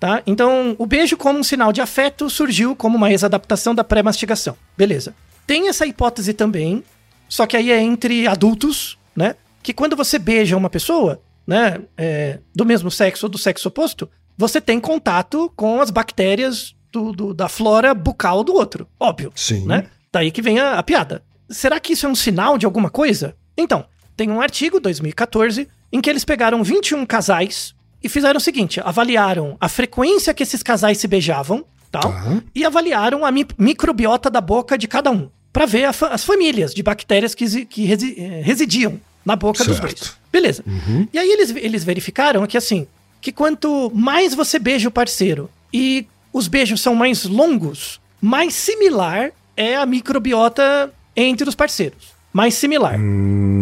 Tá? 0.03 0.20
Então, 0.26 0.74
o 0.80 0.84
beijo 0.84 1.16
como 1.16 1.38
um 1.38 1.44
sinal 1.44 1.72
de 1.72 1.80
afeto 1.80 2.28
surgiu 2.28 2.74
como 2.74 2.96
uma 2.96 3.09
ex-adaptação 3.12 3.72
da 3.72 3.84
pré-mastigação. 3.84 4.57
Beleza. 4.76 5.14
Tem 5.46 5.68
essa 5.68 5.86
hipótese 5.86 6.32
também, 6.34 6.82
só 7.28 7.46
que 7.46 7.57
aí 7.57 7.70
é 7.70 7.80
entre 7.80 8.26
adultos, 8.26 8.98
né? 9.14 9.36
Que 9.62 9.72
quando 9.72 9.94
você 9.94 10.18
beija 10.18 10.57
uma 10.57 10.68
pessoa, 10.68 11.22
né, 11.46 11.82
é, 11.96 12.40
do 12.53 12.64
mesmo 12.66 12.90
sexo 12.90 13.26
ou 13.26 13.30
do 13.30 13.38
sexo 13.38 13.68
oposto, 13.68 14.11
você 14.36 14.61
tem 14.61 14.80
contato 14.80 15.53
com 15.55 15.80
as 15.80 15.88
bactérias 15.88 16.74
do, 16.90 17.12
do- 17.12 17.32
da 17.32 17.48
flora 17.48 17.94
bucal 17.94 18.42
do 18.42 18.55
outro. 18.55 18.88
Óbvio. 18.98 19.30
Sim. 19.36 19.66
Né? 19.66 19.86
Daí 20.12 20.32
que 20.32 20.42
vem 20.42 20.59
a, 20.59 20.80
a 20.80 20.82
piada. 20.82 21.22
Será 21.48 21.78
que 21.78 21.92
isso 21.92 22.07
é 22.07 22.09
um 22.09 22.14
sinal 22.16 22.59
de 22.59 22.66
alguma 22.66 22.90
coisa? 22.90 23.36
Então, 23.57 23.84
tem 24.16 24.28
um 24.32 24.40
artigo, 24.40 24.80
2014, 24.80 25.68
em 25.92 26.00
que 26.00 26.11
eles 26.11 26.24
pegaram 26.24 26.64
21 26.64 27.07
casais 27.07 27.72
e 28.03 28.09
fizeram 28.09 28.38
o 28.38 28.40
seguinte: 28.40 28.80
avaliaram 28.84 29.57
a 29.61 29.68
frequência 29.68 30.32
que 30.34 30.42
esses 30.42 30.62
casais 30.62 30.98
se 30.98 31.07
beijavam, 31.09 31.64
tal, 31.90 32.03
Tá. 32.03 32.42
e 32.55 32.64
avaliaram 32.64 33.24
a 33.24 33.30
mi- 33.30 33.46
microbiota 33.59 34.30
da 34.30 34.40
boca 34.40 34.76
de 34.78 34.88
cada 34.88 35.11
um, 35.11 35.28
para 35.53 35.66
ver 35.66 35.92
fa- 35.92 36.09
as 36.09 36.24
famílias 36.24 36.74
de 36.74 36.82
bactérias 36.82 37.34
que, 37.34 37.64
que 37.66 37.84
resi- 37.84 38.14
eh, 38.18 38.42
residiam 38.44 39.00
na 39.24 39.36
boca 39.36 39.64
dos 39.64 39.76
Certo. 39.76 39.94
dois. 39.96 40.16
Beleza. 40.32 40.64
E 41.12 41.18
aí 41.18 41.30
eles, 41.30 41.50
eles 41.55 41.84
verificaram 41.84 42.46
que 42.46 42.57
assim, 42.57 42.86
que 43.20 43.30
quanto 43.30 43.90
mais 43.94 44.34
você 44.34 44.59
beija 44.59 44.88
o 44.88 44.92
parceiro 44.92 45.48
e 45.72 46.07
os 46.32 46.48
beijos 46.48 46.80
são 46.80 46.94
mais 46.94 47.24
longos, 47.24 48.00
mais 48.20 48.55
similar 48.55 49.30
é 49.57 49.76
a 49.76 49.84
microbiota 49.84 50.92
entre 51.14 51.46
os 51.48 51.55
parceiros. 51.55 52.12
Mais 52.32 52.55
similar. 52.55 52.98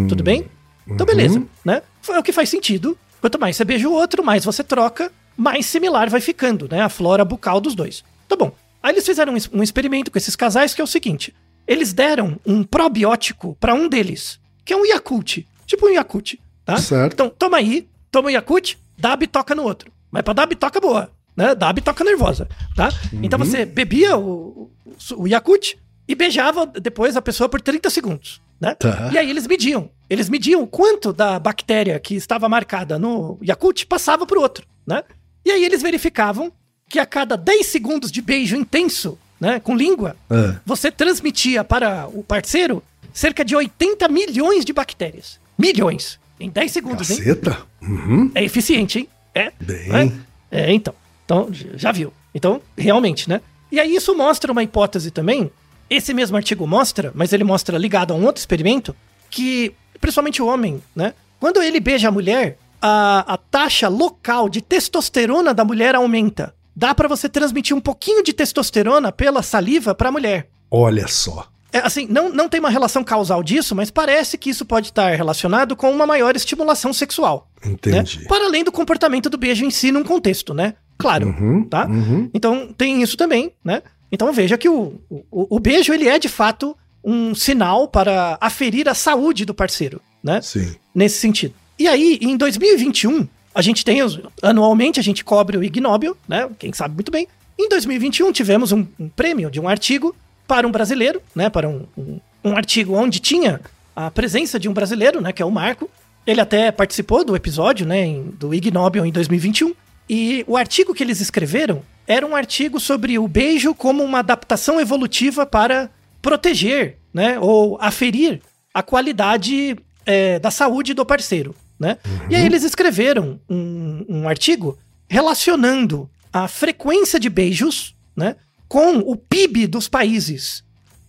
Tudo 0.09 0.22
bem? 0.22 0.47
Então, 0.86 1.05
beleza, 1.05 1.43
né? 1.64 1.82
É 2.09 2.18
o 2.18 2.22
que 2.22 2.32
faz 2.32 2.49
sentido. 2.49 2.97
Quanto 3.20 3.38
mais 3.38 3.56
você 3.56 3.64
beija 3.64 3.88
o 3.88 3.92
outro, 3.92 4.24
mais 4.24 4.44
você 4.44 4.64
troca, 4.64 5.12
mais 5.36 5.66
similar 5.66 6.08
vai 6.08 6.20
ficando, 6.20 6.68
né? 6.70 6.80
A 6.82 6.88
flora 6.88 7.24
bucal 7.24 7.60
dos 7.60 7.74
dois. 7.74 8.04
Tá 8.28 8.36
bom. 8.36 8.52
Aí 8.82 8.92
eles 8.94 9.04
fizeram 9.04 9.34
um 9.52 9.62
experimento 9.62 10.10
com 10.10 10.18
esses 10.18 10.34
casais 10.34 10.74
que 10.74 10.80
é 10.80 10.84
o 10.84 10.86
seguinte: 10.86 11.34
eles 11.66 11.92
deram 11.92 12.38
um 12.46 12.62
probiótico 12.64 13.56
pra 13.60 13.74
um 13.74 13.88
deles, 13.88 14.40
que 14.64 14.72
é 14.72 14.76
um 14.76 14.84
Yakult. 14.86 15.46
Tipo 15.66 15.86
um 15.86 15.90
Yakult, 15.90 16.34
tá? 16.64 16.76
Certo. 16.78 17.12
Então, 17.12 17.28
toma 17.30 17.58
aí, 17.58 17.88
toma 18.10 18.28
o 18.28 18.30
Yakult, 18.30 18.76
dá 18.98 19.12
a 19.12 19.16
bitoca 19.16 19.54
no 19.54 19.62
outro. 19.62 19.92
Mas 20.10 20.22
pra 20.22 20.32
dar 20.32 20.42
a 20.42 20.46
bitoca 20.46 20.80
boa, 20.80 21.10
né? 21.36 21.54
Dá 21.54 21.68
a 21.68 21.72
bitoca 21.72 22.02
nervosa, 22.02 22.48
tá? 22.74 22.88
Então 23.22 23.38
você 23.38 23.64
bebia 23.64 24.16
o, 24.16 24.70
o, 24.84 25.22
o 25.22 25.28
Yakult 25.28 25.74
e 26.08 26.14
beijava 26.14 26.66
depois 26.66 27.16
a 27.16 27.22
pessoa 27.22 27.48
por 27.48 27.60
30 27.60 27.88
segundos, 27.90 28.40
né? 28.60 28.74
Tá. 28.74 29.10
E 29.12 29.18
aí 29.18 29.30
eles 29.30 29.46
mediam. 29.46 29.88
Eles 30.11 30.28
mediam 30.28 30.61
o 30.62 30.66
quanto 30.66 31.12
da 31.12 31.38
bactéria 31.38 31.98
que 32.00 32.14
estava 32.16 32.48
marcada 32.48 32.98
no 32.98 33.38
Yakult 33.42 33.86
passava 33.86 34.26
pro 34.26 34.40
outro, 34.40 34.66
né? 34.86 35.04
E 35.44 35.50
aí 35.52 35.64
eles 35.64 35.80
verificavam 35.80 36.52
que 36.88 36.98
a 36.98 37.06
cada 37.06 37.36
10 37.36 37.66
segundos 37.66 38.11
de 38.11 38.20
beijo 38.20 38.56
intenso, 38.56 39.16
né, 39.40 39.61
com 39.61 39.76
língua, 39.76 40.16
Ah. 40.28 40.56
você 40.66 40.90
transmitia 40.90 41.62
para 41.62 42.08
o 42.12 42.24
parceiro 42.24 42.82
cerca 43.12 43.44
de 43.44 43.54
80 43.54 44.08
milhões 44.08 44.64
de 44.64 44.72
bactérias. 44.72 45.38
Milhões. 45.56 46.18
Em 46.40 46.50
10 46.50 46.72
segundos, 46.72 47.11
hein? 47.11 47.18
Caceta. 47.18 47.58
Uhum. 47.80 48.30
É 48.34 48.42
eficiente, 48.42 48.98
hein? 48.98 49.08
É. 49.34 49.52
Bem. 49.61 49.88
né? 49.88 50.12
É, 50.50 50.72
então. 50.72 50.94
Então, 51.24 51.48
já 51.76 51.92
viu. 51.92 52.12
Então, 52.34 52.61
realmente, 52.76 53.28
né? 53.28 53.40
E 53.70 53.78
aí 53.78 53.94
isso 53.94 54.16
mostra 54.16 54.50
uma 54.50 54.62
hipótese 54.64 55.12
também. 55.12 55.50
Esse 55.88 56.12
mesmo 56.12 56.36
artigo 56.36 56.66
mostra, 56.66 57.12
mas 57.14 57.32
ele 57.32 57.44
mostra 57.44 57.78
ligado 57.78 58.12
a 58.12 58.16
um 58.16 58.24
outro 58.24 58.40
experimento, 58.40 58.94
que, 59.30 59.72
principalmente 60.01 60.42
o 60.42 60.46
homem, 60.46 60.82
né? 60.94 61.14
Quando 61.38 61.62
ele 61.62 61.80
beija 61.80 62.09
a 62.09 62.12
mulher, 62.12 62.59
a, 62.80 63.34
a 63.34 63.36
taxa 63.36 63.88
local 63.88 64.48
de 64.48 64.61
testosterona 64.61 65.53
da 65.55 65.64
mulher 65.64 65.94
aumenta. 65.94 66.55
Dá 66.74 66.94
pra 66.94 67.09
você 67.09 67.28
transmitir 67.28 67.76
um 67.76 67.80
pouquinho 67.80 68.22
de 68.22 68.32
testosterona 68.32 69.11
pela 69.12 69.42
saliva 69.42 69.94
pra 69.94 70.11
mulher. 70.12 70.48
Olha 70.70 71.07
só. 71.09 71.48
É, 71.72 71.78
assim, 71.78 72.07
não, 72.11 72.28
não 72.30 72.48
tem 72.48 72.59
uma 72.59 72.70
relação 72.70 73.05
causal 73.05 73.42
disso, 73.42 73.74
mas 73.76 73.90
parece 73.90 74.36
que 74.36 74.51
isso 74.51 74.64
pode 74.64 74.88
estar 74.88 75.14
relacionado 75.14 75.76
com 75.76 75.90
uma 75.90 76.07
maior 76.07 76.34
estimulação 76.34 76.92
sexual. 76.92 77.48
né? 77.64 77.72
Entendi. 77.72 78.24
Para 78.26 78.46
além 78.46 78.64
do 78.64 78.72
comportamento 78.72 79.30
do 79.30 79.38
beijo 79.38 79.64
em 79.64 79.70
si 79.70 79.92
num 79.92 80.03
contexto, 80.03 80.53
né? 80.53 80.74
Claro, 80.98 81.28
Uhum, 81.28 81.64
tá? 81.64 81.86
uhum. 81.86 82.28
Então 82.34 82.72
tem 82.76 83.03
isso 83.03 83.16
também, 83.16 83.53
né? 83.64 83.82
Então 84.12 84.32
veja 84.32 84.59
que 84.59 84.68
o, 84.68 85.01
o, 85.09 85.57
o 85.57 85.61
beijo 85.61 85.92
ele 85.94 86.09
é 86.09 86.18
de 86.18 86.28
fato 86.28 86.76
um 87.03 87.34
sinal 87.34 87.88
para 87.88 88.36
aferir 88.40 88.88
a 88.88 88.94
saúde 88.94 89.44
do 89.44 89.55
parceiro, 89.55 90.01
né? 90.22 90.40
Sim. 90.42 90.74
Nesse 90.94 91.18
sentido. 91.18 91.55
E 91.78 91.88
aí, 91.88 92.18
em 92.20 92.36
2021, 92.36 93.26
a 93.55 93.62
gente 93.62 93.84
tem, 93.84 94.03
os- 94.03 94.20
anualmente 94.42 95.01
a 95.01 95.03
gente 95.03 95.24
cobre 95.24 95.57
o 95.57 95.64
Ig 95.64 95.80
Nobel, 95.80 96.16
né? 96.28 96.48
Quem 96.59 96.72
sabe 96.72 96.94
muito 96.94 97.11
bem. 97.11 97.26
Em 97.59 97.68
2021 97.68 98.32
tivemos 98.32 98.72
um, 98.72 98.86
um 98.98 99.09
prêmio 99.09 99.51
de 99.51 99.61
um 99.61 99.68
artigo 99.68 100.14
para 100.46 100.66
um 100.66 100.70
brasileiro, 100.70 101.22
né? 101.34 101.48
Para 101.48 101.68
um, 101.68 101.86
um, 101.96 102.20
um 102.44 102.57
artigo 102.57 102.94
onde 102.94 103.18
tinha 103.20 103.61
a 103.94 104.11
presença 104.11 104.59
de 104.59 104.68
um 104.68 104.72
brasileiro, 104.72 105.20
né? 105.20 105.32
Que 105.32 105.42
é 105.42 105.44
o 105.44 105.51
Marco. 105.51 105.90
Ele 106.26 106.40
até 106.40 106.70
participou 106.70 107.24
do 107.24 107.34
episódio, 107.34 107.86
né? 107.86 108.05
em- 108.05 108.30
do 108.38 108.53
Ig 108.55 108.70
Nobel 108.70 109.07
em 109.07 109.11
2021. 109.12 109.74
E 110.09 110.44
o 110.46 110.57
artigo 110.57 110.92
que 110.94 111.03
eles 111.03 111.20
escreveram 111.20 111.82
era 112.07 112.26
um 112.26 112.34
artigo 112.36 112.78
sobre 112.80 113.18
o 113.18 113.26
beijo 113.28 113.74
como 113.74 114.03
uma 114.03 114.18
adaptação 114.18 114.80
evolutiva 114.80 115.46
para 115.46 115.88
proteger, 116.22 116.98
né? 117.12 117.38
Ou 117.38 117.78
aferir 117.80 118.40
a 118.72 118.82
qualidade 118.82 119.76
é, 120.06 120.38
da 120.38 120.50
saúde 120.50 120.94
do 120.94 121.04
parceiro, 121.04 121.54
né? 121.78 121.98
E 122.28 122.36
aí 122.36 122.44
eles 122.46 122.62
escreveram 122.62 123.40
um, 123.48 124.04
um 124.08 124.28
artigo 124.28 124.78
relacionando 125.08 126.08
a 126.32 126.46
frequência 126.46 127.18
de 127.18 127.28
beijos, 127.28 127.94
né? 128.16 128.36
Com 128.68 128.98
o 128.98 129.16
PIB 129.16 129.66
dos 129.66 129.88
países. 129.88 130.62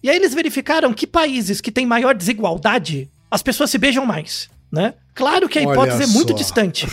E 0.04 0.10
aí 0.10 0.16
eles 0.16 0.34
verificaram 0.34 0.94
que 0.94 1.06
países 1.06 1.62
que 1.62 1.72
têm 1.72 1.86
maior 1.86 2.16
desigualdade, 2.16 3.10
as 3.30 3.44
pessoas 3.44 3.70
se 3.70 3.78
beijam 3.78 4.06
mais, 4.06 4.50
né? 4.72 4.96
Claro 5.14 5.48
que 5.48 5.60
a 5.60 5.62
hipótese 5.62 6.04
é 6.04 6.08
muito 6.08 6.34
distante. 6.34 6.88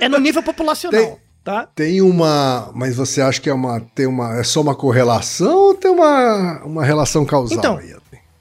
é, 0.00 0.04
é 0.04 0.08
no 0.08 0.18
nível 0.18 0.42
populacional, 0.42 1.00
Tem- 1.02 1.16
tá? 1.48 1.66
Tem 1.74 2.02
uma. 2.02 2.70
Mas 2.74 2.94
você 2.94 3.22
acha 3.22 3.40
que 3.40 3.48
é 3.48 3.54
uma. 3.54 3.80
Tem 3.94 4.06
uma. 4.06 4.38
É 4.38 4.44
só 4.44 4.60
uma 4.60 4.74
correlação 4.74 5.56
ou 5.56 5.74
tem 5.74 5.90
uma, 5.90 6.62
uma 6.62 6.84
relação 6.84 7.24
causal 7.24 7.56
Então, 7.56 7.80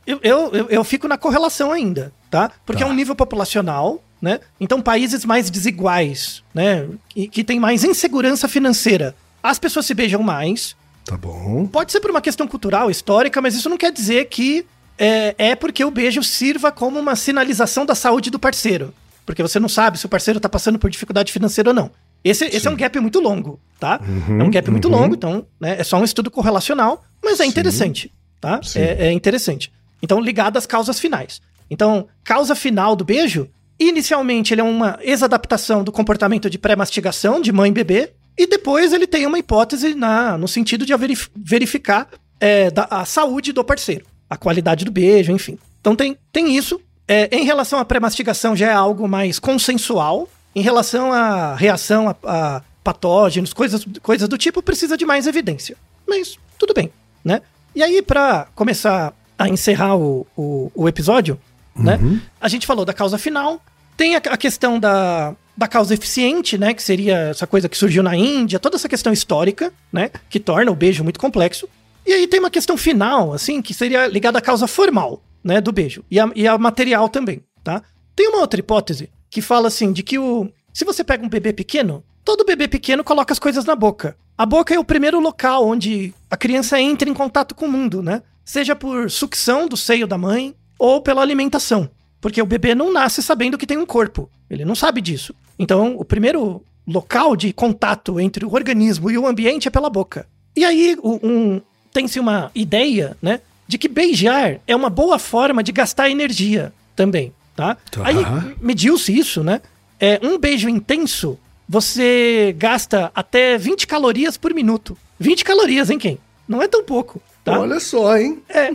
eu, 0.06 0.20
eu, 0.22 0.70
eu 0.70 0.84
fico 0.84 1.08
na 1.08 1.18
correlação 1.18 1.72
ainda, 1.72 2.12
tá? 2.30 2.52
Porque 2.66 2.84
Tá. 2.84 2.90
é 2.90 2.92
um 2.92 2.94
nível 2.94 3.16
populacional, 3.16 4.04
né? 4.22 4.42
Então, 4.60 4.82
países 4.82 5.24
mais 5.24 5.50
desiguais, 5.50 6.44
né? 6.54 6.86
Que, 7.08 7.30
que 7.30 7.44
tem 7.46 7.62
mais 7.62 7.86
insegurança 7.86 8.48
financeira, 8.50 9.16
as 9.42 9.58
pessoas 9.58 9.86
se 9.86 9.94
beijam 9.94 10.22
mais. 10.22 10.76
Tá 11.06 11.16
bom. 11.16 11.66
Pode 11.68 11.94
ser 11.94 12.02
por 12.02 12.12
uma 12.12 12.22
questão 12.22 12.46
cultural, 12.46 12.92
histórica, 12.92 13.42
mas 13.42 13.56
isso 13.56 13.70
não 13.70 13.78
quer 13.78 13.94
dizer 13.94 14.26
que 14.26 14.66
é, 14.98 15.34
é 15.38 15.56
porque 15.56 15.84
o 15.86 15.92
beijo 15.92 16.22
sirva 16.24 16.74
como 16.74 17.00
uma 17.00 17.16
sinalização 17.16 17.86
da 17.86 17.96
saúde 17.96 18.30
do 18.30 18.38
parceiro. 18.40 18.94
Porque 19.26 19.42
você 19.42 19.60
não 19.60 19.70
sabe 19.70 19.98
se 19.98 20.06
o 20.06 20.10
parceiro 20.10 20.40
tá 20.42 20.50
passando 20.50 20.78
por 20.80 20.90
dificuldade 20.90 21.32
financeira 21.32 21.70
ou 21.70 21.74
não. 21.74 21.92
Esse, 22.24 22.46
esse 22.46 22.68
é 22.68 22.72
um 22.72 22.76
gap 22.76 23.00
muito 23.00 23.20
longo, 23.20 23.60
tá? 23.80 24.00
é 24.40 24.44
um 24.44 24.50
gap 24.52 24.70
muito 24.72 24.88
longo, 24.90 25.16
então 25.16 25.46
né, 25.60 25.78
é 25.80 25.84
só 25.84 25.98
um 26.00 26.04
estudo 26.04 26.30
correlacional, 26.32 27.04
mas 27.24 27.40
é 27.40 27.46
interessante, 27.46 28.12
tá? 28.42 28.60
É, 28.80 29.08
é 29.08 29.12
interessante. 29.12 29.72
Então, 30.02 30.20
ligado 30.20 30.58
às 30.58 30.66
causas 30.66 31.00
finais. 31.00 31.42
Então, 31.70 32.08
causa 32.24 32.56
final 32.56 32.96
do 32.96 33.04
beijo, 33.06 33.48
inicialmente 33.80 34.54
ele 34.54 34.62
é 34.62 34.64
uma 34.64 35.00
exadaptação 35.02 35.84
do 35.84 35.92
comportamento 35.92 36.50
de 36.50 36.58
pré-mastigação 36.58 37.40
de 37.42 37.52
mãe 37.52 37.70
e 37.70 37.74
bebê, 37.74 38.12
e 38.38 38.46
depois 38.46 38.94
ele 38.94 39.08
tem 39.08 39.26
uma 39.26 39.40
hipótese 39.40 39.96
na, 39.96 40.38
no 40.38 40.48
sentido 40.48 40.86
de 40.86 40.96
verif- 40.96 41.30
verificar 41.36 42.08
é, 42.40 42.70
da- 42.70 42.88
a 42.92 43.06
saúde 43.06 43.52
do 43.52 43.64
parceiro, 43.64 44.06
a 44.30 44.38
qualidade 44.38 44.86
do 44.86 44.92
beijo, 44.92 45.32
enfim. 45.32 45.58
Então 45.82 45.96
tem, 45.96 46.16
tem 46.32 46.56
isso. 46.56 46.80
É, 47.08 47.30
em 47.36 47.44
relação 47.46 47.80
à 47.80 47.86
pré-mastigação 47.86 48.56
já 48.56 48.68
é 48.68 48.74
algo 48.74 49.08
mais 49.08 49.40
consensual. 49.40 50.30
Em 50.58 50.62
relação 50.62 51.14
à 51.14 51.54
reação 51.54 52.10
a, 52.10 52.16
a 52.24 52.62
patógenos, 52.84 53.54
coisas, 53.54 53.86
coisas 54.02 54.28
do 54.28 54.40
tipo, 54.40 54.60
precisa 54.64 54.98
de 54.98 55.06
mais 55.06 55.28
evidência. 55.28 55.78
Mas 56.08 56.40
tudo 56.58 56.74
bem, 56.74 56.92
né? 57.24 57.44
E 57.76 57.84
aí, 57.84 58.02
para 58.02 58.48
começar 58.56 59.14
a 59.38 59.48
encerrar 59.48 59.96
o, 59.96 60.26
o, 60.36 60.72
o 60.74 60.90
episódio, 60.90 61.40
né? 61.76 62.00
A 62.42 62.48
gente 62.48 62.66
falou 62.66 62.84
da 62.84 62.92
causa 62.92 63.20
final, 63.20 63.62
tem 63.96 64.16
a, 64.16 64.18
a 64.18 64.36
questão 64.36 64.80
da, 64.80 65.36
da 65.56 65.68
causa 65.68 65.94
eficiente, 65.94 66.58
né? 66.58 66.74
Que 66.74 66.82
seria 66.82 67.30
essa 67.30 67.46
coisa 67.46 67.70
que 67.70 67.78
surgiu 67.78 68.02
na 68.02 68.16
Índia, 68.16 68.58
toda 68.58 68.78
essa 68.78 68.90
questão 68.90 69.14
histórica, 69.14 69.72
né? 69.94 70.10
Que 70.28 70.40
torna 70.40 70.72
o 70.72 70.76
beijo 70.76 71.04
muito 71.04 71.20
complexo. 71.20 71.70
E 72.04 72.12
aí 72.12 72.26
tem 72.26 72.40
uma 72.40 72.50
questão 72.50 72.76
final, 72.76 73.32
assim, 73.32 73.62
que 73.62 73.76
seria 73.76 74.08
ligada 74.08 74.40
à 74.40 74.42
causa 74.42 74.66
formal, 74.66 75.22
né? 75.44 75.62
Do 75.62 75.72
beijo. 75.72 76.04
E 76.10 76.20
a, 76.20 76.32
e 76.36 76.48
a 76.48 76.58
material 76.58 77.10
também, 77.10 77.44
tá? 77.64 77.84
Tem 78.16 78.28
uma 78.28 78.40
outra 78.40 78.60
hipótese 78.60 79.12
que 79.38 79.42
fala 79.42 79.68
assim, 79.68 79.92
de 79.92 80.02
que 80.02 80.18
o. 80.18 80.50
Se 80.74 80.84
você 80.84 81.04
pega 81.04 81.24
um 81.24 81.30
bebê 81.30 81.54
pequeno, 81.54 82.04
todo 82.26 82.44
bebê 82.44 82.68
pequeno 82.68 83.04
coloca 83.04 83.32
as 83.32 83.38
coisas 83.38 83.66
na 83.66 83.76
boca. 83.76 84.18
A 84.36 84.48
boca 84.48 84.74
é 84.74 84.80
o 84.80 84.84
primeiro 84.84 85.20
local 85.20 85.68
onde 85.68 86.12
a 86.28 86.36
criança 86.36 86.82
entra 86.82 87.08
em 87.08 87.14
contato 87.14 87.54
com 87.54 87.68
o 87.68 87.72
mundo, 87.72 88.02
né? 88.02 88.24
Seja 88.44 88.76
por 88.76 89.12
sucção 89.12 89.68
do 89.68 89.78
seio 89.78 90.08
da 90.08 90.18
mãe 90.18 90.56
ou 90.80 91.02
pela 91.02 91.22
alimentação. 91.22 91.88
Porque 92.20 92.42
o 92.42 92.48
bebê 92.48 92.74
não 92.74 92.92
nasce 92.92 93.22
sabendo 93.22 93.60
que 93.60 93.68
tem 93.68 93.78
um 93.78 93.86
corpo. 93.86 94.28
Ele 94.50 94.66
não 94.66 94.74
sabe 94.74 95.02
disso. 95.02 95.36
Então, 95.60 95.96
o 95.96 96.04
primeiro 96.04 96.64
local 96.88 97.36
de 97.36 97.54
contato 97.54 98.20
entre 98.20 98.44
o 98.44 98.52
organismo 98.56 99.12
e 99.12 99.20
o 99.20 99.28
ambiente 99.28 99.68
é 99.68 99.72
pela 99.72 99.88
boca. 99.88 100.26
E 100.56 100.66
aí, 100.66 100.98
um, 101.04 101.62
tem-se 101.94 102.20
uma 102.20 102.50
ideia, 102.56 103.16
né? 103.22 103.40
De 103.68 103.78
que 103.78 103.88
beijar 103.88 104.60
é 104.66 104.76
uma 104.76 104.90
boa 104.90 105.20
forma 105.20 105.62
de 105.62 105.72
gastar 105.72 106.10
energia 106.10 106.74
também, 106.96 107.32
tá? 107.58 107.76
Tá. 107.92 108.04
Aí, 108.06 108.16
mediu-se 108.62 109.18
isso, 109.18 109.44
né? 109.44 109.60
É, 110.00 110.20
um 110.22 110.38
beijo 110.38 110.70
intenso, 110.70 111.40
você 111.68 112.56
gasta 112.56 113.12
até 113.16 113.58
20 113.58 113.88
calorias 113.88 114.38
por 114.38 114.54
minuto. 114.54 114.96
20 115.20 115.44
calorias, 115.44 115.90
hein, 115.90 115.98
quem? 115.98 116.20
Não 116.48 116.62
é 116.62 116.68
tão 116.68 116.84
pouco, 116.84 117.20
tá? 117.44 117.60
Olha 117.60 117.80
só, 117.80 118.16
hein? 118.16 118.42
É, 118.48 118.70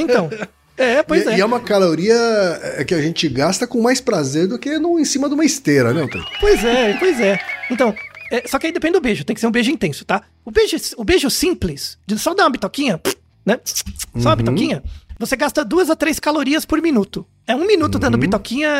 então. 0.00 0.30
É, 0.80 1.02
pois 1.02 1.26
e, 1.26 1.30
é. 1.30 1.38
e 1.38 1.40
é 1.40 1.44
uma 1.44 1.58
caloria 1.58 2.14
é, 2.62 2.84
que 2.84 2.94
a 2.94 3.02
gente 3.02 3.28
gasta 3.28 3.66
com 3.66 3.82
mais 3.82 4.00
prazer 4.00 4.46
do 4.46 4.56
que 4.56 4.78
no, 4.78 5.00
em 5.00 5.04
cima 5.04 5.26
de 5.26 5.34
uma 5.34 5.44
esteira, 5.44 5.92
né, 5.92 6.02
Antônio? 6.02 6.24
Pois 6.38 6.64
é, 6.64 6.96
pois 6.96 7.20
é. 7.20 7.36
Então, 7.68 7.92
é, 8.30 8.46
só 8.46 8.60
que 8.60 8.68
aí 8.68 8.72
depende 8.72 8.92
do 8.92 9.00
beijo, 9.00 9.24
tem 9.24 9.34
que 9.34 9.40
ser 9.40 9.48
um 9.48 9.50
beijo 9.50 9.72
intenso, 9.72 10.04
tá? 10.04 10.22
O 10.44 10.52
beijo, 10.52 10.76
o 10.96 11.02
beijo 11.02 11.28
simples, 11.30 11.98
de 12.06 12.16
só 12.16 12.32
dar 12.32 12.44
uma 12.44 12.50
bitoquinha, 12.50 13.00
né? 13.44 13.58
Só 14.20 14.28
uma 14.28 14.36
bitoquinha, 14.36 14.80
você 15.18 15.34
gasta 15.34 15.64
duas 15.64 15.90
a 15.90 15.96
três 15.96 16.20
calorias 16.20 16.64
por 16.64 16.80
minuto. 16.80 17.26
É 17.48 17.56
um 17.56 17.66
minuto 17.66 17.98
dando 17.98 18.18
bitoquinha, 18.18 18.70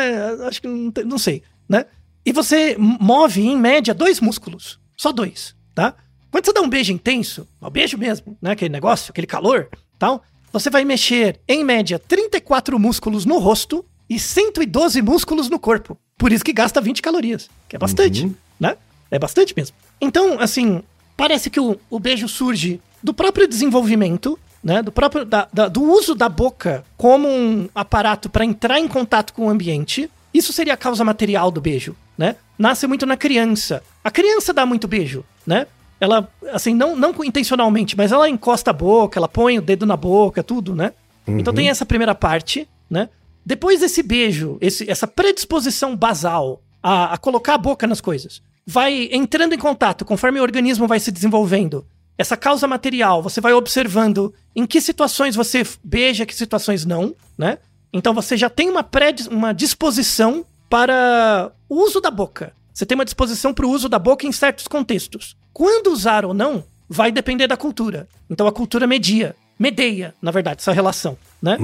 acho 0.47 0.61
que 0.61 0.67
não, 0.67 0.93
não 1.03 1.17
sei, 1.17 1.41
né? 1.67 1.87
E 2.23 2.31
você 2.31 2.75
move, 2.77 3.41
em 3.41 3.57
média, 3.57 3.95
dois 3.95 4.19
músculos. 4.21 4.79
Só 4.95 5.11
dois, 5.11 5.55
tá? 5.73 5.95
Quando 6.29 6.45
você 6.45 6.53
dá 6.53 6.61
um 6.61 6.69
beijo 6.69 6.93
intenso, 6.93 7.47
um 7.59 7.69
beijo 7.71 7.97
mesmo, 7.97 8.37
né? 8.39 8.51
Aquele 8.51 8.71
negócio, 8.71 9.09
aquele 9.09 9.25
calor, 9.25 9.69
tal, 9.97 10.23
você 10.53 10.69
vai 10.69 10.85
mexer, 10.85 11.39
em 11.47 11.63
média, 11.63 11.97
34 11.97 12.77
músculos 12.77 13.25
no 13.25 13.39
rosto 13.39 13.83
e 14.07 14.19
112 14.19 15.01
músculos 15.01 15.49
no 15.49 15.57
corpo. 15.57 15.97
Por 16.15 16.31
isso 16.31 16.45
que 16.45 16.53
gasta 16.53 16.79
20 16.79 17.01
calorias, 17.01 17.49
que 17.67 17.75
é 17.75 17.79
bastante, 17.79 18.31
né? 18.59 18.77
É 19.09 19.17
bastante 19.17 19.55
mesmo. 19.57 19.75
Então, 19.99 20.39
assim, 20.39 20.83
parece 21.17 21.49
que 21.49 21.59
o, 21.59 21.79
o 21.89 21.99
beijo 21.99 22.27
surge 22.27 22.79
do 23.01 23.15
próprio 23.15 23.47
desenvolvimento, 23.47 24.37
né? 24.63 24.81
Do 24.81 24.91
próprio 24.91 25.25
da- 25.25 25.47
da- 25.51 25.67
do 25.67 25.81
uso 25.83 26.13
da 26.15 26.27
boca 26.29 26.83
como 26.97 27.27
um 27.27 27.69
aparato 27.73 28.29
para 28.29 28.45
entrar 28.45 28.79
em 28.79 28.87
contato 28.87 29.33
com 29.33 29.45
o 29.47 29.49
ambiente. 29.49 30.09
Isso 30.33 30.53
seria 30.53 30.73
a 30.73 30.77
causa 30.77 31.03
material 31.03 31.49
do 31.51 31.59
beijo, 31.61 31.95
né? 32.17 32.35
Nasce 32.57 32.85
muito 32.87 33.05
na 33.05 33.17
criança. 33.17 33.81
A 34.03 34.11
criança 34.11 34.53
dá 34.53 34.65
muito 34.65 34.87
beijo, 34.87 35.23
né? 35.45 35.65
Ela, 35.99 36.29
assim, 36.53 36.73
não, 36.73 36.95
não 36.95 37.13
intencionalmente, 37.23 37.97
mas 37.97 38.11
ela 38.11 38.29
encosta 38.29 38.69
a 38.69 38.73
boca, 38.73 39.19
ela 39.19 39.27
põe 39.27 39.57
o 39.57 39.61
dedo 39.61 39.85
na 39.85 39.97
boca, 39.97 40.43
tudo, 40.43 40.75
né? 40.75 40.93
Então 41.27 41.53
tem 41.53 41.69
essa 41.69 41.85
primeira 41.85 42.15
parte, 42.15 42.67
né? 42.89 43.09
Depois 43.45 43.79
desse 43.79 44.01
beijo, 44.03 44.57
esse, 44.61 44.89
essa 44.89 45.07
predisposição 45.07 45.95
basal 45.95 46.61
a, 46.81 47.13
a 47.13 47.17
colocar 47.17 47.55
a 47.55 47.57
boca 47.57 47.85
nas 47.87 47.99
coisas, 48.01 48.41
vai 48.65 49.09
entrando 49.11 49.53
em 49.53 49.57
contato 49.57 50.05
conforme 50.05 50.39
o 50.39 50.43
organismo 50.43 50.87
vai 50.87 50.99
se 50.99 51.11
desenvolvendo. 51.11 51.85
Essa 52.19 52.35
causa 52.37 52.67
material, 52.67 53.23
você 53.23 53.39
vai 53.39 53.53
observando 53.53 54.33
em 54.55 54.65
que 54.65 54.81
situações 54.81 55.35
você 55.35 55.65
beija, 55.83 56.25
que 56.25 56.35
situações 56.35 56.85
não, 56.85 57.15
né? 57.37 57.57
Então 57.93 58.13
você 58.13 58.35
já 58.37 58.49
tem 58.49 58.69
uma, 58.69 58.83
predis- 58.83 59.27
uma 59.27 59.53
disposição 59.53 60.45
para 60.69 61.51
o 61.69 61.81
uso 61.81 61.99
da 62.01 62.11
boca. 62.11 62.53
Você 62.73 62.85
tem 62.85 62.95
uma 62.95 63.05
disposição 63.05 63.53
para 63.53 63.65
o 63.65 63.69
uso 63.71 63.87
da 63.89 63.97
boca 63.97 64.27
em 64.27 64.31
certos 64.31 64.67
contextos. 64.67 65.35
Quando 65.53 65.87
usar 65.91 66.25
ou 66.25 66.33
não, 66.33 66.63
vai 66.89 67.11
depender 67.11 67.47
da 67.47 67.57
cultura. 67.57 68.07
Então 68.29 68.45
a 68.47 68.51
cultura 68.51 68.85
media, 68.85 69.35
medeia, 69.57 70.13
na 70.21 70.29
verdade, 70.31 70.59
essa 70.61 70.71
relação, 70.73 71.17
né? 71.41 71.57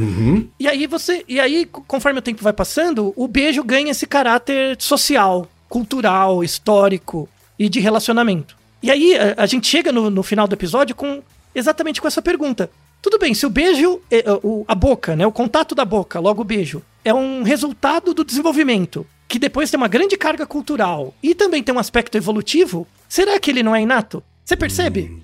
E 0.59 0.67
aí 0.67 0.87
você, 0.87 1.23
e 1.27 1.39
aí 1.39 1.65
co- 1.65 1.83
conforme 1.87 2.19
o 2.19 2.21
tempo 2.21 2.41
vai 2.43 2.53
passando, 2.53 3.13
o 3.15 3.27
beijo 3.27 3.63
ganha 3.63 3.91
esse 3.91 4.07
caráter 4.07 4.75
social, 4.79 5.47
cultural, 5.69 6.43
histórico 6.43 7.29
e 7.59 7.69
de 7.69 7.79
relacionamento. 7.79 8.55
E 8.85 8.91
aí 8.91 9.15
a, 9.17 9.33
a 9.43 9.45
gente 9.45 9.67
chega 9.67 9.91
no, 9.91 10.09
no 10.09 10.21
final 10.23 10.47
do 10.47 10.53
episódio 10.53 10.95
com 10.95 11.21
exatamente 11.53 11.99
com 12.01 12.07
essa 12.07 12.21
pergunta. 12.21 12.69
Tudo 13.01 13.17
bem, 13.19 13.33
se 13.33 13.45
o 13.45 13.49
beijo, 13.49 13.99
é, 14.11 14.23
o- 14.43 14.63
a 14.67 14.75
boca, 14.75 15.15
né, 15.15 15.25
o 15.25 15.31
contato 15.31 15.73
da 15.75 15.83
boca, 15.85 16.19
logo 16.19 16.41
o 16.41 16.45
beijo, 16.45 16.81
é 17.03 17.13
um 17.13 17.43
resultado 17.43 18.13
do 18.13 18.23
desenvolvimento, 18.23 19.05
que 19.27 19.39
depois 19.39 19.69
tem 19.71 19.77
uma 19.77 19.87
grande 19.87 20.15
carga 20.17 20.45
cultural 20.45 21.13
e 21.21 21.33
também 21.35 21.63
tem 21.63 21.73
um 21.73 21.79
aspecto 21.79 22.15
evolutivo, 22.17 22.87
será 23.09 23.39
que 23.39 23.49
ele 23.51 23.63
não 23.63 23.75
é 23.75 23.81
inato? 23.81 24.23
Você 24.43 24.55
percebe? 24.55 25.19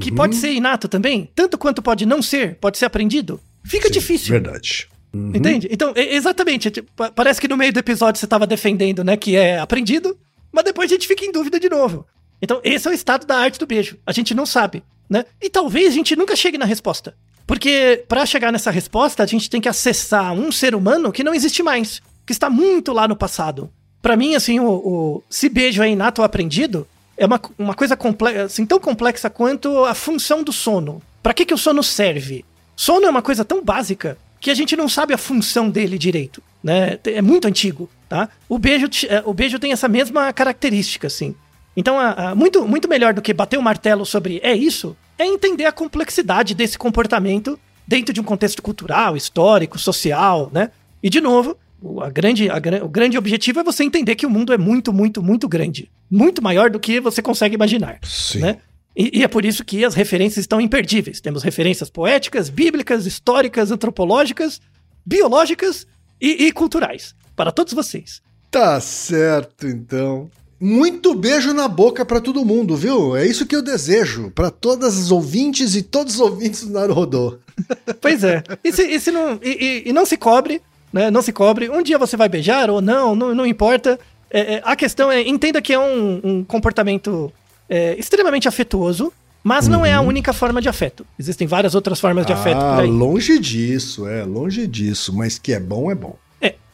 Que 0.00 0.10
pode 0.10 0.34
ser 0.34 0.52
inato 0.52 0.88
também? 0.88 1.30
Tanto 1.36 1.56
quanto 1.56 1.80
pode 1.80 2.04
não 2.04 2.20
ser? 2.20 2.56
Pode 2.56 2.78
ser 2.78 2.86
aprendido? 2.86 3.40
Fica 3.64 3.88
difícil. 3.88 4.30
Verdade. 4.32 4.88
Entende? 5.14 5.68
Então, 5.70 5.92
exatamente. 5.96 6.70
tipo, 6.70 6.90
pa- 6.96 7.10
parece 7.12 7.40
que 7.40 7.46
no 7.48 7.56
meio 7.56 7.72
do 7.72 7.78
episódio 7.78 8.18
você 8.18 8.26
estava 8.26 8.44
defendendo, 8.46 9.02
né, 9.04 9.16
que 9.16 9.36
é 9.36 9.58
aprendido, 9.58 10.16
mas 10.52 10.64
depois 10.64 10.90
a 10.90 10.94
gente 10.94 11.06
fica 11.06 11.24
em 11.24 11.30
dúvida 11.32 11.58
de 11.60 11.68
novo. 11.68 12.04
Então, 12.40 12.60
esse 12.62 12.86
é 12.86 12.90
o 12.90 12.94
estado 12.94 13.26
da 13.26 13.36
arte 13.38 13.58
do 13.58 13.66
beijo. 13.66 13.96
A 14.06 14.12
gente 14.12 14.34
não 14.34 14.46
sabe, 14.46 14.82
né? 15.08 15.24
E 15.42 15.50
talvez 15.50 15.88
a 15.88 15.94
gente 15.94 16.14
nunca 16.16 16.36
chegue 16.36 16.56
na 16.58 16.64
resposta. 16.64 17.14
Porque 17.46 18.04
para 18.08 18.26
chegar 18.26 18.52
nessa 18.52 18.70
resposta, 18.70 19.22
a 19.22 19.26
gente 19.26 19.48
tem 19.48 19.60
que 19.60 19.68
acessar 19.68 20.32
um 20.34 20.52
ser 20.52 20.74
humano 20.74 21.10
que 21.10 21.24
não 21.24 21.34
existe 21.34 21.62
mais, 21.62 22.02
que 22.26 22.32
está 22.32 22.50
muito 22.50 22.92
lá 22.92 23.08
no 23.08 23.16
passado. 23.16 23.70
Para 24.02 24.16
mim, 24.16 24.34
assim, 24.34 24.60
o, 24.60 24.68
o- 24.70 25.22
se 25.30 25.48
beijo 25.48 25.82
é 25.82 25.88
inato 25.88 26.20
ou 26.20 26.24
aprendido, 26.26 26.86
é 27.16 27.26
uma, 27.26 27.40
uma 27.58 27.74
coisa 27.74 27.96
complexa, 27.96 28.42
assim, 28.44 28.64
tão 28.66 28.78
complexa 28.78 29.28
quanto 29.30 29.84
a 29.86 29.94
função 29.94 30.42
do 30.44 30.52
sono. 30.52 31.02
Para 31.22 31.34
que, 31.34 31.44
que 31.46 31.54
o 31.54 31.58
sono 31.58 31.82
serve? 31.82 32.44
Sono 32.76 33.06
é 33.06 33.10
uma 33.10 33.22
coisa 33.22 33.44
tão 33.44 33.64
básica 33.64 34.16
que 34.40 34.50
a 34.52 34.54
gente 34.54 34.76
não 34.76 34.88
sabe 34.88 35.12
a 35.12 35.18
função 35.18 35.68
dele 35.68 35.98
direito, 35.98 36.40
né? 36.62 36.98
É 37.06 37.20
muito 37.20 37.48
antigo, 37.48 37.90
tá? 38.08 38.28
O 38.48 38.56
beijo, 38.58 38.86
é, 39.08 39.20
o 39.26 39.34
beijo 39.34 39.58
tem 39.58 39.72
essa 39.72 39.88
mesma 39.88 40.32
característica, 40.32 41.08
assim. 41.08 41.34
Então, 41.78 41.96
a- 41.96 42.30
a- 42.30 42.34
muito, 42.34 42.66
muito 42.66 42.88
melhor 42.88 43.14
do 43.14 43.22
que 43.22 43.32
bater 43.32 43.56
o 43.56 43.62
martelo 43.62 44.04
sobre 44.04 44.40
é 44.42 44.52
isso, 44.52 44.96
é 45.16 45.24
entender 45.24 45.64
a 45.64 45.70
complexidade 45.70 46.52
desse 46.52 46.76
comportamento 46.76 47.56
dentro 47.86 48.12
de 48.12 48.20
um 48.20 48.24
contexto 48.24 48.60
cultural, 48.60 49.16
histórico, 49.16 49.78
social, 49.78 50.50
né? 50.52 50.72
E, 51.00 51.08
de 51.08 51.20
novo, 51.20 51.56
o, 51.80 52.00
a 52.02 52.10
grande, 52.10 52.50
a 52.50 52.56
o 52.84 52.88
grande 52.88 53.16
objetivo 53.16 53.60
é 53.60 53.62
você 53.62 53.84
entender 53.84 54.16
que 54.16 54.26
o 54.26 54.30
mundo 54.30 54.52
é 54.52 54.58
muito, 54.58 54.92
muito, 54.92 55.22
muito 55.22 55.46
grande. 55.48 55.88
Muito 56.10 56.42
maior 56.42 56.68
do 56.68 56.80
que 56.80 56.98
você 56.98 57.22
consegue 57.22 57.54
imaginar 57.54 58.00
Sim. 58.02 58.40
né? 58.40 58.56
E, 58.96 59.20
e 59.20 59.22
é 59.22 59.28
por 59.28 59.44
isso 59.44 59.64
que 59.64 59.84
as 59.84 59.94
referências 59.94 60.38
estão 60.42 60.60
imperdíveis. 60.60 61.20
Temos 61.20 61.44
referências 61.44 61.88
poéticas, 61.88 62.48
bíblicas, 62.50 63.06
históricas, 63.06 63.70
antropológicas, 63.70 64.60
biológicas 65.06 65.86
e, 66.20 66.46
e 66.46 66.52
culturais. 66.52 67.14
Para 67.36 67.52
todos 67.52 67.72
vocês. 67.72 68.20
Tá 68.50 68.80
certo, 68.80 69.68
então. 69.68 70.28
Muito 70.60 71.14
beijo 71.14 71.54
na 71.54 71.68
boca 71.68 72.04
pra 72.04 72.20
todo 72.20 72.44
mundo, 72.44 72.76
viu? 72.76 73.16
É 73.16 73.24
isso 73.24 73.46
que 73.46 73.54
eu 73.54 73.62
desejo 73.62 74.30
pra 74.34 74.50
todas 74.50 74.98
as 74.98 75.10
ouvintes 75.10 75.76
e 75.76 75.82
todos 75.82 76.14
os 76.14 76.20
ouvintes 76.20 76.64
do 76.64 76.72
Naruhodô. 76.72 77.38
Pois 78.00 78.22
é. 78.22 78.42
E, 78.62 78.72
se, 78.72 78.82
e 78.84 79.00
se 79.00 79.10
não, 79.10 79.38
e, 79.42 79.82
e- 79.86 79.92
não 79.92 80.06
se 80.06 80.16
cobre, 80.16 80.62
né? 80.92 81.10
Não 81.10 81.20
se 81.22 81.32
cobre. 81.32 81.68
Um 81.68 81.82
dia 81.82 81.98
você 81.98 82.16
vai 82.16 82.28
beijar 82.28 82.70
ou 82.70 82.80
não, 82.80 83.14
não, 83.16 83.34
não 83.34 83.44
importa. 83.46 83.98
É, 84.30 84.54
é, 84.54 84.62
a 84.64 84.76
questão 84.76 85.10
é, 85.10 85.22
entenda 85.22 85.60
que 85.60 85.72
é 85.72 85.78
um, 85.78 86.20
um 86.22 86.44
comportamento 86.44 87.32
é, 87.68 87.96
extremamente 87.98 88.46
afetuoso, 88.46 89.12
mas 89.42 89.66
não 89.66 89.84
é 89.84 89.92
a 89.92 90.00
única 90.00 90.32
forma 90.32 90.60
de 90.62 90.68
afeto. 90.68 91.04
Existem 91.18 91.46
várias 91.48 91.74
outras 91.74 91.98
formas 91.98 92.24
de 92.26 92.32
afeto 92.32 92.58
ah, 92.60 92.74
por 92.74 92.82
aí. 92.84 92.90
longe 92.90 93.38
disso, 93.38 94.06
é, 94.06 94.24
longe 94.24 94.66
disso. 94.66 95.12
Mas 95.12 95.38
que 95.38 95.52
é 95.52 95.58
bom, 95.60 95.90
é 95.90 95.94
bom. 95.94 96.16